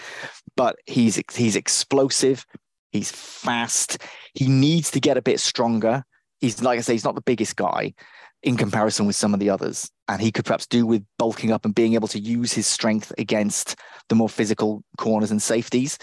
but 0.57 0.77
he's 0.87 1.23
he's 1.33 1.57
explosive. 1.57 2.45
He's 2.93 3.11
fast. 3.11 3.99
He 4.35 4.49
needs 4.49 4.91
to 4.93 5.01
get 5.01 5.17
a 5.17 5.23
bit 5.23 5.41
stronger. 5.41 6.05
He's 6.41 6.63
like 6.63 6.79
I 6.79 6.83
say, 6.83 6.93
he's 6.93 7.05
not 7.05 7.15
the 7.15 7.21
biggest 7.23 7.57
guy 7.57 7.95
in 8.43 8.57
comparison 8.57 9.07
with 9.07 9.17
some 9.17 9.35
of 9.35 9.41
the 9.41 9.51
others, 9.51 9.91
and 10.09 10.21
he 10.21 10.31
could 10.31 10.45
perhaps 10.45 10.67
do 10.67 10.87
with 10.87 11.05
bulking 11.19 11.51
up 11.51 11.65
and 11.65 11.75
being 11.75 11.95
able 11.95 12.09
to 12.09 12.21
use 12.21 12.53
his 12.53 12.67
strength 12.67 13.13
against 13.19 13.77
the 14.09 14.15
more 14.15 14.29
physical 14.29 14.85
corners 14.99 15.31
and 15.31 15.43
safeties. 15.43 15.99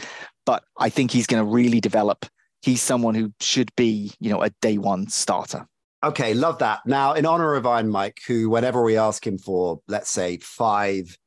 But 0.46 0.64
I 0.78 0.90
think 0.90 1.12
he's 1.12 1.28
going 1.28 1.44
to 1.44 1.50
really 1.50 1.80
develop. 1.80 2.26
He's 2.64 2.82
someone 2.82 3.14
who 3.14 3.34
should 3.42 3.76
be, 3.76 4.14
you 4.20 4.30
know, 4.32 4.42
a 4.42 4.50
day 4.62 4.78
one 4.78 5.08
starter. 5.10 5.68
Okay, 6.02 6.34
love 6.34 6.60
that. 6.60 6.80
Now, 6.86 7.14
in 7.14 7.26
honor 7.26 7.56
of 7.56 7.66
Iron 7.66 7.90
Mike, 7.90 8.20
who, 8.26 8.50
whenever 8.50 8.82
we 8.82 8.98
ask 8.98 9.26
him 9.28 9.38
for, 9.38 9.82
let's 9.88 10.10
say, 10.10 10.38
five, 10.38 11.18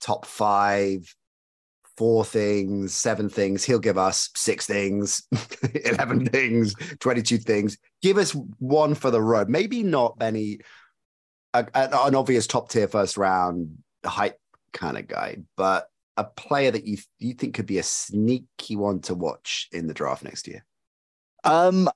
top 0.00 0.24
five, 0.24 1.14
four 1.98 2.24
things, 2.24 2.94
seven 2.94 3.28
things, 3.28 3.64
he'll 3.64 3.78
give 3.78 3.98
us 3.98 4.30
six 4.34 4.66
things, 4.66 5.22
11 5.84 6.26
things, 6.26 6.74
22 7.00 7.38
things. 7.38 7.76
Give 8.02 8.16
us 8.16 8.32
one 8.58 8.94
for 8.94 9.10
the 9.10 9.20
road. 9.20 9.48
Maybe 9.50 9.82
not 9.82 10.18
Benny, 10.18 10.60
a, 11.54 11.66
a- 11.74 12.06
an 12.06 12.14
obvious 12.14 12.46
top 12.46 12.70
tier 12.70 12.88
first 12.88 13.16
round 13.16 13.76
hype 14.04 14.38
kind 14.72 14.96
of 14.96 15.06
guy, 15.06 15.38
but 15.56 15.88
a 16.16 16.24
player 16.24 16.70
that 16.70 16.84
you, 16.84 16.98
you 17.18 17.34
think 17.34 17.54
could 17.54 17.66
be 17.66 17.78
a 17.78 17.82
sneaky 17.82 18.76
one 18.76 19.00
to 19.00 19.14
watch 19.14 19.68
in 19.72 19.86
the 19.86 19.94
draft 19.94 20.22
next 20.22 20.48
year. 20.48 20.64
Um, 21.44 21.88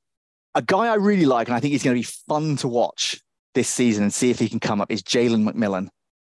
a 0.54 0.62
guy 0.62 0.88
I 0.88 0.94
really 0.94 1.26
like, 1.26 1.48
and 1.48 1.56
I 1.56 1.60
think 1.60 1.72
he's 1.72 1.82
going 1.82 1.96
to 1.96 2.00
be 2.00 2.14
fun 2.28 2.56
to 2.56 2.68
watch 2.68 3.20
this 3.54 3.68
season 3.68 4.02
and 4.02 4.12
see 4.12 4.30
if 4.30 4.38
he 4.38 4.48
can 4.48 4.60
come 4.60 4.80
up, 4.80 4.90
is 4.90 5.02
Jalen 5.02 5.48
McMillan 5.48 5.88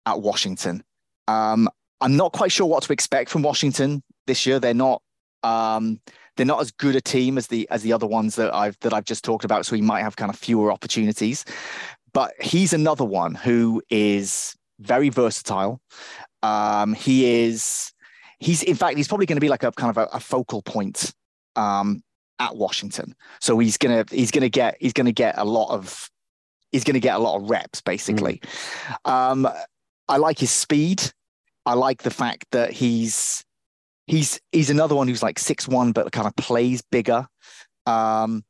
at 0.07 0.21
Washington. 0.21 0.83
Um, 1.29 1.69
I'm 2.01 2.17
not 2.17 2.33
quite 2.33 2.53
sure 2.53 2.67
what 2.67 2.83
to 2.85 2.93
expect 2.93 3.31
from 3.31 3.43
Washington 3.43 4.03
this 4.27 4.45
year. 4.47 4.59
They're 4.59 4.75
not 4.75 5.03
um, 5.43 6.01
they're 6.37 6.47
not 6.47 6.61
as 6.61 6.71
good 6.71 6.97
a 6.97 7.01
team 7.01 7.37
as 7.37 7.47
the 7.47 7.69
as 7.71 7.83
the 7.83 7.93
other 7.93 8.07
ones 8.07 8.37
that 8.37 8.55
I've 8.55 8.79
that 8.81 8.93
I've 8.93 9.05
just 9.05 9.25
talked 9.25 9.45
about. 9.45 9.67
So 9.67 9.77
he 9.77 9.83
might 9.83 10.03
have 10.03 10.17
kind 10.17 10.31
of 10.31 10.39
fewer 10.39 10.73
opportunities. 10.73 11.45
But 12.13 12.35
he's 12.41 12.73
another 12.73 13.05
one 13.05 13.35
who 13.35 13.83
is 13.89 14.55
very 14.81 15.09
versatile. 15.09 15.81
Um, 16.43 16.95
he 16.95 17.45
is 17.45 17.93
he's 18.39 18.63
in 18.63 18.75
fact 18.75 18.97
he's 18.97 19.09
probably 19.09 19.27
going 19.27 19.37
to 19.37 19.41
be 19.41 19.49
like 19.49 19.63
a 19.63 19.73
kind 19.73 19.91
of 19.91 19.99
a, 19.99 20.17
a 20.17 20.21
focal 20.21 20.63
point 20.63 21.13
um, 21.57 22.03
at 22.39 22.57
Washington. 22.57 23.15
So 23.41 23.59
he's 23.59 23.77
gonna 23.77 24.05
he's 24.11 24.31
gonna 24.31 24.49
get 24.49 24.77
he's 24.81 24.93
gonna 24.93 25.13
get 25.13 25.39
a 25.39 25.45
lot 25.45 25.71
of 25.71 26.11
he's 26.73 26.85
gonna 26.85 27.01
get 27.01 27.17
a 27.17 27.19
lot 27.19 27.37
of 27.37 27.49
reps 27.49 27.81
basically. 27.81 28.41
Um, 29.05 29.49
I 30.09 30.17
like 30.17 30.39
his 30.39 30.51
speed. 30.51 31.03
I 31.65 31.75
like 31.75 32.03
the 32.03 32.11
fact 32.11 32.47
that 32.51 32.73
he's 32.73 33.45
he's 34.07 34.41
he's 34.51 34.71
another 34.71 34.97
one 34.97 35.09
who's 35.09 35.23
like 35.23 35.39
six 35.39 35.69
one 35.69 35.93
but 35.93 36.11
kind 36.13 36.27
of 36.27 36.35
plays 36.37 36.83
bigger. 36.91 37.27
Um, 37.87 38.45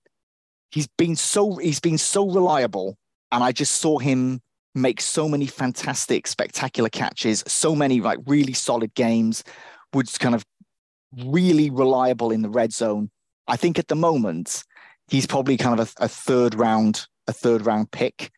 he's 0.71 0.89
been 0.99 1.17
so 1.17 1.57
he's 1.57 1.81
been 1.81 1.99
so 1.99 2.31
reliable, 2.31 2.97
and 3.31 3.45
I 3.45 3.53
just 3.53 3.75
saw 3.75 3.99
him 3.99 4.41
make 4.75 5.01
so 5.01 5.29
many 5.29 5.47
fantastic, 5.47 6.27
spectacular 6.27 6.89
catches, 6.89 7.45
so 7.47 7.75
many 7.75 8.01
like 8.01 8.19
really 8.27 8.53
solid 8.53 8.95
games, 8.95 9.45
was 9.93 10.19
kind 10.19 10.35
of 10.35 10.45
really 11.25 11.71
reliable 11.71 12.31
in 12.31 12.43
the 12.43 12.49
red 12.49 12.73
zone. 12.73 13.11
I 13.47 13.57
think 13.57 13.79
at 13.79 13.89
the 13.89 13.95
moment 13.95 14.65
he's 15.09 15.27
probably 15.27 15.57
kind 15.57 15.79
of 15.79 15.95
a, 15.99 16.05
a 16.05 16.09
third 16.09 16.55
round, 16.55 17.07
a 17.27 17.33
third 17.33 17.67
round 17.67 17.91
pick. 17.91 18.31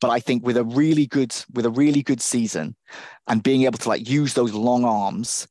But 0.00 0.10
I 0.10 0.20
think 0.20 0.44
with 0.44 0.56
a 0.56 0.64
really 0.64 1.06
good, 1.06 1.34
with 1.52 1.64
a 1.64 1.70
really 1.70 2.02
good 2.02 2.20
season 2.20 2.76
and 3.26 3.42
being 3.42 3.62
able 3.62 3.78
to 3.78 3.88
like 3.88 4.08
use 4.08 4.34
those 4.34 4.52
long 4.52 4.84
arms, 4.84 5.48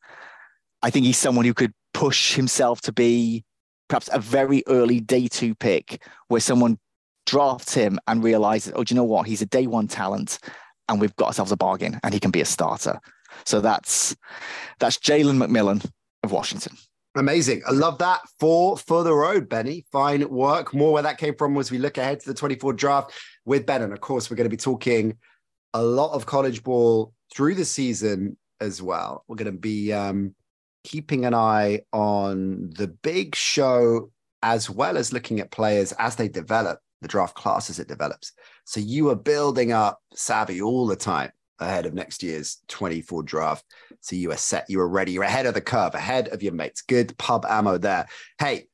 I 0.81 0.89
think 0.89 1.05
he's 1.05 1.17
someone 1.17 1.45
who 1.45 1.53
could 1.53 1.73
push 1.93 2.35
himself 2.35 2.81
to 2.81 2.91
be 2.91 3.43
perhaps 3.87 4.09
a 4.11 4.19
very 4.19 4.63
early 4.67 4.99
day 4.99 5.27
two 5.27 5.55
pick 5.55 6.03
where 6.27 6.41
someone 6.41 6.77
drafts 7.25 7.73
him 7.73 7.99
and 8.07 8.23
realizes, 8.23 8.73
oh, 8.75 8.83
do 8.83 8.93
you 8.93 8.97
know 8.97 9.03
what? 9.03 9.27
He's 9.27 9.41
a 9.41 9.45
day 9.45 9.67
one 9.67 9.87
talent 9.87 10.39
and 10.89 10.99
we've 10.99 11.15
got 11.15 11.27
ourselves 11.27 11.51
a 11.51 11.57
bargain 11.57 11.99
and 12.03 12.13
he 12.13 12.19
can 12.19 12.31
be 12.31 12.41
a 12.41 12.45
starter. 12.45 12.99
So 13.45 13.61
that's 13.61 14.15
that's 14.79 14.97
Jalen 14.97 15.43
McMillan 15.43 15.89
of 16.23 16.31
Washington. 16.31 16.77
Amazing. 17.15 17.61
I 17.67 17.71
love 17.71 17.99
that. 17.99 18.21
For 18.39 18.77
for 18.77 19.03
the 19.03 19.13
road, 19.13 19.47
Benny. 19.49 19.85
Fine 19.91 20.29
work. 20.29 20.73
More 20.73 20.93
where 20.93 21.03
that 21.03 21.17
came 21.17 21.35
from 21.35 21.57
as 21.57 21.71
we 21.71 21.77
look 21.77 21.97
ahead 21.97 22.19
to 22.21 22.27
the 22.27 22.33
24 22.33 22.73
draft 22.73 23.11
with 23.45 23.65
Ben. 23.65 23.81
And 23.81 23.93
of 23.93 24.01
course, 24.01 24.29
we're 24.29 24.37
going 24.37 24.49
to 24.49 24.55
be 24.55 24.57
talking 24.57 25.17
a 25.73 25.83
lot 25.83 26.13
of 26.13 26.25
college 26.25 26.63
ball 26.63 27.13
through 27.33 27.55
the 27.55 27.65
season 27.65 28.37
as 28.59 28.81
well. 28.81 29.23
We're 29.27 29.35
going 29.35 29.51
to 29.51 29.59
be 29.59 29.93
um, 29.93 30.35
keeping 30.83 31.25
an 31.25 31.33
eye 31.33 31.81
on 31.91 32.71
the 32.71 32.87
big 32.87 33.35
show 33.35 34.11
as 34.41 34.69
well 34.69 34.97
as 34.97 35.13
looking 35.13 35.39
at 35.39 35.51
players 35.51 35.93
as 35.93 36.15
they 36.15 36.27
develop, 36.27 36.79
the 37.03 37.07
draft 37.07 37.35
class 37.35 37.69
as 37.69 37.79
it 37.79 37.87
develops. 37.87 38.31
So 38.65 38.79
you 38.79 39.09
are 39.09 39.15
building 39.15 39.71
up 39.71 40.01
savvy 40.15 40.61
all 40.61 40.87
the 40.87 40.95
time 40.95 41.31
ahead 41.59 41.85
of 41.85 41.93
next 41.93 42.23
year's 42.23 42.57
24 42.67 43.23
draft. 43.23 43.65
So 44.01 44.15
you 44.15 44.31
are 44.31 44.37
set, 44.37 44.69
you 44.69 44.79
are 44.79 44.89
ready, 44.89 45.11
you're 45.11 45.23
ahead 45.23 45.45
of 45.45 45.53
the 45.53 45.61
curve, 45.61 45.93
ahead 45.93 46.29
of 46.29 46.41
your 46.41 46.53
mates. 46.53 46.81
Good 46.81 47.17
pub 47.17 47.45
ammo 47.47 47.77
there. 47.77 48.07
Hey, 48.39 48.67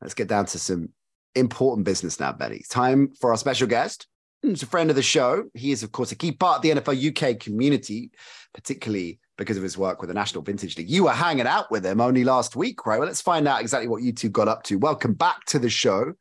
let's 0.00 0.14
get 0.14 0.28
down 0.28 0.46
to 0.46 0.58
some 0.58 0.90
important 1.34 1.84
business 1.84 2.18
now, 2.18 2.32
Benny. 2.32 2.62
Time 2.68 3.12
for 3.20 3.30
our 3.30 3.36
special 3.36 3.68
guest. 3.68 4.06
He's 4.42 4.62
a 4.62 4.66
friend 4.66 4.90
of 4.90 4.96
the 4.96 5.02
show. 5.02 5.44
He 5.54 5.72
is, 5.72 5.82
of 5.82 5.92
course, 5.92 6.12
a 6.12 6.16
key 6.16 6.32
part 6.32 6.56
of 6.56 6.62
the 6.62 6.80
NFL 6.80 7.32
UK 7.32 7.40
community, 7.40 8.10
particularly 8.54 9.18
because 9.38 9.56
of 9.56 9.62
his 9.62 9.76
work 9.76 10.00
with 10.00 10.08
the 10.08 10.14
National 10.14 10.42
Vintage 10.42 10.76
League. 10.78 10.90
You 10.90 11.04
were 11.04 11.12
hanging 11.12 11.46
out 11.46 11.70
with 11.70 11.84
him 11.84 12.00
only 12.00 12.24
last 12.24 12.56
week, 12.56 12.86
right? 12.86 12.98
Well, 12.98 13.08
let's 13.08 13.20
find 13.20 13.46
out 13.48 13.60
exactly 13.60 13.88
what 13.88 14.02
you 14.02 14.12
two 14.12 14.28
got 14.28 14.48
up 14.48 14.62
to. 14.64 14.78
Welcome 14.78 15.14
back 15.14 15.44
to 15.46 15.58
the 15.58 15.68
show, 15.68 16.12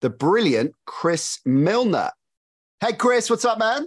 the 0.00 0.10
brilliant 0.10 0.74
Chris 0.86 1.40
Milner. 1.44 2.10
Hey, 2.80 2.92
Chris, 2.94 3.28
what's 3.28 3.44
up, 3.44 3.58
man? 3.58 3.86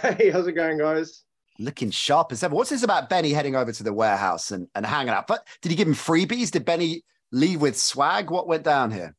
Hey, 0.00 0.30
how's 0.30 0.46
it 0.46 0.52
going, 0.52 0.78
guys? 0.78 1.24
Looking 1.58 1.90
sharp 1.90 2.32
as 2.32 2.42
ever. 2.42 2.54
What's 2.54 2.70
this 2.70 2.82
about 2.82 3.08
Benny 3.10 3.32
heading 3.32 3.56
over 3.56 3.72
to 3.72 3.82
the 3.82 3.92
warehouse 3.92 4.50
and, 4.50 4.68
and 4.74 4.84
hanging 4.86 5.10
out? 5.10 5.26
But 5.26 5.46
did 5.60 5.70
he 5.70 5.76
give 5.76 5.88
him 5.88 5.94
freebies? 5.94 6.50
Did 6.50 6.64
Benny 6.64 7.02
leave 7.30 7.60
with 7.60 7.78
swag? 7.78 8.30
What 8.30 8.48
went 8.48 8.64
down 8.64 8.90
here? 8.90 9.14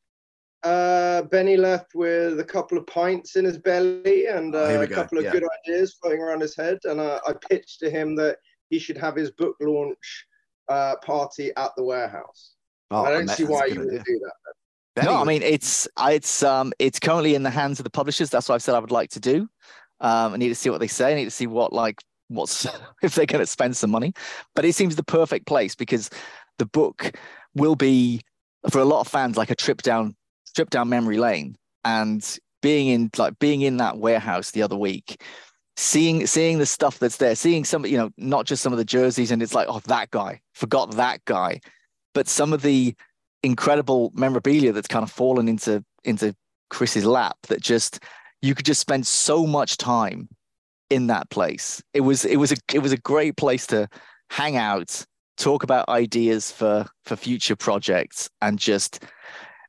Uh, 0.64 1.24
Benny 1.24 1.58
left 1.58 1.94
with 1.94 2.40
a 2.40 2.44
couple 2.44 2.78
of 2.78 2.88
pints 2.88 3.36
in 3.36 3.46
his 3.46 3.58
belly 3.58 4.28
and 4.28 4.56
uh, 4.56 4.60
Oh, 4.60 4.82
a 4.82 4.88
couple 4.88 5.18
of 5.18 5.26
Yeah. 5.26 5.32
good 5.32 5.44
ideas 5.66 5.96
floating 6.02 6.22
around 6.22 6.42
his 6.42 6.56
head. 6.56 6.80
And 6.86 7.00
uh, 7.00 7.20
I 7.28 7.34
pitched 7.34 7.80
to 7.82 7.90
him 7.90 8.16
that 8.16 8.38
he 8.70 8.80
should 8.80 8.98
have 8.98 9.16
his 9.16 9.30
book 9.32 9.56
launch 9.60 10.26
uh, 10.70 10.96
party 11.04 11.52
at 11.58 11.72
the 11.76 11.84
warehouse. 11.84 12.54
Oh, 12.92 13.04
I 13.04 13.12
don't 13.12 13.28
see 13.30 13.44
why 13.44 13.66
you 13.66 13.80
would 13.80 13.90
do 13.90 14.20
that. 14.20 14.54
No, 15.02 15.16
I 15.16 15.24
mean 15.24 15.42
it's 15.42 15.88
it's 16.00 16.44
um 16.44 16.72
it's 16.78 17.00
currently 17.00 17.36
in 17.36 17.44
the 17.44 17.50
hands 17.50 17.80
of 17.80 17.84
the 17.84 17.90
publishers. 17.90 18.30
That's 18.30 18.48
what 18.48 18.56
I've 18.56 18.64
said 18.64 18.76
I 18.76 18.80
would 18.80 18.92
like 18.92 19.10
to 19.12 19.20
do. 19.20 19.50
Um, 20.00 20.34
I 20.34 20.38
need 20.38 20.50
to 20.50 20.56
see 20.56 20.70
what 20.70 20.80
they 20.80 20.88
say. 20.88 21.12
I 21.12 21.16
need 21.16 21.26
to 21.26 21.32
see 21.32 21.48
what 21.48 21.74
like 21.74 22.02
what's 22.28 22.68
if 23.04 23.16
they're 23.16 23.26
going 23.26 23.44
to 23.44 23.48
spend 23.48 23.76
some 23.76 23.90
money. 23.90 24.14
But 24.54 24.66
it 24.66 24.76
seems 24.76 24.96
the 24.96 25.04
perfect 25.04 25.48
place 25.48 25.76
because 25.76 26.10
the 26.60 26.66
book 26.66 27.18
will 27.56 27.76
be 27.76 28.22
for 28.70 28.80
a 28.80 28.86
lot 28.86 29.02
of 29.02 29.08
fans 29.08 29.38
like 29.38 29.50
a 29.50 29.56
trip 29.56 29.82
down 29.82 30.16
trip 30.56 30.70
down 30.70 30.90
memory 30.90 31.18
lane. 31.18 31.56
And 31.84 32.24
being 32.62 32.88
in 32.88 33.10
like 33.18 33.38
being 33.40 33.62
in 33.62 33.78
that 33.78 33.98
warehouse 33.98 34.52
the 34.52 34.62
other 34.62 34.78
week, 34.78 35.22
seeing 35.76 36.26
seeing 36.28 36.60
the 36.60 36.66
stuff 36.66 37.00
that's 37.00 37.18
there, 37.18 37.36
seeing 37.36 37.66
some 37.66 37.86
you 37.86 37.98
know 37.98 38.12
not 38.18 38.46
just 38.46 38.64
some 38.64 38.74
of 38.74 38.78
the 38.78 38.86
jerseys, 38.86 39.32
and 39.32 39.42
it's 39.42 39.54
like 39.54 39.68
oh 39.70 39.82
that 39.86 40.12
guy 40.12 40.42
forgot 40.54 40.92
that 40.92 41.24
guy, 41.26 41.60
but 42.14 42.28
some 42.28 42.54
of 42.54 42.62
the 42.62 42.96
incredible 43.44 44.12
memorabilia 44.16 44.72
that's 44.72 44.88
kind 44.88 45.04
of 45.04 45.12
fallen 45.12 45.48
into 45.48 45.84
into 46.04 46.36
Chris's 46.70 47.06
lap 47.06 47.38
that 47.50 47.62
just 47.62 48.00
you 48.42 48.56
could 48.56 48.66
just 48.66 48.82
spend 48.82 49.06
so 49.06 49.46
much 49.46 49.78
time 49.78 50.28
in 50.90 51.08
that 51.08 51.30
place. 51.30 51.82
It 51.94 52.02
was 52.02 52.26
it 52.26 52.38
was 52.38 52.52
a 52.52 52.58
it 52.74 52.80
was 52.80 52.92
a 52.92 52.98
great 52.98 53.38
place 53.38 53.68
to 53.68 53.88
hang 54.30 54.58
out, 54.58 55.06
talk 55.38 55.64
about 55.64 55.90
ideas 55.90 56.52
for 56.52 56.86
for 57.06 57.16
future 57.16 57.56
projects, 57.56 58.30
and 58.42 58.58
just 58.58 59.04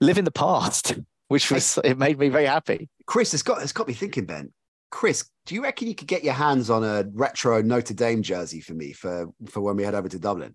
live 0.01 0.19
in 0.19 0.25
the 0.25 0.31
past, 0.31 0.99
which 1.29 1.51
was 1.51 1.79
it 1.85 1.99
made 1.99 2.19
me 2.19 2.29
very 2.29 2.47
happy. 2.47 2.89
Chris, 3.07 3.35
it's 3.35 3.43
got 3.43 3.63
it's 3.63 3.73
got 3.73 3.89
me 3.89 3.95
thinking, 3.95 4.25
Ben. 4.25 4.53
Chris, 4.91 5.29
do 5.47 5.57
you 5.57 5.63
reckon 5.63 5.89
you 5.89 5.95
could 5.95 6.07
get 6.07 6.23
your 6.23 6.35
hands 6.35 6.71
on 6.71 6.85
a 6.85 7.05
retro 7.15 7.61
Notre 7.61 7.95
Dame 7.95 8.23
jersey 8.23 8.61
for 8.61 8.75
me 8.75 8.93
for 8.93 9.27
for 9.47 9.61
when 9.61 9.77
we 9.77 9.83
head 9.83 9.95
over 9.95 10.09
to 10.09 10.19
Dublin? 10.19 10.55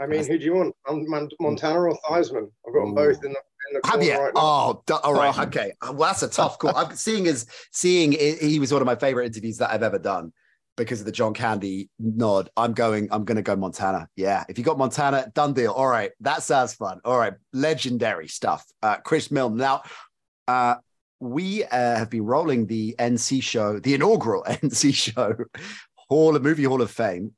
I 0.00 0.06
mean, 0.06 0.26
who 0.26 0.38
do 0.38 0.44
you 0.44 0.54
want? 0.54 0.74
Montana 1.40 1.80
or 1.80 1.98
Theismann? 2.08 2.50
I've 2.66 2.74
got 2.74 2.80
them 2.80 2.94
both 2.94 3.24
in 3.24 3.32
the, 3.32 3.38
in 3.38 3.80
the 3.80 3.88
Have 3.88 4.02
you? 4.02 4.18
right. 4.18 4.32
Oh, 4.34 4.82
du- 4.86 4.98
all 4.98 5.14
right, 5.14 5.38
okay. 5.46 5.72
Well, 5.82 5.94
that's 5.94 6.22
a 6.22 6.28
tough 6.28 6.58
call. 6.58 6.76
I'm 6.76 6.96
seeing 6.96 7.26
as 7.28 7.46
seeing 7.72 8.12
he 8.12 8.58
was 8.58 8.72
one 8.72 8.82
of 8.82 8.86
my 8.86 8.96
favorite 8.96 9.26
interviews 9.26 9.58
that 9.58 9.70
I've 9.70 9.82
ever 9.84 9.98
done 9.98 10.32
because 10.76 10.98
of 10.98 11.06
the 11.06 11.12
John 11.12 11.32
Candy 11.32 11.88
nod. 12.00 12.50
I'm 12.56 12.72
going. 12.72 13.08
I'm 13.12 13.24
going 13.24 13.36
to 13.36 13.42
go 13.42 13.54
Montana. 13.54 14.08
Yeah, 14.16 14.44
if 14.48 14.58
you 14.58 14.64
got 14.64 14.78
Montana, 14.78 15.30
done 15.34 15.52
deal. 15.52 15.72
All 15.72 15.86
right, 15.86 16.10
that 16.20 16.42
sounds 16.42 16.74
fun. 16.74 17.00
All 17.04 17.18
right, 17.18 17.34
legendary 17.52 18.26
stuff. 18.26 18.64
Uh, 18.82 18.96
Chris 18.96 19.30
Milner. 19.30 19.56
Now, 19.56 19.82
uh, 20.48 20.74
we 21.20 21.64
uh, 21.64 21.96
have 21.96 22.10
been 22.10 22.24
rolling 22.24 22.66
the 22.66 22.96
NC 22.98 23.42
show, 23.42 23.78
the 23.78 23.94
inaugural 23.94 24.42
NC 24.48 24.92
show, 24.92 25.34
Hall 25.94 26.34
of 26.34 26.42
Movie 26.42 26.64
Hall 26.64 26.82
of 26.82 26.90
Fame. 26.90 27.32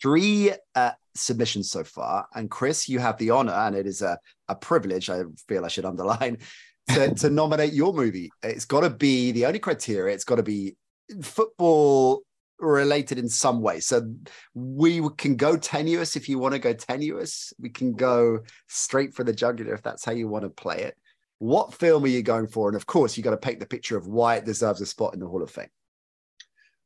Three 0.00 0.52
uh, 0.74 0.92
submissions 1.14 1.70
so 1.70 1.84
far, 1.84 2.26
and 2.34 2.50
Chris, 2.50 2.88
you 2.88 2.98
have 2.98 3.16
the 3.18 3.30
honor, 3.30 3.52
and 3.52 3.76
it 3.76 3.86
is 3.86 4.02
a 4.02 4.18
a 4.48 4.54
privilege. 4.54 5.10
I 5.10 5.22
feel 5.48 5.64
I 5.64 5.68
should 5.68 5.84
underline 5.84 6.38
to, 6.90 7.14
to 7.14 7.30
nominate 7.30 7.72
your 7.72 7.92
movie. 7.92 8.30
It's 8.42 8.64
got 8.64 8.80
to 8.80 8.90
be 8.90 9.32
the 9.32 9.46
only 9.46 9.58
criteria. 9.58 10.14
It's 10.14 10.24
got 10.24 10.36
to 10.36 10.42
be 10.42 10.76
football 11.22 12.22
related 12.58 13.18
in 13.18 13.28
some 13.28 13.60
way. 13.60 13.80
So 13.80 14.14
we 14.54 15.06
can 15.16 15.36
go 15.36 15.56
tenuous 15.56 16.16
if 16.16 16.28
you 16.28 16.38
want 16.38 16.54
to 16.54 16.58
go 16.58 16.72
tenuous. 16.72 17.52
We 17.58 17.70
can 17.70 17.94
go 17.94 18.40
straight 18.68 19.14
for 19.14 19.24
the 19.24 19.32
jugular 19.32 19.74
if 19.74 19.82
that's 19.82 20.04
how 20.04 20.12
you 20.12 20.28
want 20.28 20.44
to 20.44 20.50
play 20.50 20.82
it. 20.82 20.96
What 21.38 21.74
film 21.74 22.04
are 22.04 22.08
you 22.08 22.22
going 22.22 22.46
for? 22.46 22.68
And 22.68 22.76
of 22.76 22.86
course, 22.86 23.16
you 23.16 23.22
got 23.22 23.30
to 23.30 23.36
paint 23.36 23.60
the 23.60 23.66
picture 23.66 23.96
of 23.96 24.06
why 24.06 24.36
it 24.36 24.44
deserves 24.44 24.80
a 24.80 24.86
spot 24.86 25.14
in 25.14 25.20
the 25.20 25.26
Hall 25.26 25.42
of 25.42 25.50
Fame. 25.50 25.68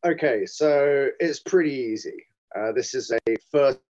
Okay, 0.04 0.46
so 0.46 1.08
it's 1.20 1.40
pretty 1.40 1.72
easy. 1.72 2.26
Uh, 2.56 2.72
this 2.72 2.94
is 2.94 3.10
a 3.10 3.36
first 3.52 3.80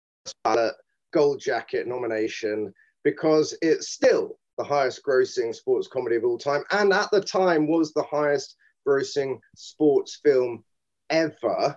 ballot 0.44 0.74
gold 1.12 1.40
jacket 1.40 1.86
nomination 1.86 2.72
because 3.04 3.56
it's 3.62 3.90
still 3.90 4.38
the 4.58 4.64
highest 4.64 5.02
grossing 5.04 5.54
sports 5.54 5.88
comedy 5.88 6.16
of 6.16 6.24
all 6.24 6.38
time. 6.38 6.64
And 6.70 6.92
at 6.92 7.10
the 7.10 7.20
time 7.20 7.66
was 7.68 7.92
the 7.92 8.02
highest 8.02 8.56
grossing 8.86 9.38
sports 9.54 10.20
film 10.24 10.64
ever 11.10 11.76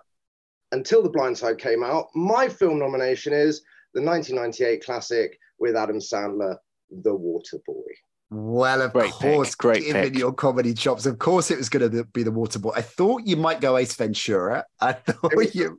until 0.72 1.04
The 1.04 1.10
Blind 1.10 1.38
Side 1.38 1.58
came 1.60 1.84
out. 1.84 2.08
My 2.16 2.48
film 2.50 2.80
nomination 2.80 3.34
is 3.34 3.62
the 3.94 4.02
1998 4.02 4.84
classic 4.84 5.38
with 5.60 5.76
Adam 5.76 6.00
Sandler, 6.00 6.58
The 6.89 7.14
Water 7.14 7.58
Boy. 7.66 7.84
Well, 8.32 8.82
of 8.82 8.94
Great 8.94 9.12
pick, 9.12 9.34
course, 9.34 9.56
great 9.56 9.84
given 9.84 10.04
pick. 10.04 10.18
your 10.18 10.32
comedy 10.34 10.74
chops, 10.74 11.06
of 11.06 11.20
course 11.20 11.52
it 11.52 11.58
was 11.58 11.68
going 11.68 11.92
to 11.92 12.06
be 12.06 12.24
the 12.24 12.32
Waterboy. 12.32 12.72
I 12.78 12.82
thought 12.82 13.28
you 13.28 13.36
might 13.36 13.60
go 13.60 13.76
Ace 13.76 13.94
Ventura. 13.94 14.66
I 14.80 14.94
thought 14.94 15.54
you. 15.54 15.78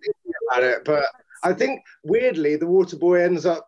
at 0.54 0.62
it, 0.62 0.84
but 0.84 1.06
I 1.42 1.52
think 1.52 1.82
weirdly 2.04 2.56
the 2.56 2.66
water 2.66 2.96
boy 2.96 3.22
ends 3.22 3.46
up 3.46 3.66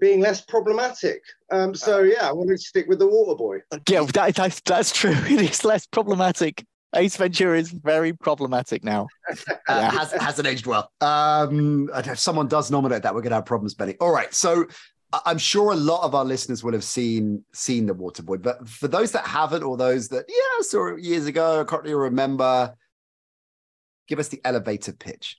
being 0.00 0.20
less 0.20 0.40
problematic. 0.40 1.22
Um, 1.50 1.74
so 1.74 2.02
yeah, 2.02 2.28
I 2.28 2.32
wanted 2.32 2.56
to 2.56 2.62
stick 2.62 2.86
with 2.88 2.98
the 2.98 3.06
water 3.06 3.36
boy. 3.36 3.58
Yeah, 3.88 4.04
that, 4.14 4.34
that's 4.34 4.60
that's 4.60 4.92
true. 4.92 5.14
It 5.26 5.40
is 5.40 5.64
less 5.64 5.86
problematic. 5.86 6.64
Ace 6.96 7.16
Ventura 7.16 7.58
is 7.58 7.70
very 7.70 8.12
problematic 8.12 8.84
now. 8.84 9.08
uh, 9.68 9.90
has, 9.90 10.12
hasn't 10.12 10.46
aged 10.46 10.66
well. 10.66 10.90
Um, 11.00 11.90
if 11.92 12.18
someone 12.18 12.46
does 12.46 12.70
nominate 12.70 13.02
that, 13.02 13.14
we're 13.14 13.22
going 13.22 13.30
to 13.30 13.36
have 13.36 13.46
problems, 13.46 13.74
Benny. 13.74 13.96
All 14.00 14.12
right, 14.12 14.32
so 14.32 14.66
I- 15.12 15.20
I'm 15.26 15.38
sure 15.38 15.72
a 15.72 15.76
lot 15.76 16.04
of 16.04 16.14
our 16.14 16.24
listeners 16.24 16.62
will 16.62 16.72
have 16.72 16.84
seen 16.84 17.44
seen 17.52 17.86
the 17.86 17.94
Waterboy, 17.94 18.42
but 18.42 18.68
for 18.68 18.88
those 18.88 19.10
that 19.12 19.26
haven't, 19.26 19.62
or 19.62 19.76
those 19.76 20.08
that 20.08 20.26
yeah 20.28 20.62
saw 20.62 20.94
it 20.94 21.00
years 21.00 21.26
ago, 21.26 21.60
I 21.60 21.64
can't 21.64 21.82
really 21.82 21.94
remember, 21.94 22.74
give 24.06 24.18
us 24.18 24.28
the 24.28 24.40
elevator 24.44 24.92
pitch. 24.92 25.38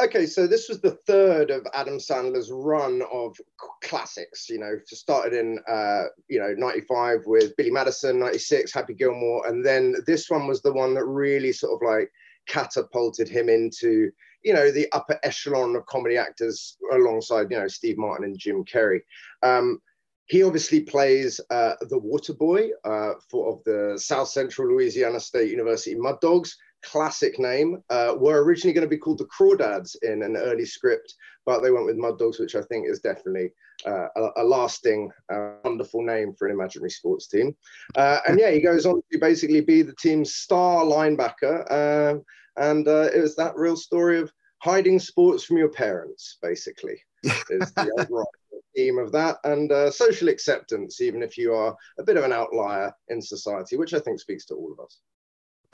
Okay, 0.00 0.26
so 0.26 0.48
this 0.48 0.68
was 0.68 0.80
the 0.80 0.98
third 1.06 1.52
of 1.52 1.64
Adam 1.72 1.98
Sandler's 1.98 2.50
run 2.50 3.02
of 3.12 3.36
classics. 3.80 4.48
You 4.48 4.58
know, 4.58 4.76
started 4.86 5.38
in 5.38 5.60
uh, 5.68 6.04
you 6.28 6.40
know 6.40 6.52
'95 6.58 7.20
with 7.26 7.56
Billy 7.56 7.70
Madison, 7.70 8.18
'96 8.18 8.72
Happy 8.72 8.94
Gilmore, 8.94 9.46
and 9.46 9.64
then 9.64 9.94
this 10.04 10.28
one 10.28 10.48
was 10.48 10.62
the 10.62 10.72
one 10.72 10.94
that 10.94 11.04
really 11.04 11.52
sort 11.52 11.74
of 11.74 11.88
like 11.88 12.10
catapulted 12.48 13.28
him 13.28 13.48
into 13.48 14.10
you 14.42 14.52
know 14.52 14.72
the 14.72 14.90
upper 14.90 15.16
echelon 15.22 15.76
of 15.76 15.86
comedy 15.86 16.16
actors 16.16 16.76
alongside 16.92 17.48
you 17.50 17.58
know 17.58 17.68
Steve 17.68 17.96
Martin 17.96 18.24
and 18.24 18.38
Jim 18.38 18.64
Carrey. 18.64 19.00
Um, 19.44 19.80
he 20.26 20.42
obviously 20.42 20.80
plays 20.80 21.40
uh, 21.50 21.74
the 21.82 21.98
water 21.98 22.34
boy 22.34 22.70
uh, 22.84 23.12
for 23.30 23.52
of 23.52 23.62
the 23.64 23.96
South 23.96 24.28
Central 24.28 24.68
Louisiana 24.68 25.20
State 25.20 25.52
University 25.52 25.94
Mud 25.94 26.20
Dogs. 26.20 26.56
Classic 26.84 27.38
name. 27.38 27.82
Uh, 27.90 28.14
were 28.16 28.42
originally 28.44 28.72
going 28.72 28.86
to 28.86 28.88
be 28.88 28.98
called 28.98 29.18
the 29.18 29.26
Crawdads 29.26 29.96
in 30.02 30.22
an 30.22 30.36
early 30.36 30.64
script, 30.64 31.14
but 31.46 31.60
they 31.60 31.70
went 31.70 31.86
with 31.86 31.96
Mud 31.96 32.18
Dogs, 32.18 32.38
which 32.38 32.54
I 32.54 32.62
think 32.62 32.86
is 32.88 33.00
definitely 33.00 33.50
uh, 33.86 34.08
a, 34.16 34.28
a 34.36 34.44
lasting, 34.44 35.10
uh, 35.32 35.52
wonderful 35.64 36.02
name 36.02 36.34
for 36.34 36.46
an 36.46 36.54
imaginary 36.54 36.90
sports 36.90 37.26
team. 37.26 37.56
Uh, 37.96 38.18
and 38.28 38.38
yeah, 38.38 38.50
he 38.50 38.60
goes 38.60 38.86
on 38.86 39.02
to 39.12 39.18
basically 39.18 39.60
be 39.60 39.82
the 39.82 39.94
team's 40.00 40.34
star 40.34 40.84
linebacker. 40.84 41.70
Um, 41.70 42.22
and 42.56 42.86
uh, 42.86 43.10
it 43.14 43.20
was 43.20 43.36
that 43.36 43.56
real 43.56 43.76
story 43.76 44.20
of 44.20 44.32
hiding 44.58 44.98
sports 44.98 45.44
from 45.44 45.58
your 45.58 45.70
parents, 45.70 46.38
basically. 46.40 47.00
Is 47.24 47.72
the 47.72 47.90
overall 47.98 48.30
theme 48.74 48.98
of 48.98 49.12
that 49.12 49.38
and 49.44 49.70
uh, 49.72 49.90
social 49.90 50.28
acceptance, 50.28 51.00
even 51.00 51.22
if 51.22 51.38
you 51.38 51.54
are 51.54 51.76
a 51.98 52.02
bit 52.02 52.16
of 52.16 52.24
an 52.24 52.32
outlier 52.32 52.92
in 53.08 53.20
society, 53.20 53.76
which 53.76 53.94
I 53.94 54.00
think 54.00 54.20
speaks 54.20 54.44
to 54.46 54.54
all 54.54 54.72
of 54.72 54.84
us. 54.84 54.98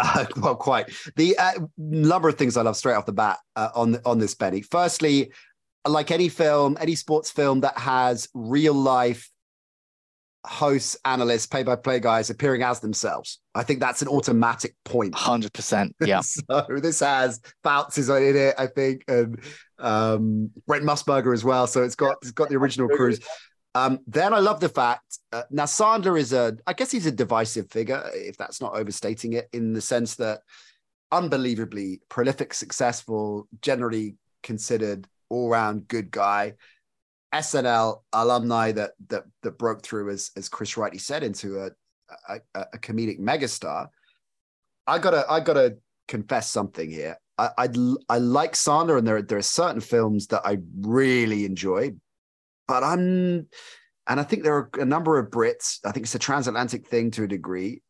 Uh, 0.13 0.25
well, 0.39 0.57
quite 0.57 0.91
the 1.17 1.37
uh, 1.37 1.53
number 1.77 2.29
of 2.29 2.37
things 2.37 2.57
I 2.57 2.63
love 2.63 2.77
straight 2.77 2.95
off 2.95 3.07
the 3.07 3.13
bat 3.13 3.39
uh, 3.55 3.69
on 3.75 3.99
on 4.07 4.19
this 4.19 4.35
Benny. 4.35 4.63
Firstly, 4.63 5.31
like 5.87 6.11
any 6.11 6.29
film, 6.29 6.77
any 6.81 6.95
sports 6.95 7.31
film 7.31 7.61
that 7.61 7.77
has 7.77 8.29
real 8.35 8.75
life 8.75 9.31
hosts, 10.47 10.97
analysts, 11.05 11.47
play 11.47 11.63
by 11.63 11.77
play 11.77 12.01
guys 12.01 12.31
appearing 12.31 12.63
as 12.63 12.81
themselves. 12.81 13.41
I 13.55 13.63
think 13.63 13.81
that's 13.81 14.03
an 14.03 14.09
automatic 14.09 14.75
point. 14.85 15.15
100%. 15.15 15.93
Yeah. 16.07 16.21
so 16.21 16.65
this 16.83 17.01
has 17.01 17.41
Fouts 17.63 17.99
is 17.99 18.09
in 18.09 18.37
it, 18.37 18.55
I 18.59 18.67
think, 18.67 19.05
and 19.09 19.39
um, 19.79 20.51
Brent 20.67 20.85
Musburger 20.85 21.33
as 21.33 21.45
well. 21.45 21.67
So 21.67 21.83
it's 21.83 21.95
got 21.95 22.17
it's 22.23 22.31
got 22.31 22.49
the 22.49 22.57
original 22.57 22.89
crews. 22.89 23.21
Um, 23.75 24.01
then 24.07 24.35
I 24.35 24.41
love 24.41 24.59
the 24.61 24.69
fact 24.69 25.19
uh, 25.33 25.43
now 25.51 25.65
Sandler 25.65 26.19
is 26.19 26.33
a, 26.33 26.57
I 26.67 26.73
guess 26.73 26.91
he's 26.91 27.07
a 27.07 27.13
divisive 27.13 27.71
figure, 27.71 28.03
if 28.15 28.37
that's 28.37 28.61
not 28.61 28.75
overstating 28.75 29.35
it, 29.35 29.49
in 29.53 29.73
the 29.73 29.81
sense 29.81 30.17
that 30.17 30.41
unbelievably 31.13 32.01
prolific, 32.09 32.53
successful, 32.55 33.49
generally 33.63 34.17
considered 34.43 35.07
all 35.29 35.49
round 35.49 35.89
good 35.89 36.11
guy. 36.11 36.55
SNL 37.33 38.03
alumni 38.13 38.73
that 38.73 38.93
that 39.09 39.25
that 39.43 39.57
broke 39.57 39.83
through, 39.83 40.11
as 40.11 40.33
as 40.37 40.49
Chris 40.49 40.77
rightly 40.77 40.99
said, 40.99 41.23
into 41.23 41.61
a 41.61 41.71
a, 42.29 42.41
a 42.55 42.79
comedic 42.79 43.21
megastar. 43.21 43.89
I 44.87 44.99
gotta 44.99 45.25
I 45.31 45.39
gotta 45.39 45.77
confess 46.09 46.51
something 46.51 46.91
here. 46.91 47.17
I 47.39 47.51
I, 47.57 47.69
I 48.09 48.19
like 48.19 48.55
Sandler, 48.55 48.99
and 48.99 49.07
there 49.07 49.23
there 49.23 49.39
are 49.39 49.43
certain 49.43 49.81
films 49.81 50.27
that 50.29 50.43
I 50.45 50.59
really 50.81 51.45
enjoy, 51.45 51.93
but 52.71 52.85
I'm 52.85 53.49
and 54.07 54.21
I 54.21 54.23
think 54.23 54.45
there 54.45 54.57
are 54.57 54.71
a 54.79 54.85
number 54.85 55.19
of 55.19 55.29
Brits. 55.29 55.79
I 55.85 55.91
think 55.91 56.05
it's 56.05 56.15
a 56.15 56.21
transatlantic 56.21 56.87
thing 56.87 57.11
to 57.13 57.25
a 57.25 57.27
degree. 57.27 57.83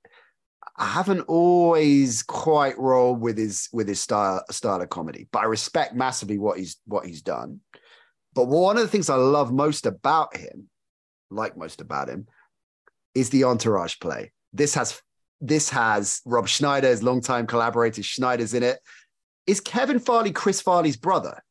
I 0.78 0.86
haven't 0.86 1.20
always 1.28 2.22
quite 2.22 2.78
rolled 2.78 3.20
with 3.20 3.36
his 3.36 3.68
with 3.74 3.86
his 3.88 4.00
style 4.00 4.42
style 4.50 4.80
of 4.80 4.88
comedy, 4.88 5.28
but 5.32 5.40
I 5.40 5.44
respect 5.44 5.94
massively 5.94 6.38
what 6.38 6.58
he's 6.58 6.78
what 6.86 7.04
he's 7.04 7.20
done. 7.20 7.60
But 8.34 8.48
one 8.48 8.78
of 8.78 8.82
the 8.82 8.88
things 8.88 9.10
I 9.10 9.16
love 9.16 9.52
most 9.52 9.84
about 9.84 10.34
him, 10.34 10.70
like 11.30 11.58
most 11.58 11.82
about 11.82 12.08
him, 12.08 12.26
is 13.14 13.28
the 13.28 13.44
entourage 13.44 13.98
play. 14.00 14.32
This 14.54 14.74
has 14.76 14.98
this 15.42 15.68
has 15.68 16.22
Rob 16.24 16.48
Schneider's 16.48 17.02
longtime 17.02 17.46
collaborator 17.46 18.02
Schneider's 18.02 18.54
in 18.54 18.62
it. 18.62 18.78
Is 19.46 19.60
Kevin 19.60 19.98
Farley 19.98 20.32
Chris 20.32 20.62
Farley's 20.62 20.96
brother? 20.96 21.42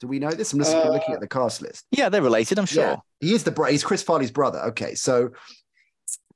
Do 0.00 0.08
we 0.08 0.18
know 0.18 0.30
this? 0.30 0.52
I'm 0.52 0.58
just 0.58 0.74
uh, 0.74 0.90
looking 0.90 1.14
at 1.14 1.20
the 1.20 1.28
cast 1.28 1.60
list. 1.60 1.86
Yeah, 1.90 2.08
they're 2.08 2.22
related, 2.22 2.58
I'm 2.58 2.66
sure. 2.66 2.82
Yeah, 2.82 2.96
he 3.20 3.34
is 3.34 3.44
the 3.44 3.50
bro. 3.50 3.70
He's 3.70 3.84
Chris 3.84 4.02
Farley's 4.02 4.30
brother. 4.30 4.60
Okay, 4.68 4.94
so 4.94 5.30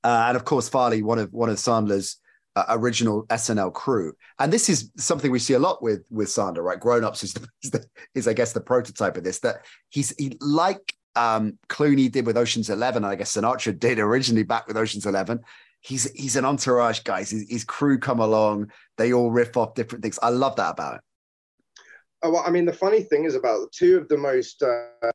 uh, 0.05 0.25
and 0.29 0.37
of 0.37 0.45
course 0.45 0.69
Farley, 0.69 1.03
one 1.03 1.19
of 1.19 1.33
one 1.33 1.49
of 1.49 1.57
Sandler's 1.57 2.19
uh, 2.57 2.65
original 2.69 3.27
SNL 3.27 3.73
crew. 3.73 4.15
And 4.39 4.53
this 4.53 4.69
is 4.69 4.91
something 4.97 5.31
we 5.31 5.39
see 5.39 5.55
a 5.55 5.59
lot 5.59 5.83
with 5.83 6.07
with 6.11 6.29
Sandler, 6.29 6.63
right? 6.63 6.79
Grown 6.79 7.05
Ups 7.05 7.25
is, 7.25 7.35
is, 7.63 7.71
the, 7.71 7.85
is 8.15 8.29
I 8.29 8.33
guess 8.33 8.53
the 8.53 8.61
prototype 8.61 9.17
of 9.17 9.25
this. 9.25 9.41
That 9.41 9.65
he's 9.89 10.15
he 10.19 10.37
like 10.41 10.95
um, 11.17 11.59
Clooney 11.69 12.11
did 12.11 12.27
with 12.27 12.37
Ocean's 12.37 12.71
Eleven. 12.71 13.05
I 13.05 13.17
guess 13.17 13.35
Sinatra 13.35 13.79
did 13.79 13.99
originally 13.99 14.45
back 14.45 14.67
with 14.69 14.77
Ocean's 14.77 15.07
Eleven. 15.07 15.41
He's 15.81 16.11
he's 16.13 16.37
an 16.37 16.45
entourage, 16.45 17.01
guys. 17.01 17.31
His, 17.31 17.47
his 17.49 17.65
crew 17.65 17.99
come 17.99 18.21
along. 18.21 18.71
They 18.97 19.13
all 19.13 19.31
riff 19.31 19.57
off 19.57 19.75
different 19.75 20.03
things. 20.03 20.19
I 20.23 20.29
love 20.29 20.57
that 20.57 20.71
about 20.71 20.97
it. 20.97 21.01
Oh, 22.25 22.31
well, 22.31 22.43
I 22.45 22.51
mean, 22.51 22.65
the 22.65 22.73
funny 22.73 23.03
thing 23.03 23.25
is 23.25 23.35
about 23.35 23.71
two 23.71 23.99
of 23.99 24.09
the 24.09 24.17
most 24.17 24.63
uh, 24.63 25.11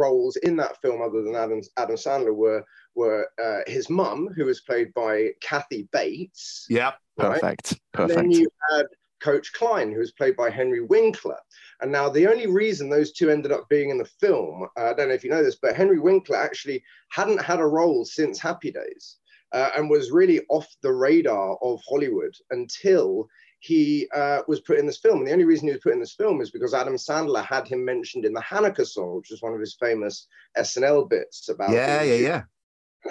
roles 0.00 0.34
in 0.36 0.56
that 0.56 0.80
film, 0.82 1.00
other 1.00 1.22
than 1.22 1.36
Adam 1.36 1.60
Adam 1.76 1.94
Sandler, 1.94 2.34
were 2.34 2.64
were 2.96 3.28
uh, 3.42 3.60
his 3.68 3.88
mum, 3.88 4.28
who 4.36 4.46
was 4.46 4.62
played 4.62 4.92
by 4.94 5.30
Kathy 5.40 5.88
Bates. 5.92 6.66
Yeah, 6.68 6.94
right? 7.16 7.40
perfect. 7.40 7.80
Perfect. 7.92 8.18
And 8.18 8.32
then 8.32 8.32
you 8.32 8.48
had 8.72 8.86
Coach 9.20 9.52
Klein, 9.52 9.92
who 9.92 10.00
was 10.00 10.10
played 10.10 10.36
by 10.36 10.50
Henry 10.50 10.82
Winkler. 10.82 11.38
And 11.80 11.92
now 11.92 12.08
the 12.08 12.26
only 12.26 12.48
reason 12.48 12.90
those 12.90 13.12
two 13.12 13.30
ended 13.30 13.52
up 13.52 13.68
being 13.68 13.90
in 13.90 13.98
the 13.98 14.04
film, 14.04 14.66
uh, 14.76 14.90
I 14.90 14.94
don't 14.94 15.08
know 15.08 15.14
if 15.14 15.22
you 15.22 15.30
know 15.30 15.42
this, 15.42 15.58
but 15.62 15.76
Henry 15.76 16.00
Winkler 16.00 16.36
actually 16.36 16.82
hadn't 17.10 17.40
had 17.40 17.60
a 17.60 17.66
role 17.66 18.04
since 18.04 18.40
Happy 18.40 18.72
Days. 18.72 19.18
Uh, 19.52 19.70
and 19.76 19.88
was 19.88 20.10
really 20.10 20.40
off 20.48 20.66
the 20.82 20.92
radar 20.92 21.56
of 21.62 21.80
Hollywood 21.88 22.34
until 22.50 23.28
he 23.64 24.06
uh, 24.14 24.42
was 24.46 24.60
put 24.60 24.78
in 24.78 24.84
this 24.84 24.98
film. 24.98 25.18
And 25.18 25.26
the 25.26 25.32
only 25.32 25.46
reason 25.46 25.68
he 25.68 25.72
was 25.72 25.82
put 25.82 25.94
in 25.94 26.00
this 26.00 26.14
film 26.14 26.42
is 26.42 26.50
because 26.50 26.74
Adam 26.74 26.96
Sandler 26.96 27.44
had 27.46 27.66
him 27.66 27.82
mentioned 27.82 28.26
in 28.26 28.34
the 28.34 28.42
Hanukkah 28.42 28.86
song, 28.86 29.16
which 29.16 29.30
is 29.30 29.40
one 29.40 29.54
of 29.54 29.60
his 29.60 29.74
famous 29.80 30.26
SNL 30.58 31.08
bits 31.08 31.48
about. 31.48 31.70
Yeah, 31.70 32.02
yeah, 32.02 32.16
yeah. 32.16 32.42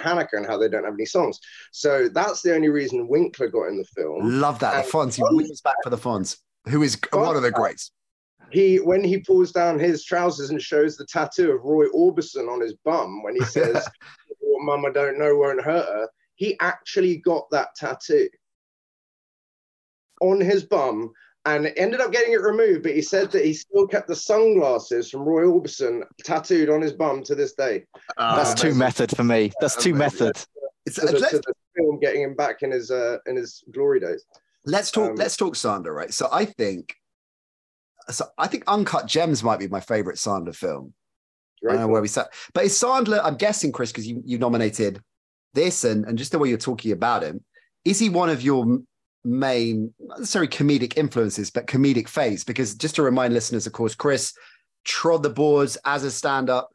Hanukkah 0.00 0.34
and 0.34 0.46
how 0.46 0.56
they 0.56 0.68
don't 0.68 0.84
have 0.84 0.94
any 0.94 1.06
songs. 1.06 1.40
So 1.72 2.08
that's 2.08 2.40
the 2.42 2.54
only 2.54 2.68
reason 2.68 3.08
Winkler 3.08 3.48
got 3.48 3.64
in 3.64 3.78
the 3.78 3.84
film. 3.84 4.40
Love 4.40 4.60
that. 4.60 4.74
And 4.74 4.84
the 4.84 4.90
Fonz. 4.90 5.16
He 5.16 5.22
wins 5.24 5.60
back 5.60 5.76
for 5.82 5.90
the 5.90 5.98
Fonz, 5.98 6.38
who 6.68 6.84
is 6.84 7.00
one 7.12 7.34
of 7.34 7.42
the 7.42 7.50
greats. 7.50 7.90
He 8.50 8.76
when 8.76 9.02
he 9.02 9.18
pulls 9.18 9.50
down 9.50 9.80
his 9.80 10.04
trousers 10.04 10.50
and 10.50 10.62
shows 10.62 10.96
the 10.96 11.06
tattoo 11.06 11.50
of 11.50 11.64
Roy 11.64 11.86
Orbison 11.88 12.48
on 12.48 12.60
his 12.60 12.74
bum 12.84 13.24
when 13.24 13.34
he 13.34 13.44
says, 13.56 13.88
"What 14.38 14.62
Mama 14.62 14.92
don't 14.92 15.18
know 15.18 15.34
won't 15.36 15.64
hurt 15.64 15.86
her," 15.86 16.08
he 16.36 16.56
actually 16.60 17.16
got 17.16 17.50
that 17.50 17.74
tattoo 17.76 18.28
on 20.24 20.40
his 20.40 20.64
bum 20.64 21.12
and 21.46 21.72
ended 21.76 22.00
up 22.00 22.12
getting 22.12 22.32
it 22.32 22.40
removed. 22.40 22.82
But 22.82 22.94
he 22.94 23.02
said 23.02 23.30
that 23.32 23.44
he 23.44 23.52
still 23.52 23.86
kept 23.86 24.08
the 24.08 24.16
sunglasses 24.16 25.10
from 25.10 25.22
Roy 25.22 25.42
Orbison 25.42 26.02
tattooed 26.24 26.70
on 26.70 26.80
his 26.80 26.92
bum 26.92 27.22
to 27.24 27.34
this 27.34 27.54
day. 27.54 27.84
Uh, 28.16 28.36
That's 28.36 28.60
too 28.60 28.74
method 28.74 29.14
for 29.14 29.24
me. 29.24 29.52
That's 29.60 29.76
too 29.76 29.94
method. 29.94 30.36
It's 30.86 30.96
to 30.96 31.06
the, 31.06 31.12
to 31.12 31.38
the 31.38 31.54
film 31.76 31.98
getting 32.00 32.22
him 32.22 32.34
back 32.34 32.62
in 32.62 32.70
his 32.70 32.90
uh, 32.90 33.18
in 33.26 33.36
his 33.36 33.62
glory 33.72 34.00
days. 34.00 34.24
Let's 34.66 34.90
talk. 34.90 35.10
Um, 35.10 35.16
let's 35.16 35.36
talk 35.36 35.54
Sandler, 35.54 35.94
right? 35.94 36.12
So 36.12 36.28
I 36.32 36.44
think, 36.44 36.94
so 38.10 38.26
I 38.38 38.46
think 38.46 38.64
Uncut 38.66 39.06
Gems 39.06 39.42
might 39.42 39.58
be 39.58 39.68
my 39.68 39.80
favorite 39.80 40.16
Sandler 40.16 40.54
film. 40.54 40.94
I 41.66 41.72
don't 41.72 41.80
know 41.80 41.88
where 41.88 42.02
we 42.02 42.08
sat, 42.08 42.28
but 42.52 42.64
is 42.64 42.72
Sandler? 42.72 43.20
I'm 43.24 43.36
guessing, 43.36 43.72
Chris, 43.72 43.90
because 43.90 44.06
you 44.06 44.22
you 44.26 44.38
nominated 44.38 45.00
this 45.54 45.84
and 45.84 46.04
and 46.04 46.18
just 46.18 46.32
the 46.32 46.38
way 46.38 46.48
you're 46.48 46.58
talking 46.58 46.92
about 46.92 47.22
him. 47.22 47.42
Is 47.84 47.98
he 47.98 48.08
one 48.08 48.30
of 48.30 48.42
your 48.42 48.80
main, 49.24 49.92
not 49.98 50.18
necessarily 50.18 50.48
comedic 50.48 50.96
influences, 50.96 51.50
but 51.50 51.66
comedic 51.66 52.08
phase. 52.08 52.44
Because 52.44 52.74
just 52.74 52.96
to 52.96 53.02
remind 53.02 53.34
listeners, 53.34 53.66
of 53.66 53.72
course, 53.72 53.94
Chris 53.94 54.32
trod 54.84 55.22
the 55.22 55.30
boards 55.30 55.78
as 55.84 56.04
a 56.04 56.10
stand 56.10 56.50
up. 56.50 56.70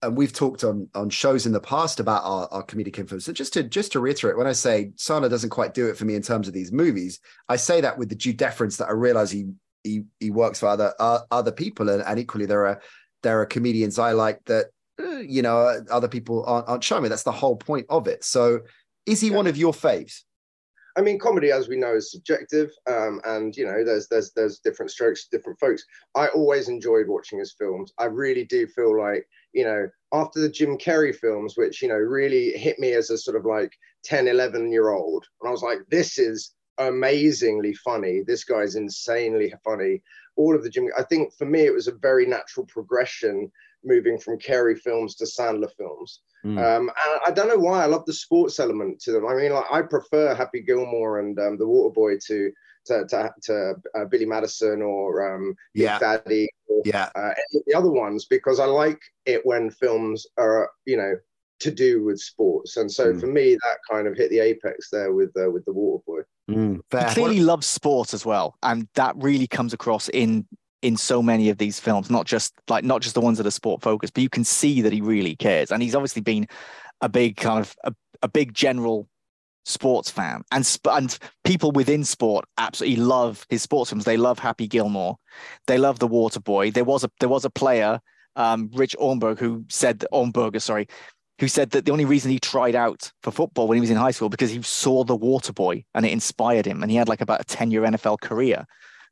And 0.00 0.16
we've 0.16 0.32
talked 0.32 0.62
on 0.62 0.88
on 0.94 1.10
shows 1.10 1.44
in 1.44 1.50
the 1.50 1.60
past 1.60 1.98
about 1.98 2.22
our, 2.22 2.46
our 2.52 2.62
comedic 2.62 3.00
influence. 3.00 3.26
And 3.26 3.36
just 3.36 3.52
to 3.54 3.64
just 3.64 3.90
to 3.92 4.00
reiterate, 4.00 4.38
when 4.38 4.46
I 4.46 4.52
say 4.52 4.92
Sandler 4.96 5.28
doesn't 5.28 5.50
quite 5.50 5.74
do 5.74 5.88
it 5.88 5.96
for 5.96 6.04
me 6.04 6.14
in 6.14 6.22
terms 6.22 6.46
of 6.46 6.54
these 6.54 6.70
movies, 6.70 7.18
I 7.48 7.56
say 7.56 7.80
that 7.80 7.98
with 7.98 8.08
the 8.08 8.14
due 8.14 8.32
deference 8.32 8.76
that 8.76 8.88
I 8.88 8.92
realize 8.92 9.32
he 9.32 9.48
he, 9.82 10.04
he 10.20 10.30
works 10.30 10.60
for 10.60 10.66
other 10.66 10.94
uh, 11.00 11.20
other 11.32 11.50
people, 11.50 11.88
and, 11.88 12.02
and 12.02 12.18
equally 12.18 12.46
there 12.46 12.66
are 12.66 12.80
there 13.24 13.40
are 13.40 13.46
comedians 13.46 13.98
I 13.98 14.12
like 14.12 14.44
that 14.44 14.66
uh, 15.00 15.18
you 15.18 15.42
know 15.42 15.82
other 15.90 16.08
people 16.08 16.44
aren't, 16.46 16.68
aren't 16.68 16.84
showing 16.84 17.02
me. 17.02 17.08
That's 17.08 17.24
the 17.24 17.32
whole 17.32 17.56
point 17.56 17.86
of 17.88 18.06
it. 18.06 18.22
So, 18.22 18.60
is 19.04 19.20
he 19.20 19.30
yeah. 19.30 19.36
one 19.36 19.48
of 19.48 19.56
your 19.56 19.72
faves? 19.72 20.22
I 20.98 21.00
mean, 21.00 21.16
comedy, 21.16 21.52
as 21.52 21.68
we 21.68 21.76
know, 21.76 21.94
is 21.94 22.10
subjective, 22.10 22.72
um, 22.88 23.20
and 23.24 23.56
you 23.56 23.64
know, 23.64 23.84
there's 23.84 24.08
there's 24.08 24.32
there's 24.32 24.58
different 24.58 24.90
strokes, 24.90 25.28
different 25.30 25.60
folks. 25.60 25.84
I 26.16 26.26
always 26.28 26.68
enjoyed 26.68 27.06
watching 27.06 27.38
his 27.38 27.54
films. 27.56 27.92
I 27.98 28.06
really 28.06 28.44
do 28.44 28.66
feel 28.66 29.00
like, 29.00 29.24
you 29.52 29.64
know, 29.64 29.88
after 30.12 30.40
the 30.40 30.48
Jim 30.48 30.76
Carrey 30.76 31.14
films, 31.14 31.54
which 31.56 31.82
you 31.82 31.88
know 31.88 31.94
really 31.94 32.50
hit 32.50 32.80
me 32.80 32.94
as 32.94 33.10
a 33.10 33.18
sort 33.18 33.36
of 33.36 33.44
like 33.46 33.72
10, 34.02 34.26
11 34.26 34.72
year 34.72 34.88
old, 34.88 35.24
and 35.40 35.48
I 35.48 35.52
was 35.52 35.62
like, 35.62 35.78
this 35.88 36.18
is 36.18 36.56
amazingly 36.78 37.74
funny. 37.74 38.22
This 38.26 38.42
guy's 38.42 38.74
insanely 38.74 39.54
funny. 39.62 40.02
All 40.34 40.56
of 40.56 40.64
the 40.64 40.70
Jim, 40.70 40.88
I 40.98 41.04
think 41.04 41.32
for 41.32 41.44
me, 41.44 41.60
it 41.60 41.74
was 41.74 41.86
a 41.86 41.92
very 41.92 42.26
natural 42.26 42.66
progression 42.66 43.52
moving 43.84 44.18
from 44.18 44.40
Carrey 44.40 44.76
films 44.76 45.14
to 45.16 45.26
Sandler 45.26 45.70
films. 45.76 46.22
Mm. 46.44 46.58
Um, 46.58 46.88
and 46.88 47.20
I 47.26 47.30
don't 47.30 47.48
know 47.48 47.58
why 47.58 47.82
I 47.82 47.86
love 47.86 48.04
the 48.06 48.12
sports 48.12 48.60
element 48.60 49.00
to 49.00 49.12
them. 49.12 49.26
I 49.26 49.34
mean, 49.34 49.52
like 49.52 49.64
I 49.70 49.82
prefer 49.82 50.34
Happy 50.34 50.60
Gilmore 50.60 51.18
and 51.18 51.38
um, 51.38 51.58
the 51.58 51.66
Waterboy 51.66 52.24
to 52.26 52.52
to 52.86 53.06
to, 53.08 53.34
to 53.42 53.74
uh, 53.96 54.04
Billy 54.04 54.26
Madison 54.26 54.82
or 54.82 55.34
um, 55.34 55.54
yeah. 55.74 55.98
Daddy 55.98 56.48
or 56.68 56.82
yeah. 56.84 57.10
uh, 57.14 57.30
any 57.30 57.60
of 57.60 57.62
the 57.66 57.74
other 57.74 57.90
ones 57.90 58.26
because 58.26 58.60
I 58.60 58.66
like 58.66 59.00
it 59.26 59.44
when 59.44 59.70
films 59.70 60.26
are 60.36 60.70
you 60.86 60.96
know 60.96 61.14
to 61.60 61.70
do 61.72 62.04
with 62.04 62.20
sports. 62.20 62.76
And 62.76 62.90
so 62.90 63.12
mm. 63.12 63.20
for 63.20 63.26
me, 63.26 63.54
that 63.54 63.78
kind 63.90 64.06
of 64.06 64.16
hit 64.16 64.30
the 64.30 64.38
apex 64.38 64.90
there 64.90 65.12
with 65.12 65.30
uh, 65.36 65.50
with 65.50 65.64
the 65.64 65.72
Waterboy. 65.72 66.22
Mm, 66.48 66.80
he 66.90 67.14
clearly 67.14 67.40
loves 67.40 67.66
sport 67.66 68.14
as 68.14 68.24
well, 68.24 68.56
and 68.62 68.88
that 68.94 69.14
really 69.16 69.46
comes 69.46 69.72
across 69.72 70.08
in 70.08 70.46
in 70.82 70.96
so 70.96 71.22
many 71.22 71.48
of 71.50 71.58
these 71.58 71.80
films, 71.80 72.10
not 72.10 72.26
just 72.26 72.54
like 72.68 72.84
not 72.84 73.02
just 73.02 73.14
the 73.14 73.20
ones 73.20 73.38
that 73.38 73.46
are 73.46 73.50
sport 73.50 73.82
focused, 73.82 74.14
but 74.14 74.22
you 74.22 74.28
can 74.28 74.44
see 74.44 74.80
that 74.82 74.92
he 74.92 75.00
really 75.00 75.36
cares. 75.36 75.70
And 75.70 75.82
he's 75.82 75.94
obviously 75.94 76.22
been 76.22 76.46
a 77.00 77.08
big 77.08 77.36
kind 77.36 77.60
of 77.60 77.74
a, 77.84 77.94
a 78.22 78.28
big 78.28 78.54
general 78.54 79.08
sports 79.64 80.10
fan. 80.10 80.42
And 80.50 80.64
sp- 80.64 80.92
and 80.92 81.18
people 81.44 81.72
within 81.72 82.04
sport 82.04 82.44
absolutely 82.58 83.02
love 83.02 83.46
his 83.48 83.62
sports 83.62 83.90
films. 83.90 84.04
They 84.04 84.16
love 84.16 84.38
happy 84.38 84.66
gilmore. 84.66 85.16
They 85.66 85.78
love 85.78 85.98
the 85.98 86.06
water 86.06 86.40
boy. 86.40 86.70
There 86.70 86.84
was 86.84 87.04
a 87.04 87.10
there 87.20 87.28
was 87.28 87.44
a 87.44 87.50
player 87.50 88.00
um, 88.38 88.70
Rich 88.72 88.96
Ornberg, 88.98 89.38
who 89.38 89.64
said 89.68 89.98
that 89.98 90.10
Ohrnberger, 90.12 90.62
sorry, 90.62 90.86
who 91.40 91.48
said 91.48 91.70
that 91.70 91.84
the 91.84 91.92
only 91.92 92.04
reason 92.04 92.30
he 92.30 92.38
tried 92.38 92.74
out 92.74 93.12
for 93.22 93.30
football 93.30 93.68
when 93.68 93.76
he 93.76 93.80
was 93.80 93.90
in 93.90 93.96
high 93.96 94.12
school 94.12 94.28
because 94.28 94.50
he 94.50 94.62
saw 94.62 95.04
the 95.04 95.16
Water 95.16 95.52
Boy 95.52 95.84
and 95.94 96.06
it 96.06 96.12
inspired 96.12 96.64
him, 96.64 96.82
and 96.82 96.90
he 96.90 96.96
had 96.96 97.08
like 97.08 97.20
about 97.20 97.40
a 97.40 97.44
ten 97.44 97.70
year 97.70 97.82
NFL 97.82 98.20
career, 98.20 98.64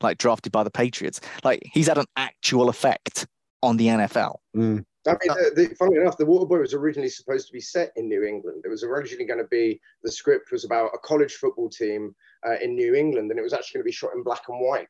like 0.02 0.18
drafted 0.18 0.52
by 0.52 0.64
the 0.64 0.70
Patriots. 0.70 1.20
Like 1.44 1.62
he's 1.72 1.88
had 1.88 1.98
an 1.98 2.06
actual 2.16 2.68
effect 2.68 3.26
on 3.62 3.76
the 3.76 3.86
NFL. 3.86 4.36
Mm. 4.56 4.84
I 5.06 5.12
mean, 5.12 5.36
the, 5.36 5.52
the, 5.54 5.74
funnily 5.76 6.00
enough, 6.00 6.16
the 6.16 6.24
Waterboy 6.24 6.60
was 6.60 6.74
originally 6.74 7.08
supposed 7.08 7.46
to 7.46 7.52
be 7.52 7.60
set 7.60 7.92
in 7.96 8.08
New 8.08 8.24
England. 8.24 8.62
It 8.64 8.68
was 8.68 8.82
originally 8.82 9.24
going 9.24 9.38
to 9.38 9.46
be 9.46 9.80
the 10.02 10.10
script 10.10 10.50
was 10.50 10.64
about 10.64 10.90
a 10.94 10.98
college 10.98 11.34
football 11.34 11.68
team 11.68 12.14
uh, 12.46 12.56
in 12.60 12.74
New 12.74 12.94
England, 12.94 13.30
and 13.30 13.38
it 13.38 13.42
was 13.42 13.52
actually 13.52 13.78
going 13.78 13.84
to 13.84 13.88
be 13.88 13.92
shot 13.92 14.14
in 14.14 14.24
black 14.24 14.42
and 14.48 14.60
white. 14.60 14.88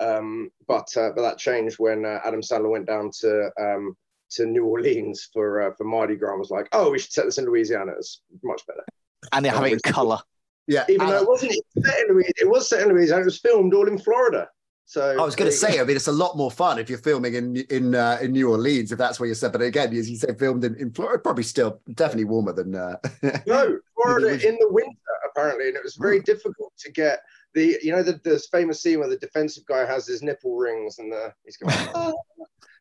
Um, 0.00 0.50
but 0.68 0.88
uh, 0.96 1.10
but 1.14 1.22
that 1.22 1.38
changed 1.38 1.78
when 1.78 2.04
uh, 2.04 2.20
Adam 2.24 2.42
Sandler 2.42 2.70
went 2.70 2.86
down 2.86 3.10
to 3.20 3.50
um, 3.58 3.96
to 4.32 4.46
New 4.46 4.64
Orleans 4.66 5.30
for 5.32 5.62
uh, 5.62 5.74
for 5.76 5.84
Mardi 5.84 6.16
Gras. 6.16 6.32
And 6.32 6.40
was 6.40 6.50
like, 6.50 6.68
oh, 6.72 6.90
we 6.90 6.98
should 6.98 7.12
set 7.12 7.24
this 7.24 7.38
in 7.38 7.46
Louisiana. 7.46 7.92
It's 7.96 8.20
much 8.42 8.66
better. 8.66 8.84
And 9.32 9.44
they 9.44 9.48
have 9.48 9.64
it 9.64 9.72
in 9.72 9.80
color. 9.80 10.18
Yeah, 10.66 10.84
Even 10.88 11.08
though 11.08 11.22
it 11.22 11.28
wasn't 11.28 11.52
set 11.84 12.00
in 12.00 12.08
Louisiana, 12.08 12.32
it 12.40 12.48
was 12.48 12.68
set 12.68 12.82
in 12.82 12.88
Louisiana. 12.88 13.22
It 13.22 13.26
was 13.26 13.38
filmed 13.38 13.74
all 13.74 13.86
in 13.86 13.98
Florida. 13.98 14.48
So 14.86 15.16
I 15.18 15.24
was 15.24 15.34
going 15.34 15.50
to 15.50 15.56
say, 15.56 15.80
I 15.80 15.84
mean, 15.84 15.96
it's 15.96 16.08
a 16.08 16.12
lot 16.12 16.36
more 16.36 16.50
fun 16.50 16.78
if 16.78 16.90
you're 16.90 16.98
filming 16.98 17.34
in 17.34 17.56
in 17.70 17.94
uh, 17.94 18.18
in 18.20 18.32
New 18.32 18.50
Orleans, 18.50 18.92
if 18.92 18.98
that's 18.98 19.18
where 19.18 19.26
you're 19.26 19.34
set. 19.34 19.52
But 19.52 19.62
again, 19.62 19.94
as 19.94 20.10
you 20.10 20.16
say, 20.16 20.34
filmed 20.34 20.64
in, 20.64 20.74
in 20.76 20.90
Florida, 20.92 21.18
probably 21.18 21.42
still 21.42 21.80
definitely 21.94 22.24
warmer 22.24 22.52
than. 22.52 22.74
Uh, 22.74 22.96
no, 23.46 23.78
Florida 23.94 24.32
in 24.46 24.56
the 24.60 24.68
winter 24.70 24.90
apparently, 25.30 25.68
and 25.68 25.76
it 25.76 25.82
was 25.82 25.96
very 25.96 26.20
difficult 26.20 26.72
to 26.78 26.92
get 26.92 27.20
the 27.54 27.78
you 27.82 27.92
know 27.92 28.02
the 28.02 28.20
this 28.24 28.46
famous 28.48 28.82
scene 28.82 28.98
where 28.98 29.08
the 29.08 29.16
defensive 29.16 29.64
guy 29.66 29.86
has 29.86 30.06
his 30.06 30.22
nipple 30.22 30.56
rings 30.56 30.98
and 30.98 31.10
the, 31.10 31.32
he's 31.44 31.56
going. 31.56 31.74
Oh. 31.94 32.14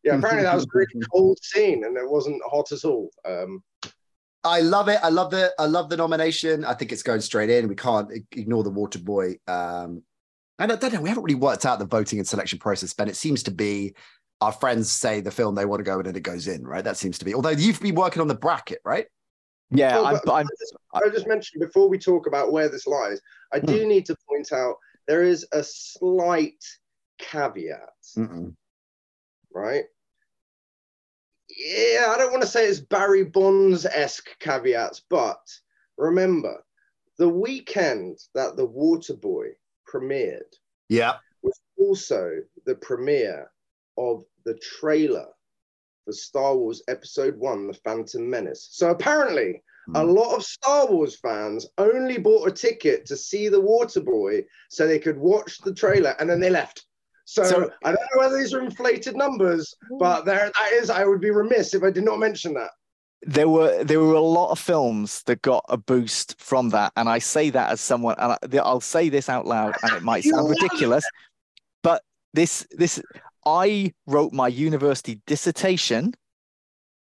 Yeah, 0.06 0.16
apparently 0.16 0.44
that 0.44 0.56
was 0.56 0.66
a 0.66 0.68
really 0.74 1.06
cold 1.14 1.40
scene 1.42 1.86
and 1.86 1.96
it 1.96 2.10
wasn't 2.10 2.42
hot 2.46 2.74
at 2.74 2.84
all. 2.84 3.10
Um, 3.24 3.64
I 4.44 4.60
love 4.62 4.90
it. 4.90 5.00
I 5.02 5.10
love 5.10 5.32
the 5.32 5.54
I 5.58 5.66
love 5.66 5.90
the 5.90 5.98
nomination. 5.98 6.66
I 6.66 6.74
think 6.74 6.92
it's 6.92 7.04
going 7.04 7.22
straight 7.22 7.50
in. 7.50 7.68
We 7.68 7.76
can't 7.76 8.10
ignore 8.32 8.64
the 8.64 8.70
Water 8.70 9.00
Boy. 9.00 9.36
Um, 9.48 10.04
and 10.60 10.72
I 10.72 10.76
don't 10.76 10.94
know, 10.94 11.02
we 11.02 11.10
haven't 11.10 11.24
really 11.24 11.36
worked 11.36 11.66
out 11.66 11.80
the 11.80 11.86
voting 11.86 12.20
and 12.20 12.28
selection 12.28 12.60
process, 12.60 12.94
but 12.94 13.10
It 13.10 13.16
seems 13.16 13.44
to 13.44 13.52
be 13.52 13.96
our 14.42 14.52
friends 14.52 14.92
say 14.92 15.22
the 15.22 15.32
film 15.32 15.56
they 15.56 15.66
want 15.66 15.80
to 15.80 15.84
go 15.84 16.00
in 16.00 16.06
and 16.06 16.18
it 16.18 16.22
goes 16.22 16.48
in, 16.48 16.64
right? 16.66 16.84
That 16.84 16.98
seems 16.98 17.18
to 17.20 17.26
be. 17.26 17.34
Although 17.34 17.50
you've 17.50 17.80
been 17.80 17.96
working 17.96 18.22
on 18.22 18.28
the 18.28 18.36
bracket, 18.36 18.80
right? 18.84 19.08
Yeah, 19.72 19.96
well, 19.96 20.08
I'm, 20.08 20.16
I'm, 20.28 20.32
I, 20.32 20.44
just, 20.44 20.76
I 20.94 21.10
just 21.10 21.28
mentioned 21.28 21.62
before 21.62 21.90
we 21.90 21.98
talk 21.98 22.28
about 22.28 22.52
where 22.52 22.70
this 22.70 22.86
lies, 22.86 23.20
I 23.52 23.60
do 23.60 23.82
hmm. 23.82 23.88
need 23.88 24.06
to 24.08 24.16
point 24.30 24.52
out 24.52 24.76
there 25.08 25.24
is 25.24 25.48
a 25.52 25.64
slight 25.64 26.64
caveat, 27.18 27.90
Mm-mm. 28.18 28.54
right? 29.54 29.86
Yeah, 31.58 32.08
I 32.10 32.18
don't 32.18 32.32
want 32.32 32.42
to 32.44 32.48
say 32.48 32.66
it's 32.66 32.80
Barry 32.80 33.24
Bonds 33.24 33.86
esque 33.86 34.30
caveats, 34.40 35.04
but 35.10 35.40
remember 35.98 36.64
the 37.18 37.30
weekend 37.30 38.20
that 38.34 38.56
The 38.56 38.68
Waterboy 38.68 39.52
premiered 39.92 40.42
yeah. 40.90 41.16
was 41.42 41.60
also 41.78 42.38
the 42.66 42.76
premiere 42.76 43.52
of 43.98 44.24
the 44.46 44.56
trailer 44.56 45.28
for 46.06 46.12
Star 46.12 46.56
Wars 46.56 46.82
Episode 46.88 47.38
One: 47.38 47.68
The 47.68 47.74
Phantom 47.74 48.30
Menace. 48.30 48.68
So 48.72 48.90
apparently, 48.90 49.62
mm. 49.90 49.96
a 49.96 50.06
hmm. 50.06 50.12
lot 50.12 50.36
of 50.36 50.44
Star 50.44 50.88
Wars 50.88 51.16
fans 51.16 51.68
only 51.78 52.18
bought 52.18 52.48
a 52.48 52.52
ticket 52.52 53.06
to 53.06 53.16
see 53.16 53.48
the 53.48 53.62
Waterboy 53.62 54.46
so 54.70 54.88
they 54.88 55.00
could 55.00 55.18
watch 55.18 55.60
the 55.60 55.74
trailer, 55.74 56.16
and 56.20 56.30
then 56.30 56.40
they 56.40 56.50
left. 56.50 56.86
So, 57.26 57.44
so 57.44 57.72
I 57.84 57.92
don't 57.92 58.08
know 58.14 58.20
whether 58.20 58.38
these 58.38 58.54
are 58.54 58.62
inflated 58.62 59.16
numbers, 59.16 59.74
but 60.00 60.26
there 60.26 60.52
that 60.60 60.72
is. 60.74 60.90
I 60.90 61.06
would 61.06 61.22
be 61.22 61.32
remiss 61.32 61.74
if 61.74 61.84
I 61.84 61.90
did 61.90 62.04
not 62.04 62.20
mention 62.20 62.54
that. 62.56 62.72
There 63.22 63.48
were 63.48 63.84
there 63.84 64.02
were 64.02 64.16
a 64.16 64.22
lot 64.22 64.52
of 64.52 64.60
films 64.60 65.24
that 65.24 65.42
got 65.42 65.64
a 65.70 65.78
boost 65.78 66.36
from 66.40 66.70
that, 66.70 66.92
and 66.98 67.08
I 67.08 67.20
say 67.20 67.50
that 67.52 67.72
as 67.72 67.80
someone, 67.80 68.16
and 68.20 68.34
I, 68.34 68.58
I'll 68.58 68.82
say 68.82 69.08
this 69.08 69.30
out 69.30 69.46
loud, 69.46 69.76
and 69.84 69.94
it 69.94 70.04
might 70.04 70.26
sound 70.26 70.50
ridiculous, 70.50 71.06
but 71.82 72.04
this 72.34 72.68
this 72.72 73.02
I 73.46 73.94
wrote 74.06 74.34
my 74.34 74.50
university 74.50 75.22
dissertation 75.26 76.14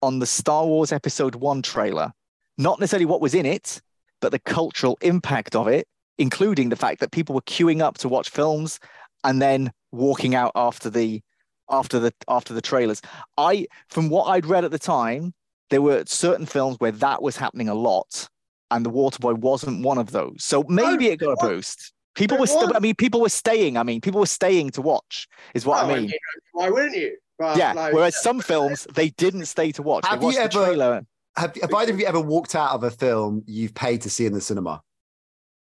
on 0.03 0.19
the 0.19 0.27
Star 0.27 0.65
Wars 0.65 0.91
Episode 0.91 1.35
One 1.35 1.63
trailer, 1.63 2.11
not 2.57 2.79
necessarily 2.79 3.05
what 3.05 3.21
was 3.21 3.33
in 3.33 3.47
it, 3.47 3.81
but 4.21 4.31
the 4.31 4.39
cultural 4.39 4.97
impact 5.01 5.55
of 5.55 5.67
it, 5.67 5.87
including 6.19 6.69
the 6.69 6.75
fact 6.75 6.99
that 6.99 7.11
people 7.11 7.33
were 7.33 7.41
queuing 7.41 7.81
up 7.81 7.97
to 7.99 8.09
watch 8.09 8.29
films 8.29 8.79
and 9.23 9.41
then 9.41 9.71
walking 9.91 10.35
out 10.35 10.51
after 10.55 10.89
the 10.89 11.21
after 11.69 11.99
the 11.99 12.13
after 12.27 12.53
the 12.53 12.61
trailers. 12.61 13.01
I 13.37 13.67
from 13.89 14.09
what 14.09 14.25
I'd 14.25 14.45
read 14.45 14.65
at 14.65 14.71
the 14.71 14.79
time, 14.79 15.33
there 15.69 15.81
were 15.81 16.03
certain 16.05 16.45
films 16.45 16.77
where 16.79 16.91
that 16.91 17.21
was 17.21 17.37
happening 17.37 17.69
a 17.69 17.75
lot, 17.75 18.29
and 18.71 18.85
the 18.85 18.91
Waterboy 18.91 19.37
wasn't 19.39 19.83
one 19.83 19.97
of 19.97 20.11
those. 20.11 20.37
So 20.39 20.63
maybe 20.67 21.07
it 21.07 21.17
got 21.17 21.31
a 21.31 21.47
boost. 21.47 21.93
People 22.15 22.37
were 22.37 22.47
still. 22.47 22.75
I 22.75 22.79
mean, 22.79 22.95
people 22.95 23.21
were 23.21 23.29
staying. 23.29 23.77
I 23.77 23.83
mean, 23.83 24.01
people 24.01 24.19
were 24.19 24.25
staying 24.27 24.71
to 24.71 24.81
watch. 24.81 25.27
Is 25.53 25.65
what 25.65 25.83
oh, 25.83 25.87
I 25.89 25.99
mean. 25.99 26.11
Why 26.51 26.69
wouldn't 26.69 26.95
you? 26.95 27.17
But, 27.39 27.57
yeah. 27.57 27.73
Like, 27.73 27.93
whereas 27.93 28.21
some 28.21 28.39
films 28.39 28.87
they 28.93 29.09
didn't 29.09 29.45
stay 29.45 29.71
to 29.71 29.81
watch. 29.81 30.05
Have 30.05 30.21
you 30.21 30.37
ever? 30.37 31.01
Have, 31.35 31.55
have 31.55 31.73
either 31.73 31.91
of 31.91 31.99
you 31.99 32.05
ever 32.05 32.21
walked 32.21 32.53
out 32.53 32.73
of 32.75 32.83
a 32.83 32.91
film 32.91 33.43
you've 33.47 33.73
paid 33.73 34.01
to 34.01 34.09
see 34.11 34.27
in 34.27 34.33
the 34.33 34.41
cinema? 34.41 34.83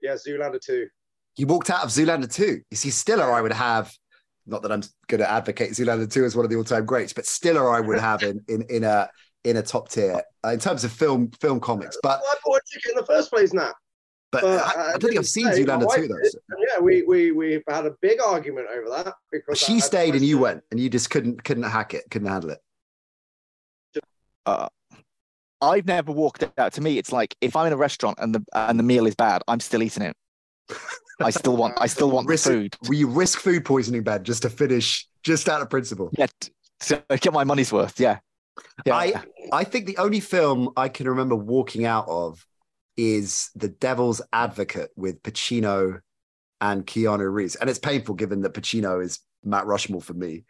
Yeah, 0.03 0.17
Zoolander 0.17 0.61
two. 0.61 0.89
You 1.37 1.47
walked 1.47 1.71
out 1.71 1.83
of 1.83 1.91
Zoolander 1.91 2.33
two. 2.33 2.61
You 2.71 2.77
see, 2.77 2.91
Stiller, 2.91 3.33
I 3.33 3.41
would 3.41 3.53
have 3.53 3.93
not 4.47 4.63
that 4.63 4.73
I'm 4.73 4.83
going 5.09 5.21
to 5.21 5.31
advocate 5.31 5.71
Zoolander 5.71 6.11
2 6.11 6.25
as 6.25 6.37
one 6.37 6.45
of 6.45 6.51
the 6.51 6.57
all-time 6.57 6.85
greats, 6.85 7.13
but 7.13 7.27
Stiller 7.27 7.71
I 7.71 7.81
would 7.81 7.99
have 7.99 8.23
in 8.23 8.43
in 8.49 8.63
in 8.69 8.85
a 8.85 9.09
in 9.45 9.57
a 9.57 9.63
top 9.63 9.89
tier 9.89 10.23
uh, 10.45 10.49
in 10.49 10.59
terms 10.59 10.85
of 10.85 10.93
film 10.93 11.31
film 11.41 11.61
comics. 11.61 11.99
But 12.03 12.21
I 12.21 12.35
bought 12.45 12.57
a 12.57 12.61
ticket 12.73 12.93
in 12.93 12.97
the 12.97 13.07
first 13.07 13.31
place 13.31 13.53
now. 13.53 13.73
But, 14.33 14.43
but 14.43 14.77
I, 14.77 14.89
I, 14.89 14.91
don't 14.93 15.03
think 15.03 15.19
I've 15.19 15.27
seen 15.27 15.47
Zoolander 15.47 15.95
2 15.95 16.09
though. 16.09 16.15
So. 16.23 16.39
Yeah, 16.69 16.81
we 16.81 17.03
we 17.03 17.33
we've 17.33 17.63
had 17.69 17.87
a 17.87 17.93
big 18.01 18.21
argument 18.21 18.69
over 18.75 18.91
that 18.91 19.15
because 19.31 19.59
she 19.59 19.77
I, 19.77 19.81
stayed 19.81 20.15
and 20.15 20.25
you 20.25 20.39
went 20.39 20.63
and 20.71 20.81
you 20.81 20.91
just 20.91 21.11
couldn't 21.11 21.43
couldn't 21.45 21.65
hack 21.65 21.95
it, 21.95 22.05
couldn't 22.11 22.29
handle 22.29 22.51
it. 22.51 22.59
Uh, 24.47 24.69
I've 25.63 25.87
never 25.87 26.13
walked 26.13 26.45
out. 26.59 26.75
To 26.75 26.81
me, 26.83 26.99
it's 26.99 27.13
like 27.13 27.35
if 27.41 27.57
I'm 27.57 27.67
in 27.67 27.73
a 27.73 27.79
restaurant 27.79 28.19
and 28.21 28.35
the 28.35 28.45
and 28.53 28.79
the 28.79 28.83
meal 28.83 29.07
is 29.07 29.15
bad, 29.15 29.43
I'm 29.49 29.61
still 29.61 29.83
eating 29.83 30.03
it. 30.03 30.17
I 31.21 31.31
still 31.31 31.57
want. 31.57 31.75
I 31.81 31.87
still 31.87 32.11
want 32.11 32.29
risk, 32.29 32.49
food. 32.49 32.77
We 32.89 33.05
risk 33.05 33.39
food 33.39 33.65
poisoning, 33.65 34.03
Ben, 34.03 34.25
just 34.25 34.43
to 34.43 34.51
finish, 34.51 35.07
just 35.23 35.49
out 35.49 35.63
of 35.63 35.71
principle. 35.71 36.11
Yeah, 36.17 36.27
to 36.81 37.03
get 37.21 37.33
my 37.33 37.45
money's 37.45 37.73
worth. 37.73 38.01
Yeah. 38.01 38.19
yeah. 38.85 38.95
I 38.95 39.23
I 39.53 39.65
think 39.65 39.87
the 39.87 39.99
only 39.99 40.21
film 40.21 40.71
I 40.77 40.89
can 40.89 41.09
remember 41.09 41.37
walking 41.37 41.85
out 41.85 42.07
of 42.09 42.45
is 42.97 43.51
The 43.55 43.69
Devil's 43.69 44.21
Advocate 44.33 44.91
with 44.97 45.23
Pacino 45.23 46.01
and 46.61 46.87
Keanu 46.87 47.33
Reeves, 47.33 47.57
and 47.57 47.71
it's 47.71 47.79
painful 47.79 48.15
given 48.15 48.43
that 48.43 48.55
Pacino 48.55 49.03
is 49.03 49.21
Mount 49.45 49.67
Rushmore 49.67 50.03
for 50.03 50.15
me. 50.15 50.45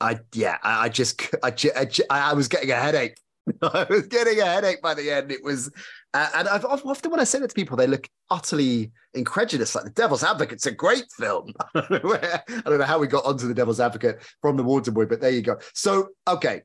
I 0.00 0.20
yeah, 0.32 0.58
I, 0.62 0.84
I 0.84 0.88
just 0.88 1.22
I, 1.42 1.52
I, 1.76 1.88
I 2.10 2.32
was 2.34 2.48
getting 2.48 2.70
a 2.70 2.76
headache 2.76 3.16
I 3.62 3.86
was 3.88 4.06
getting 4.06 4.40
a 4.40 4.46
headache 4.46 4.82
by 4.82 4.94
the 4.94 5.10
end. 5.10 5.30
It 5.30 5.42
was, 5.42 5.70
uh, 6.14 6.28
and 6.36 6.48
I've 6.48 6.64
often 6.64 7.10
when 7.10 7.20
I 7.20 7.24
say 7.24 7.38
that 7.38 7.48
to 7.48 7.54
people, 7.54 7.76
they 7.76 7.86
look 7.86 8.08
utterly 8.30 8.92
incredulous. 9.14 9.74
Like 9.74 9.84
The 9.84 9.90
Devil's 9.90 10.24
Advocate's 10.24 10.66
a 10.66 10.70
great 10.70 11.04
film. 11.12 11.52
I 11.74 11.80
don't 11.80 11.90
know, 11.90 12.10
where, 12.10 12.42
I 12.48 12.60
don't 12.62 12.78
know 12.78 12.84
how 12.84 12.98
we 12.98 13.06
got 13.06 13.26
onto 13.26 13.46
The 13.46 13.54
Devil's 13.54 13.80
Advocate 13.80 14.22
from 14.40 14.56
The 14.56 14.64
Waterboy, 14.64 15.08
but 15.08 15.20
there 15.20 15.30
you 15.30 15.42
go. 15.42 15.58
So, 15.74 16.08
okay. 16.26 16.62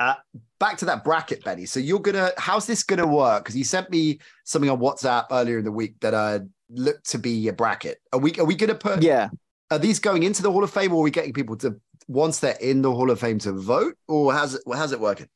Uh, 0.00 0.14
back 0.58 0.78
to 0.78 0.86
that 0.86 1.04
bracket, 1.04 1.44
Benny. 1.44 1.66
So 1.66 1.80
you're 1.80 2.00
gonna, 2.00 2.32
how's 2.38 2.66
this 2.66 2.82
gonna 2.82 3.06
work? 3.06 3.44
Because 3.44 3.56
you 3.56 3.64
sent 3.64 3.90
me 3.90 4.18
something 4.44 4.70
on 4.70 4.80
WhatsApp 4.80 5.26
earlier 5.30 5.58
in 5.58 5.64
the 5.64 5.72
week 5.72 5.94
that 6.00 6.14
uh 6.14 6.40
looked 6.70 7.10
to 7.10 7.18
be 7.18 7.46
a 7.48 7.52
bracket. 7.52 7.98
Are 8.12 8.18
we 8.18 8.32
are 8.34 8.44
we 8.44 8.56
gonna 8.56 8.74
put? 8.74 9.02
Yeah. 9.02 9.28
Are 9.70 9.78
these 9.78 10.00
going 10.00 10.24
into 10.24 10.42
the 10.42 10.50
Hall 10.50 10.64
of 10.64 10.70
Fame, 10.70 10.92
or 10.92 11.00
are 11.00 11.04
we 11.04 11.10
getting 11.12 11.32
people 11.32 11.56
to 11.58 11.80
once 12.08 12.40
they're 12.40 12.56
in 12.60 12.82
the 12.82 12.90
Hall 12.90 13.10
of 13.10 13.20
Fame 13.20 13.38
to 13.40 13.52
vote, 13.52 13.96
or 14.08 14.32
how's 14.32 14.54
it 14.54 14.62
how's 14.72 14.92
it 14.92 15.00
working? 15.00 15.28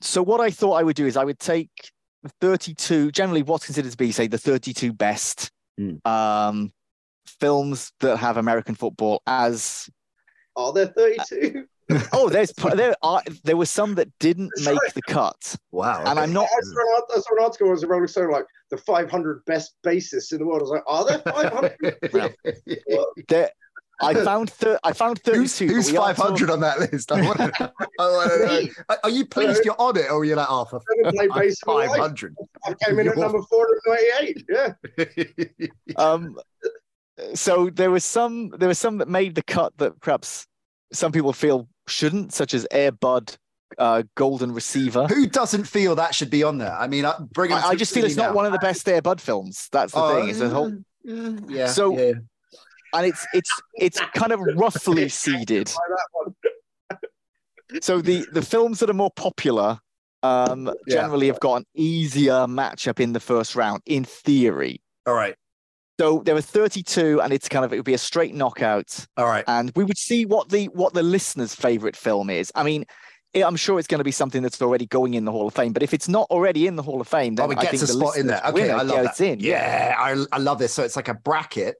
so 0.00 0.22
what 0.22 0.40
I 0.40 0.50
thought 0.50 0.74
I 0.74 0.82
would 0.82 0.96
do 0.96 1.06
is 1.06 1.16
I 1.16 1.24
would 1.24 1.38
take 1.38 1.90
32, 2.40 3.12
generally 3.12 3.42
what's 3.42 3.66
considered 3.66 3.90
to 3.90 3.96
be, 3.96 4.12
say, 4.12 4.26
the 4.26 4.38
32 4.38 4.92
best 4.92 5.50
mm. 5.78 6.04
um, 6.06 6.72
films 7.26 7.92
that 8.00 8.16
have 8.16 8.36
American 8.36 8.74
football 8.74 9.22
as. 9.26 9.88
Are 10.56 10.72
there 10.72 10.86
32? 10.86 11.66
oh, 12.12 12.28
there's 12.28 12.52
there 12.74 12.94
are 13.02 13.22
there 13.44 13.56
were 13.56 13.66
some 13.66 13.94
that 13.94 14.08
didn't 14.18 14.50
That's 14.56 14.66
make 14.66 14.82
right. 14.82 14.94
the 14.94 15.02
cut. 15.02 15.56
Wow! 15.70 16.02
And 16.04 16.18
I'm 16.18 16.32
not. 16.32 16.44
I 16.44 16.60
saw, 16.60 16.96
an, 16.96 17.02
I 17.16 17.20
saw 17.20 17.36
an 17.36 17.44
article 17.44 17.70
was 17.70 17.82
a 17.82 17.86
Rolling 17.86 18.08
Stone 18.08 18.30
like 18.30 18.44
the 18.70 18.76
500 18.76 19.44
best 19.46 19.74
bassists 19.84 20.32
in 20.32 20.38
the 20.38 20.46
world. 20.46 20.60
I 20.60 20.64
was 20.64 20.70
like, 20.70 20.82
are 20.86 21.04
there 21.06 21.18
500? 21.20 22.34
there, 23.28 23.50
I 24.00 24.14
found 24.14 24.50
thir- 24.50 24.78
I 24.84 24.92
found 24.92 25.20
32. 25.22 25.38
Who's, 25.40 25.88
who's 25.88 25.90
500 25.90 26.50
on 26.50 26.60
that 26.60 26.78
list? 26.78 27.10
I 27.12 27.22
want 27.22 27.38
to, 27.38 27.72
know. 27.98 28.96
Are 29.02 29.10
you 29.10 29.26
pleased 29.26 29.64
you're 29.64 29.80
on 29.80 29.96
it 29.96 30.10
or 30.10 30.18
are 30.20 30.24
you 30.24 30.34
like, 30.36 30.46
oh, 30.48 30.64
for 30.64 30.80
500? 31.04 32.36
I 32.64 32.74
came 32.84 32.98
in 32.98 33.08
at 33.08 33.16
number 33.16 33.42
498. 33.42 34.46
Yeah. 34.48 35.96
um, 35.96 36.36
so 37.34 37.70
there 37.70 37.90
was 37.90 38.04
some 38.04 38.50
there 38.50 38.68
was 38.68 38.78
some 38.78 38.98
that 38.98 39.08
made 39.08 39.34
the 39.34 39.42
cut 39.42 39.76
that 39.78 40.00
perhaps 40.00 40.46
some 40.92 41.12
people 41.12 41.32
feel 41.32 41.68
shouldn't, 41.88 42.32
such 42.32 42.54
as 42.54 42.66
Air 42.70 42.92
Bud, 42.92 43.36
uh, 43.76 44.04
Golden 44.14 44.52
Receiver. 44.52 45.06
Who 45.08 45.26
doesn't 45.26 45.64
feel 45.64 45.96
that 45.96 46.14
should 46.14 46.30
be 46.30 46.44
on 46.44 46.58
there? 46.58 46.72
I 46.72 46.86
mean, 46.86 47.04
uh, 47.04 47.18
bring. 47.32 47.52
I, 47.52 47.68
I 47.68 47.74
just 47.74 47.92
feel 47.92 48.04
it's 48.04 48.16
not 48.16 48.34
one 48.34 48.46
of 48.46 48.52
the 48.52 48.58
best 48.58 48.88
Air 48.88 49.02
Bud 49.02 49.20
films. 49.20 49.68
That's 49.72 49.92
the 49.92 50.00
Oh, 50.00 50.20
thing. 50.20 50.28
It's 50.28 50.40
a 50.40 50.48
whole, 50.48 50.72
Yeah. 51.04 51.66
So- 51.66 51.98
yeah. 51.98 52.12
And 52.94 53.06
it's 53.06 53.26
it's 53.32 53.50
it's 53.76 54.00
kind 54.14 54.32
of 54.32 54.40
roughly 54.56 55.08
seeded. 55.08 55.66
By 55.74 55.80
that 55.88 56.06
one. 56.12 56.34
So 57.82 58.00
the 58.00 58.26
the 58.32 58.42
films 58.42 58.80
that 58.80 58.88
are 58.90 58.94
more 58.94 59.10
popular 59.10 59.78
um 60.22 60.66
Yeah. 60.86 60.96
generally 61.02 61.26
have 61.28 61.40
got 61.40 61.56
an 61.56 61.64
easier 61.74 62.46
matchup 62.46 62.98
in 62.98 63.12
the 63.12 63.20
first 63.20 63.54
round 63.54 63.82
in 63.86 64.04
theory. 64.04 64.80
all 65.06 65.14
right, 65.14 65.36
So 66.00 66.22
there 66.24 66.34
are 66.34 66.40
32 66.40 67.20
and 67.20 67.32
it's 67.32 67.48
kind 67.48 67.64
of 67.64 67.72
it 67.72 67.76
would 67.76 67.84
be 67.84 67.94
a 67.94 67.98
straight 67.98 68.34
knockout 68.34 69.06
all 69.16 69.26
right. 69.26 69.44
and 69.46 69.70
we 69.76 69.84
would 69.84 69.98
see 69.98 70.24
what 70.24 70.48
the 70.48 70.66
what 70.68 70.94
the 70.94 71.02
listener's 71.02 71.54
favorite 71.54 71.94
film 71.96 72.30
is. 72.30 72.50
I 72.54 72.62
mean, 72.64 72.84
yeah, 73.34 73.46
I'm 73.46 73.56
sure 73.56 73.78
it's 73.78 73.86
going 73.86 73.98
to 73.98 74.04
be 74.04 74.10
something 74.10 74.42
that's 74.42 74.60
already 74.62 74.86
going 74.86 75.12
in 75.14 75.24
the 75.26 75.30
Hall 75.32 75.46
of 75.46 75.54
Fame, 75.54 75.72
but 75.74 75.82
if 75.82 75.92
it's 75.94 76.08
not 76.08 76.26
already 76.30 76.66
in 76.66 76.76
the 76.76 76.82
Hall 76.82 77.00
of 77.00 77.06
Fame, 77.06 77.34
then 77.36 77.46
Oh, 77.46 77.50
it 77.50 77.58
I 77.58 77.62
gets 77.62 77.70
think 77.72 77.82
a 77.82 77.86
the 77.86 77.92
spot 77.92 78.16
in 78.16 78.26
there. 78.26 78.40
Okay, 78.46 78.70
I 78.70 78.82
love 78.82 79.02
gets 79.04 79.18
that. 79.18 79.24
in. 79.26 79.40
Yeah, 79.40 79.94
I, 79.98 80.24
I 80.32 80.38
love 80.38 80.58
this. 80.58 80.72
So 80.72 80.82
it's 80.82 80.96
like 80.96 81.08
a 81.08 81.14
bracket 81.14 81.76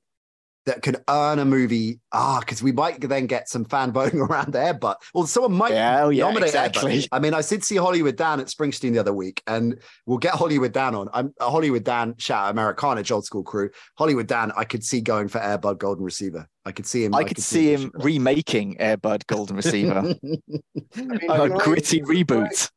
that 0.67 0.83
can 0.83 0.97
earn 1.09 1.39
a 1.39 1.45
movie. 1.45 1.99
Ah, 2.13 2.41
because 2.41 2.63
we 2.63 2.73
might 2.73 3.01
then 3.01 3.27
get 3.27 3.49
some 3.49 3.65
fan 3.65 3.91
voting 3.93 4.21
around 4.21 4.53
there, 4.53 4.75
but 4.75 5.01
well, 5.15 5.27
someone 5.27 5.53
might 5.55 5.73
Yeah, 5.73 6.09
yeah, 6.11 6.25
nominate 6.25 6.55
Air 6.55 6.71
Bud. 6.71 7.07
I 7.13 7.19
mean, 7.19 7.33
I 7.35 7.41
did 7.43 7.65
see 7.65 7.77
Hollywood 7.77 8.17
Dan 8.17 8.41
at 8.41 8.47
Springsteen 8.49 8.93
the 8.93 8.99
other 8.99 9.15
week, 9.15 9.43
and 9.47 9.81
we'll 10.07 10.19
get 10.19 10.35
Hollywood 10.35 10.73
Dan 10.73 10.95
on. 10.95 11.09
I'm 11.15 11.33
uh, 11.41 11.49
Hollywood 11.51 11.85
Dan, 11.85 12.15
shout 12.19 12.47
out 12.47 12.51
Americana, 12.51 13.03
old 13.11 13.25
school 13.25 13.43
crew. 13.43 13.71
Hollywood 13.97 14.27
Dan, 14.27 14.53
I 14.57 14.65
could 14.65 14.85
see 14.85 15.01
going 15.01 15.29
for 15.29 15.39
Airbud 15.39 15.79
Golden 15.79 16.05
Receiver. 16.05 16.47
I 16.67 16.73
could 16.73 16.87
see 16.87 17.05
him. 17.05 17.15
I 17.15 17.25
could 17.25 17.39
see 17.39 17.73
him 17.73 17.91
remaking 17.95 18.77
Airbud 18.77 19.27
Golden 19.27 19.57
Receiver, 19.57 19.95
I 19.99 20.03
mean, 20.03 20.43
a 20.95 21.19
can 21.19 21.31
I- 21.53 21.57
gritty 21.57 22.01
can 22.01 22.11
I- 22.11 22.15
reboot. 22.15 22.71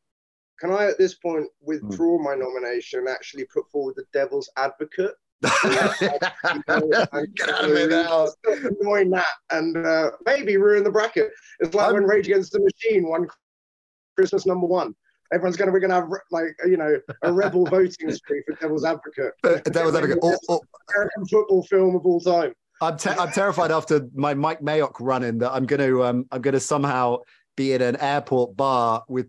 Can 0.60 0.70
I, 0.70 0.86
at 0.86 0.96
this 0.96 1.14
point, 1.14 1.48
withdraw 1.60 2.22
my 2.22 2.36
nomination 2.36 3.00
and 3.00 3.08
actually 3.08 3.44
put 3.52 3.68
forward 3.72 3.94
the 3.96 4.04
Devil's 4.12 4.48
Advocate? 4.56 5.10
Get 5.42 5.50
out 7.48 7.64
of 7.64 7.76
here 7.76 7.88
now. 7.88 8.28
Annoying 8.80 9.10
that 9.10 9.26
and 9.50 9.76
uh, 9.76 10.10
maybe 10.24 10.56
ruin 10.56 10.84
the 10.84 10.90
bracket. 10.90 11.30
It's 11.60 11.74
like 11.74 11.86
I'm- 11.86 11.94
when 11.94 12.04
Rage 12.04 12.28
Against 12.28 12.52
the 12.52 12.60
Machine 12.60 13.08
won 13.08 13.28
Christmas 14.16 14.46
number 14.46 14.66
one. 14.66 14.94
Everyone's 15.32 15.56
gonna 15.56 15.72
we're 15.72 15.80
gonna 15.80 15.94
have 15.94 16.10
like 16.30 16.54
you 16.66 16.76
know 16.76 17.00
a 17.22 17.32
rebel 17.32 17.64
voting 17.64 18.12
spree 18.12 18.42
for 18.46 18.54
Devil's 18.60 18.84
Advocate. 18.84 19.32
ever 19.42 20.18
oh, 20.22 20.36
oh, 20.50 20.60
American 20.94 21.26
football 21.26 21.62
film 21.62 21.96
of 21.96 22.04
all 22.04 22.20
time. 22.20 22.52
I'm 22.82 22.98
te- 22.98 23.10
I'm 23.10 23.30
terrified 23.30 23.70
after 23.70 24.08
my 24.14 24.34
Mike 24.34 24.60
Mayock 24.60 24.94
run 25.00 25.22
in 25.22 25.38
that 25.38 25.52
I'm 25.52 25.64
going 25.64 25.80
to 25.80 26.04
um 26.04 26.26
I'm 26.30 26.42
going 26.42 26.52
to 26.52 26.60
somehow 26.60 27.18
be 27.56 27.72
in 27.72 27.80
an 27.80 27.96
airport 27.96 28.56
bar 28.56 29.04
with 29.08 29.28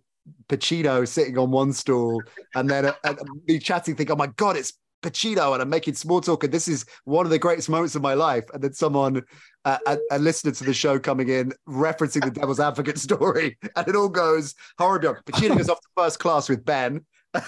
Pacino 0.49 1.07
sitting 1.07 1.37
on 1.37 1.51
one 1.51 1.71
stool 1.71 2.21
and 2.55 2.69
then 2.69 2.87
uh, 2.87 2.93
and 3.03 3.63
chatting, 3.63 3.95
think, 3.95 4.09
oh 4.09 4.15
my 4.15 4.27
god, 4.27 4.57
it's 4.57 4.73
Pacino, 5.03 5.53
and 5.53 5.61
I'm 5.61 5.69
making 5.69 5.93
small 5.93 6.21
talk, 6.21 6.43
and 6.43 6.53
this 6.53 6.67
is 6.67 6.85
one 7.03 7.25
of 7.25 7.29
the 7.29 7.37
greatest 7.37 7.69
moments 7.69 7.93
of 7.95 8.01
my 8.01 8.15
life. 8.15 8.45
And 8.53 8.63
then 8.63 8.73
someone, 8.73 9.21
uh, 9.65 9.77
a, 9.85 9.97
a 10.11 10.19
listener 10.19 10.51
to 10.51 10.63
the 10.63 10.73
show 10.73 10.97
coming 10.97 11.29
in, 11.29 11.53
referencing 11.69 12.23
the 12.23 12.31
Devil's 12.31 12.59
Advocate 12.59 12.97
story, 12.97 13.57
and 13.75 13.87
it 13.87 13.95
all 13.95 14.09
goes 14.09 14.55
horribly. 14.79 15.09
wrong. 15.09 15.17
Pacino 15.25 15.57
goes 15.57 15.69
off 15.69 15.81
to 15.81 15.87
first 15.95 16.19
class 16.19 16.49
with 16.49 16.65
Ben. 16.65 17.05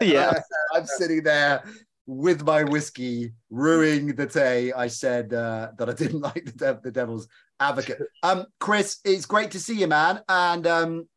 Yeah, 0.00 0.32
I'm 0.74 0.86
sitting 0.86 1.22
there 1.22 1.62
with 2.06 2.44
my 2.44 2.64
whiskey, 2.64 3.32
ruining 3.50 4.14
the 4.14 4.26
day. 4.26 4.72
I 4.72 4.88
said 4.88 5.32
uh, 5.32 5.70
that 5.78 5.88
I 5.88 5.92
didn't 5.92 6.20
like 6.28 6.44
the, 6.44 6.52
dev- 6.52 6.82
the 6.82 6.90
Devil's 6.90 7.28
Advocate. 7.60 7.98
Um, 8.22 8.46
Chris, 8.58 8.98
it's 9.04 9.26
great 9.26 9.52
to 9.52 9.60
see 9.60 9.78
you, 9.78 9.86
man, 9.86 10.20
and 10.28 10.66
um, 10.66 11.08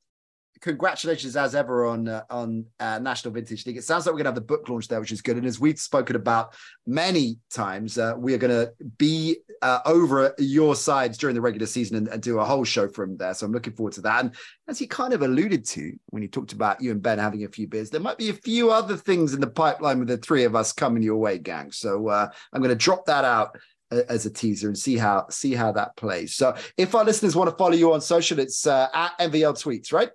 congratulations 0.66 1.38
as 1.38 1.54
ever 1.54 1.86
on 1.86 2.08
uh, 2.08 2.24
on 2.32 2.66
uh, 2.80 2.98
National 2.98 3.32
Vintage 3.32 3.68
League. 3.68 3.78
It 3.78 3.84
sounds 3.84 4.06
like 4.06 4.14
we're 4.14 4.24
going 4.24 4.26
to 4.26 4.30
have 4.32 4.36
the 4.36 4.42
book 4.42 4.68
launch 4.68 4.88
there, 4.88 5.00
which 5.00 5.12
is 5.12 5.22
good. 5.22 5.38
And 5.38 5.46
as 5.46 5.60
we've 5.60 5.80
spoken 5.80 6.16
about 6.16 6.56
many 6.88 7.38
times, 7.54 8.00
uh, 8.00 8.16
we 8.18 8.34
are 8.34 8.40
going 8.40 8.52
to 8.52 8.74
be 8.98 9.38
uh, 9.62 9.80
over 9.86 10.34
your 10.40 10.76
sides 10.76 11.20
during 11.20 11.36
the 11.36 11.42
regular 11.42 11.68
season 11.68 11.98
and, 11.98 12.08
and 12.08 12.22
do 12.22 12.40
a 12.40 12.44
whole 12.44 12.64
show 12.64 12.88
from 12.88 13.16
there. 13.16 13.36
So 13.36 13.46
I'm 13.46 13.52
looking 13.52 13.74
forward 13.74 13.94
to 13.94 14.02
that. 14.02 14.24
And 14.24 14.36
as 14.68 14.82
you 14.82 14.88
kind 14.88 15.14
of 15.14 15.22
alluded 15.22 15.66
to 15.68 15.94
when 16.08 16.24
you 16.24 16.30
talked 16.30 16.52
about 16.52 16.82
you 16.82 16.92
and 16.92 17.02
Ben 17.02 17.20
having 17.20 17.44
a 17.44 17.50
few 17.50 17.68
beers, 17.68 17.92
there 17.92 18.02
might 18.02 18.18
be 18.18 18.30
a 18.30 18.34
few 18.34 18.72
other 18.72 18.98
things 18.98 19.36
in 19.36 19.42
the 19.42 19.48
pipeline 19.48 20.00
with 20.00 20.08
the 20.08 20.18
three 20.18 20.46
of 20.46 20.56
us 20.56 20.74
coming 20.74 21.04
your 21.04 21.18
way, 21.18 21.38
gang. 21.38 21.72
So 21.72 22.08
uh, 22.08 22.28
I'm 22.52 22.62
going 22.62 22.70
to 22.70 22.76
drop 22.76 23.06
that 23.06 23.24
out 23.24 23.56
uh, 23.92 24.02
as 24.10 24.26
a 24.26 24.32
teaser 24.32 24.68
and 24.68 24.78
see 24.78 24.98
how 24.98 25.28
see 25.30 25.54
how 25.54 25.72
that 25.74 25.96
plays. 25.96 26.34
So 26.34 26.56
if 26.76 26.96
our 26.96 27.06
listeners 27.06 27.36
want 27.36 27.52
to 27.52 27.56
follow 27.56 27.76
you 27.76 27.94
on 27.94 28.02
social, 28.02 28.40
it's 28.40 28.66
uh, 28.66 28.88
at 28.96 29.12
NVL 29.20 29.54
Tweets, 29.64 29.94
right? 29.94 30.10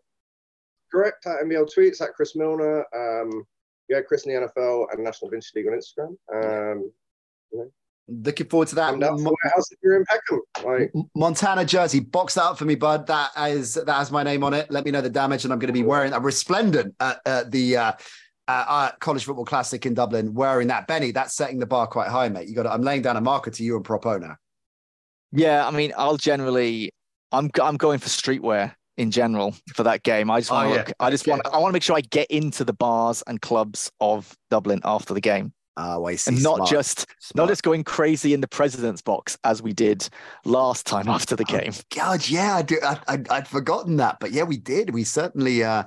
Correct. 0.93 1.27
At 1.27 1.41
NVL 1.45 1.69
tweets 1.77 2.01
at 2.01 2.15
Chris 2.15 2.35
Milner. 2.37 2.85
Um, 2.95 3.45
yeah, 3.89 4.01
Chris 4.07 4.25
in 4.27 4.35
the 4.35 4.49
NFL 4.49 4.87
and 4.93 5.03
National 5.05 5.31
Vintage 5.31 5.51
League 5.55 5.67
on 5.67 5.79
Instagram. 5.79 6.83
Um, 6.83 6.91
Looking 8.09 8.49
forward 8.49 8.67
to 8.69 8.75
that. 8.75 8.91
come 8.91 8.99
down 9.01 9.17
to 9.19 9.23
Mo- 9.23 9.37
my 9.45 9.51
house 9.51 9.71
if 9.71 9.79
you're 9.83 9.97
in 9.97 10.05
Peckham. 10.05 10.41
Like, 10.65 10.93
Montana 11.15 11.65
jersey, 11.65 12.01
box 12.01 12.35
that 12.35 12.43
up 12.43 12.59
for 12.59 12.65
me, 12.65 12.75
bud. 12.75 13.07
That 13.07 13.31
is 13.51 13.75
that 13.75 13.89
has 13.89 14.11
my 14.11 14.25
name 14.25 14.43
on 14.43 14.53
it. 14.53 14.69
Let 14.71 14.85
me 14.85 14.91
know 14.91 15.01
the 15.01 15.09
damage, 15.11 15.45
and 15.45 15.53
I'm 15.53 15.61
going 15.61 15.69
to 15.69 15.73
be 15.73 15.85
wearing 15.85 16.13
a 16.13 16.19
resplendent 16.19 16.95
at, 16.99 17.21
at 17.25 17.51
the 17.53 17.77
uh, 17.77 17.93
uh, 18.49 18.65
uh, 18.67 18.91
College 18.99 19.25
Football 19.25 19.45
Classic 19.45 19.85
in 19.87 19.95
Dublin, 19.95 20.35
wearing 20.35 20.67
that. 20.69 20.89
Benny, 20.89 21.13
that's 21.13 21.37
setting 21.37 21.61
the 21.61 21.67
bar 21.67 21.87
quite 21.87 22.09
high, 22.09 22.29
mate. 22.29 22.49
You 22.49 22.55
got. 22.57 22.67
I'm 22.67 22.83
laying 22.83 23.03
down 23.03 23.17
a 23.17 23.21
marker 23.21 23.53
to 23.53 23.63
you 23.63 23.77
and 23.77 23.85
Propo 23.85 24.21
now. 24.21 24.35
yeah. 25.31 25.65
I 25.67 25.71
mean, 25.71 25.93
I'll 25.97 26.17
generally, 26.17 26.91
I'm 27.31 27.49
I'm 27.63 27.77
going 27.77 28.01
for 28.01 28.09
streetwear 28.09 28.75
in 28.97 29.11
general 29.11 29.55
for 29.75 29.83
that 29.85 30.03
game. 30.03 30.31
I 30.31 30.41
just 30.41 30.51
want 30.51 30.69
Oh, 30.69 30.71
to 30.75 30.77
yeah. 30.89 30.93
I 31.01 31.11
just 31.11 31.27
want. 31.27 31.43
I 31.47 31.59
want 31.59 31.71
to 31.71 31.73
make 31.73 31.83
sure 31.83 31.97
I 31.97 32.01
get 32.03 32.31
into 32.31 32.65
the 32.65 32.73
bars 32.73 33.23
and 33.27 33.41
clubs 33.41 33.91
of 34.01 34.37
Dublin 34.51 34.81
after 34.85 35.15
the 35.15 35.21
game, 35.21 35.53
Oh, 35.77 36.05
I 36.07 36.17
see. 36.17 36.33
and 36.35 36.43
not 36.43 36.57
Smart. 36.57 36.71
just 36.71 36.99
Smart. 37.21 37.35
not 37.47 37.49
just 37.49 37.63
going 37.63 37.85
crazy 37.85 38.35
in 38.35 38.41
the 38.41 38.49
president's 38.49 39.01
box 39.03 39.39
as 39.45 39.63
we 39.63 39.73
did 39.73 40.09
last 40.45 40.87
time 40.87 41.09
after 41.17 41.37
the 41.37 41.45
Oh, 41.49 41.59
game. 41.59 41.73
God, 41.95 42.29
yeah, 42.29 42.57
I 42.57 42.63
do. 42.63 42.79
I, 42.83 42.99
I, 43.09 43.23
I'd 43.31 43.49
forgotten 43.49 43.97
that, 43.97 44.19
but 44.21 44.33
yeah, 44.33 44.43
we 44.43 44.57
did. 44.59 44.93
We 44.93 45.05
certainly. 45.05 45.65
uh 45.65 45.85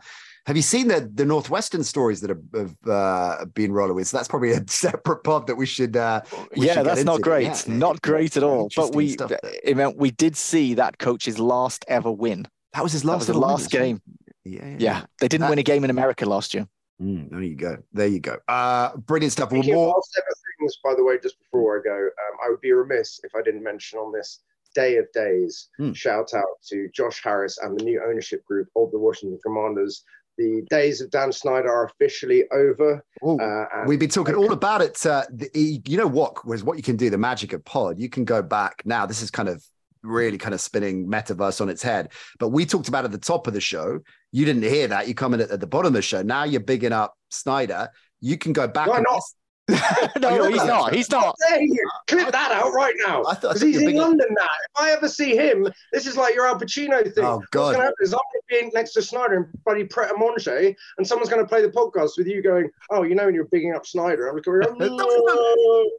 Have 0.47 0.55
you 0.57 0.61
seen 0.63 0.87
the 0.87 1.09
the 1.13 1.25
northwestern 1.25 1.83
stories 1.83 2.19
that 2.21 2.29
have, 2.29 2.41
have 2.53 2.75
uh, 2.89 3.45
been 3.53 3.71
rolling 3.71 3.95
with? 3.95 4.07
So 4.07 4.17
that's 4.17 4.27
probably 4.27 4.51
a 4.53 4.63
separate 4.67 5.23
pod 5.23 5.47
that 5.47 5.55
we 5.55 5.65
should. 5.65 5.95
uh 5.95 6.21
we 6.57 6.65
yeah, 6.65 6.73
should 6.75 6.85
that's 6.85 7.03
not 7.03 7.21
great. 7.21 7.43
Yeah, 7.45 7.61
not 7.67 8.01
great 8.01 8.35
at 8.37 8.43
all. 8.43 8.69
But 8.75 8.95
we, 8.95 9.15
it 9.63 9.77
meant 9.77 9.97
we 9.97 10.11
did 10.11 10.35
see 10.35 10.73
that 10.75 10.97
coach's 10.97 11.37
last 11.37 11.85
ever 11.87 12.11
win. 12.11 12.47
That 12.73 12.83
was 12.83 12.91
his 12.91 13.05
last. 13.05 13.19
was 13.19 13.27
the 13.27 13.33
last 13.37 13.69
game. 13.71 14.01
Yeah, 14.45 14.65
yeah, 14.67 14.75
Yeah, 14.79 15.05
they 15.19 15.27
didn't 15.27 15.41
That- 15.41 15.49
win 15.51 15.59
a 15.59 15.63
game 15.63 15.83
in 15.83 15.89
America 15.89 16.25
last 16.25 16.53
year. 16.53 16.67
Mm, 17.01 17.29
there 17.31 17.41
you 17.41 17.55
go. 17.55 17.77
There 17.93 18.07
you 18.07 18.19
go. 18.19 18.37
Uh, 18.47 18.95
brilliant 18.97 19.31
stuff. 19.33 19.51
Well, 19.51 19.63
more. 19.63 19.89
ever 20.17 20.27
things, 20.59 20.77
by 20.83 20.93
the 20.95 21.03
way, 21.03 21.17
just 21.21 21.39
before 21.39 21.79
I 21.79 21.81
go, 21.83 21.95
um, 21.95 22.37
I 22.45 22.49
would 22.49 22.61
be 22.61 22.71
remiss 22.71 23.19
if 23.23 23.33
I 23.35 23.41
didn't 23.41 23.63
mention 23.63 23.99
on 23.99 24.11
this 24.11 24.39
day 24.75 24.97
of 24.97 25.05
days, 25.11 25.69
Hmm. 25.77 25.91
shout 25.93 26.33
out 26.33 26.61
to 26.69 26.89
Josh 26.93 27.21
Harris 27.23 27.57
and 27.59 27.77
the 27.79 27.83
new 27.83 28.01
ownership 28.03 28.45
group 28.45 28.67
of 28.75 28.91
the 28.91 28.99
Washington 28.99 29.39
Commanders. 29.43 30.03
The 30.37 30.63
days 30.69 30.99
of 31.01 31.09
Dan 31.11 31.31
Snyder 31.31 31.71
are 31.71 31.85
officially 31.85 32.49
over. 32.51 33.03
Ooh, 33.23 33.39
Uh, 33.39 33.65
and 33.75 33.87
We've 33.87 33.99
been 33.99 34.09
talking 34.09 34.33
all 34.35 34.51
about 34.51 34.81
it. 34.81 35.03
Uh, 35.05 35.25
the, 35.31 35.49
you 35.85 35.97
know 35.97 36.07
what 36.07 36.45
was 36.45 36.63
what 36.63 36.77
you 36.77 36.83
can 36.83 36.95
do. 36.95 37.09
The 37.11 37.17
magic 37.19 37.53
of 37.53 37.63
pod. 37.65 37.99
You 37.99 38.09
can 38.09 38.23
go 38.25 38.41
back 38.41 38.81
now. 38.85 39.05
This 39.05 39.21
is 39.21 39.29
kind 39.29 39.47
of 39.49 39.63
really 40.03 40.37
kind 40.37 40.53
of 40.53 40.61
spinning 40.61 41.07
metaverse 41.07 41.61
on 41.61 41.69
its 41.69 41.81
head. 41.81 42.11
But 42.39 42.49
we 42.49 42.65
talked 42.65 42.87
about 42.89 43.05
at 43.05 43.11
the 43.11 43.17
top 43.17 43.47
of 43.47 43.53
the 43.53 43.61
show. 43.61 43.99
You 44.31 44.45
didn't 44.45 44.63
hear 44.63 44.87
that. 44.87 45.07
You 45.07 45.15
come 45.15 45.33
in 45.33 45.41
at, 45.41 45.51
at 45.51 45.59
the 45.59 45.67
bottom 45.67 45.87
of 45.87 45.93
the 45.93 46.01
show. 46.01 46.21
Now 46.21 46.43
you're 46.43 46.61
bigging 46.61 46.91
up 46.93 47.13
Snyder. 47.29 47.89
You 48.21 48.37
can 48.37 48.53
go 48.53 48.67
back. 48.67 48.87
Why 48.87 48.97
and 48.97 49.05
not? 49.09 49.15
listen- 49.15 49.37
no, 50.19 50.35
you're 50.35 50.49
he's 50.49 50.57
not. 50.57 50.67
not. 50.67 50.93
He's 50.93 51.09
not. 51.09 51.35
There 51.49 51.61
you 51.61 51.89
clip 52.07 52.29
that 52.33 52.51
out 52.51 52.73
right 52.73 52.93
now. 53.07 53.21
I 53.23 53.33
thought- 53.33 53.53
Because 53.53 53.61
he's 53.61 53.77
in 53.79 53.85
big- 53.87 53.95
London 53.95 54.27
now. 54.31 54.43
If 54.43 54.81
I 54.83 54.91
ever 54.91 55.07
see 55.07 55.37
him, 55.37 55.69
this 55.93 56.05
is 56.05 56.17
like 56.17 56.35
your 56.35 56.45
Al 56.45 56.59
Pacino 56.59 57.01
thing. 57.01 57.23
Oh, 57.23 57.37
What's 57.37 57.47
God. 57.51 57.61
going 57.71 57.75
to 57.77 57.81
happen 57.83 57.95
is 58.01 58.13
I'm 58.13 58.19
going 58.51 58.61
to 58.65 58.71
be 58.71 58.71
next 58.75 58.91
to 58.93 59.01
Snyder 59.01 59.35
and 59.37 59.45
bloody 59.63 59.85
Pret 59.85 60.11
a 60.11 60.17
Manger, 60.17 60.75
and 60.97 61.07
someone's 61.07 61.29
going 61.29 61.41
to 61.41 61.47
play 61.47 61.61
the 61.61 61.69
podcast 61.69 62.17
with 62.17 62.27
you 62.27 62.43
going, 62.43 62.69
"Oh, 62.89 63.03
you 63.03 63.15
know, 63.15 63.23
when 63.25 63.33
you're 63.35 63.45
bigging 63.45 63.73
up 63.73 63.85
Snyder." 63.85 64.27
I'm 64.27 64.41
going, 64.41 64.63
"Oh, 64.81 65.89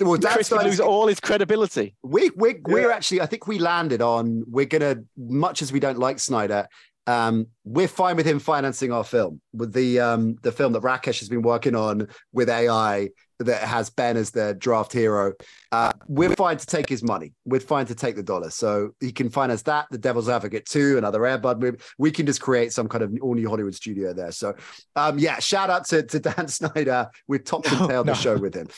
Well, 0.00 0.18
Chris 0.18 0.48
could 0.48 0.64
lose 0.64 0.80
all 0.80 1.06
his 1.06 1.20
credibility. 1.20 1.94
we 2.02 2.30
we 2.36 2.56
we're 2.64 2.90
actually 2.90 3.20
I 3.20 3.26
think 3.26 3.46
we 3.46 3.58
landed 3.58 4.00
on 4.02 4.44
we're 4.48 4.66
gonna 4.66 4.96
much 5.16 5.62
as 5.62 5.72
we 5.72 5.80
don't 5.80 5.98
like 5.98 6.18
Snyder, 6.18 6.68
um, 7.06 7.46
we're 7.64 7.88
fine 7.88 8.16
with 8.16 8.26
him 8.26 8.38
financing 8.38 8.92
our 8.92 9.04
film 9.04 9.40
with 9.52 9.72
the 9.72 10.00
um 10.00 10.36
the 10.42 10.52
film 10.52 10.72
that 10.72 10.82
Rakesh 10.82 11.18
has 11.20 11.28
been 11.28 11.42
working 11.42 11.74
on 11.74 12.08
with 12.32 12.48
AI 12.48 13.10
that 13.40 13.62
has 13.62 13.88
Ben 13.88 14.18
as 14.18 14.30
the 14.30 14.54
draft 14.54 14.92
hero. 14.92 15.32
Uh, 15.72 15.90
we're 16.08 16.34
fine 16.36 16.58
to 16.58 16.66
take 16.66 16.90
his 16.90 17.02
money. 17.02 17.32
We're 17.46 17.60
fine 17.60 17.86
to 17.86 17.94
take 17.94 18.14
the 18.14 18.22
dollar. 18.22 18.50
So 18.50 18.90
he 19.00 19.12
can 19.12 19.30
finance 19.30 19.62
that, 19.62 19.86
the 19.90 19.96
Devil's 19.96 20.28
Advocate 20.28 20.66
2, 20.66 20.98
another 20.98 21.20
Airbud 21.20 21.58
movie. 21.58 21.78
We 21.96 22.10
can 22.10 22.26
just 22.26 22.42
create 22.42 22.70
some 22.74 22.86
kind 22.86 23.02
of 23.02 23.16
all 23.22 23.34
new 23.34 23.48
Hollywood 23.48 23.74
studio 23.74 24.12
there. 24.12 24.30
So 24.30 24.54
um, 24.94 25.18
yeah, 25.18 25.38
shout 25.38 25.70
out 25.70 25.86
to, 25.86 26.02
to 26.02 26.18
Dan 26.20 26.48
Snyder. 26.58 27.08
We've 27.28 27.42
topped 27.42 27.72
and 27.72 27.80
No, 27.80 27.88
tailed 27.88 28.06
no. 28.08 28.12
the 28.12 28.18
show 28.18 28.36
with 28.36 28.54
him. 28.54 28.68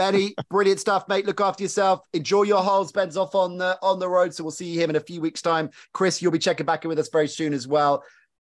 Benny, 0.00 0.34
brilliant 0.48 0.80
stuff, 0.80 1.06
mate. 1.08 1.26
Look 1.26 1.42
after 1.42 1.62
yourself. 1.62 2.00
Enjoy 2.14 2.44
your 2.44 2.62
holes. 2.62 2.90
Ben's 2.90 3.18
off 3.18 3.34
on 3.34 3.58
the 3.58 3.78
on 3.82 3.98
the 3.98 4.08
road, 4.08 4.32
so 4.32 4.42
we'll 4.42 4.50
see 4.50 4.80
him 4.80 4.88
in 4.88 4.96
a 4.96 5.00
few 5.00 5.20
weeks' 5.20 5.42
time. 5.42 5.68
Chris, 5.92 6.22
you'll 6.22 6.32
be 6.32 6.38
checking 6.38 6.64
back 6.64 6.84
in 6.84 6.88
with 6.88 6.98
us 6.98 7.10
very 7.10 7.28
soon 7.28 7.52
as 7.52 7.68
well. 7.68 8.02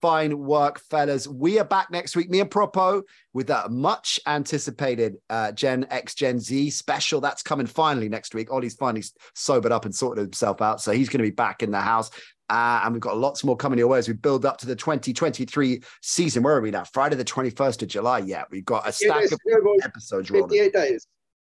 Fine 0.03 0.38
work, 0.38 0.78
fellas. 0.90 1.26
We 1.26 1.59
are 1.59 1.64
back 1.64 1.90
next 1.90 2.16
week, 2.16 2.28
me 2.28 2.40
and 2.40 2.51
Propo, 2.51 3.03
with 3.32 3.46
that 3.46 3.70
much 3.70 4.20
anticipated 4.26 5.16
uh, 5.30 5.53
Gen 5.53 5.86
X 5.88 6.14
Gen 6.14 6.38
Z 6.38 6.68
special. 6.68 7.22
That's 7.22 7.42
coming 7.42 7.66
finally 7.66 8.11
next 8.11 8.34
week. 8.34 8.53
Ollie's 8.53 8.74
finally 8.74 9.05
sobered 9.34 9.72
up 9.72 9.86
and 9.86 9.94
sorted 9.94 10.24
himself 10.24 10.61
out, 10.61 10.82
so 10.82 10.92
he's 10.92 11.09
going 11.09 11.20
to 11.20 11.30
be 11.30 11.34
back 11.34 11.62
in 11.62 11.70
the 11.70 11.80
house. 11.80 12.11
Uh, 12.51 12.82
and 12.84 12.92
we've 12.92 13.01
got 13.01 13.16
lots 13.16 13.42
more 13.42 13.57
coming 13.57 13.78
your 13.78 13.88
way 13.88 13.99
as 13.99 14.07
we 14.09 14.12
build 14.12 14.44
up 14.44 14.59
to 14.59 14.66
the 14.66 14.76
2023 14.76 15.82
season. 16.03 16.42
Where 16.42 16.57
are 16.57 16.61
we 16.61 16.70
now? 16.70 16.84
Friday, 16.84 17.16
the 17.16 17.24
21st 17.24 17.82
of 17.82 17.88
July. 17.88 18.18
Yeah, 18.18 18.44
we've 18.51 18.64
got 18.66 18.86
a 18.86 18.92
stack 18.92 19.24
of 19.32 19.40
episodes 19.82 20.28
58 20.28 20.40
rolling. 20.40 20.70
days. 20.70 21.07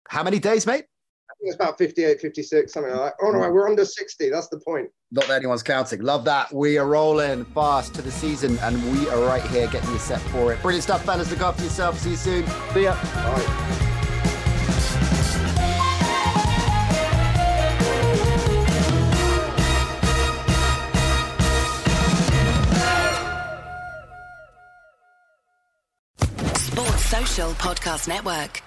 How 0.09 0.23
many 0.23 0.39
days, 0.39 0.67
mate? 0.67 0.87
I 1.31 1.35
think 1.39 1.53
it's 1.53 1.57
about 1.57 1.77
58, 1.77 2.19
56, 2.21 2.73
something 2.73 2.91
like 2.91 3.13
that. 3.13 3.15
Oh 3.23 3.31
no, 3.31 3.39
we're 3.51 3.69
under 3.69 3.85
60. 3.85 4.31
That's 4.31 4.49
the 4.49 4.59
point. 4.59 4.89
Not 5.13 5.27
that 5.27 5.37
anyone's 5.37 5.63
counting. 5.63 6.01
Love 6.01 6.25
that. 6.25 6.51
We 6.53 6.79
are 6.79 6.87
rolling 6.87 7.45
fast 7.45 7.95
to 7.97 8.03
the 8.03 8.11
season 8.11 8.59
and 8.63 8.83
we 8.91 9.09
are 9.11 9.21
right 9.21 9.43
here 9.51 9.69
getting 9.69 9.91
you 9.91 9.99
set 9.99 10.21
for 10.33 10.53
it. 10.53 10.63
Brilliant 10.63 10.85
stuff, 10.85 11.05
fellas. 11.05 11.31
Look 11.31 11.43
after 11.43 11.63
yourself. 11.63 11.99
See 11.99 12.11
you 12.11 12.17
soon. 12.17 12.47
See 12.73 12.85
ya. 12.85 12.97
All 13.17 13.33
right. 13.35 13.85
Sports 26.57 27.05
Social 27.05 27.51
Podcast 27.53 28.09
Network. 28.09 28.63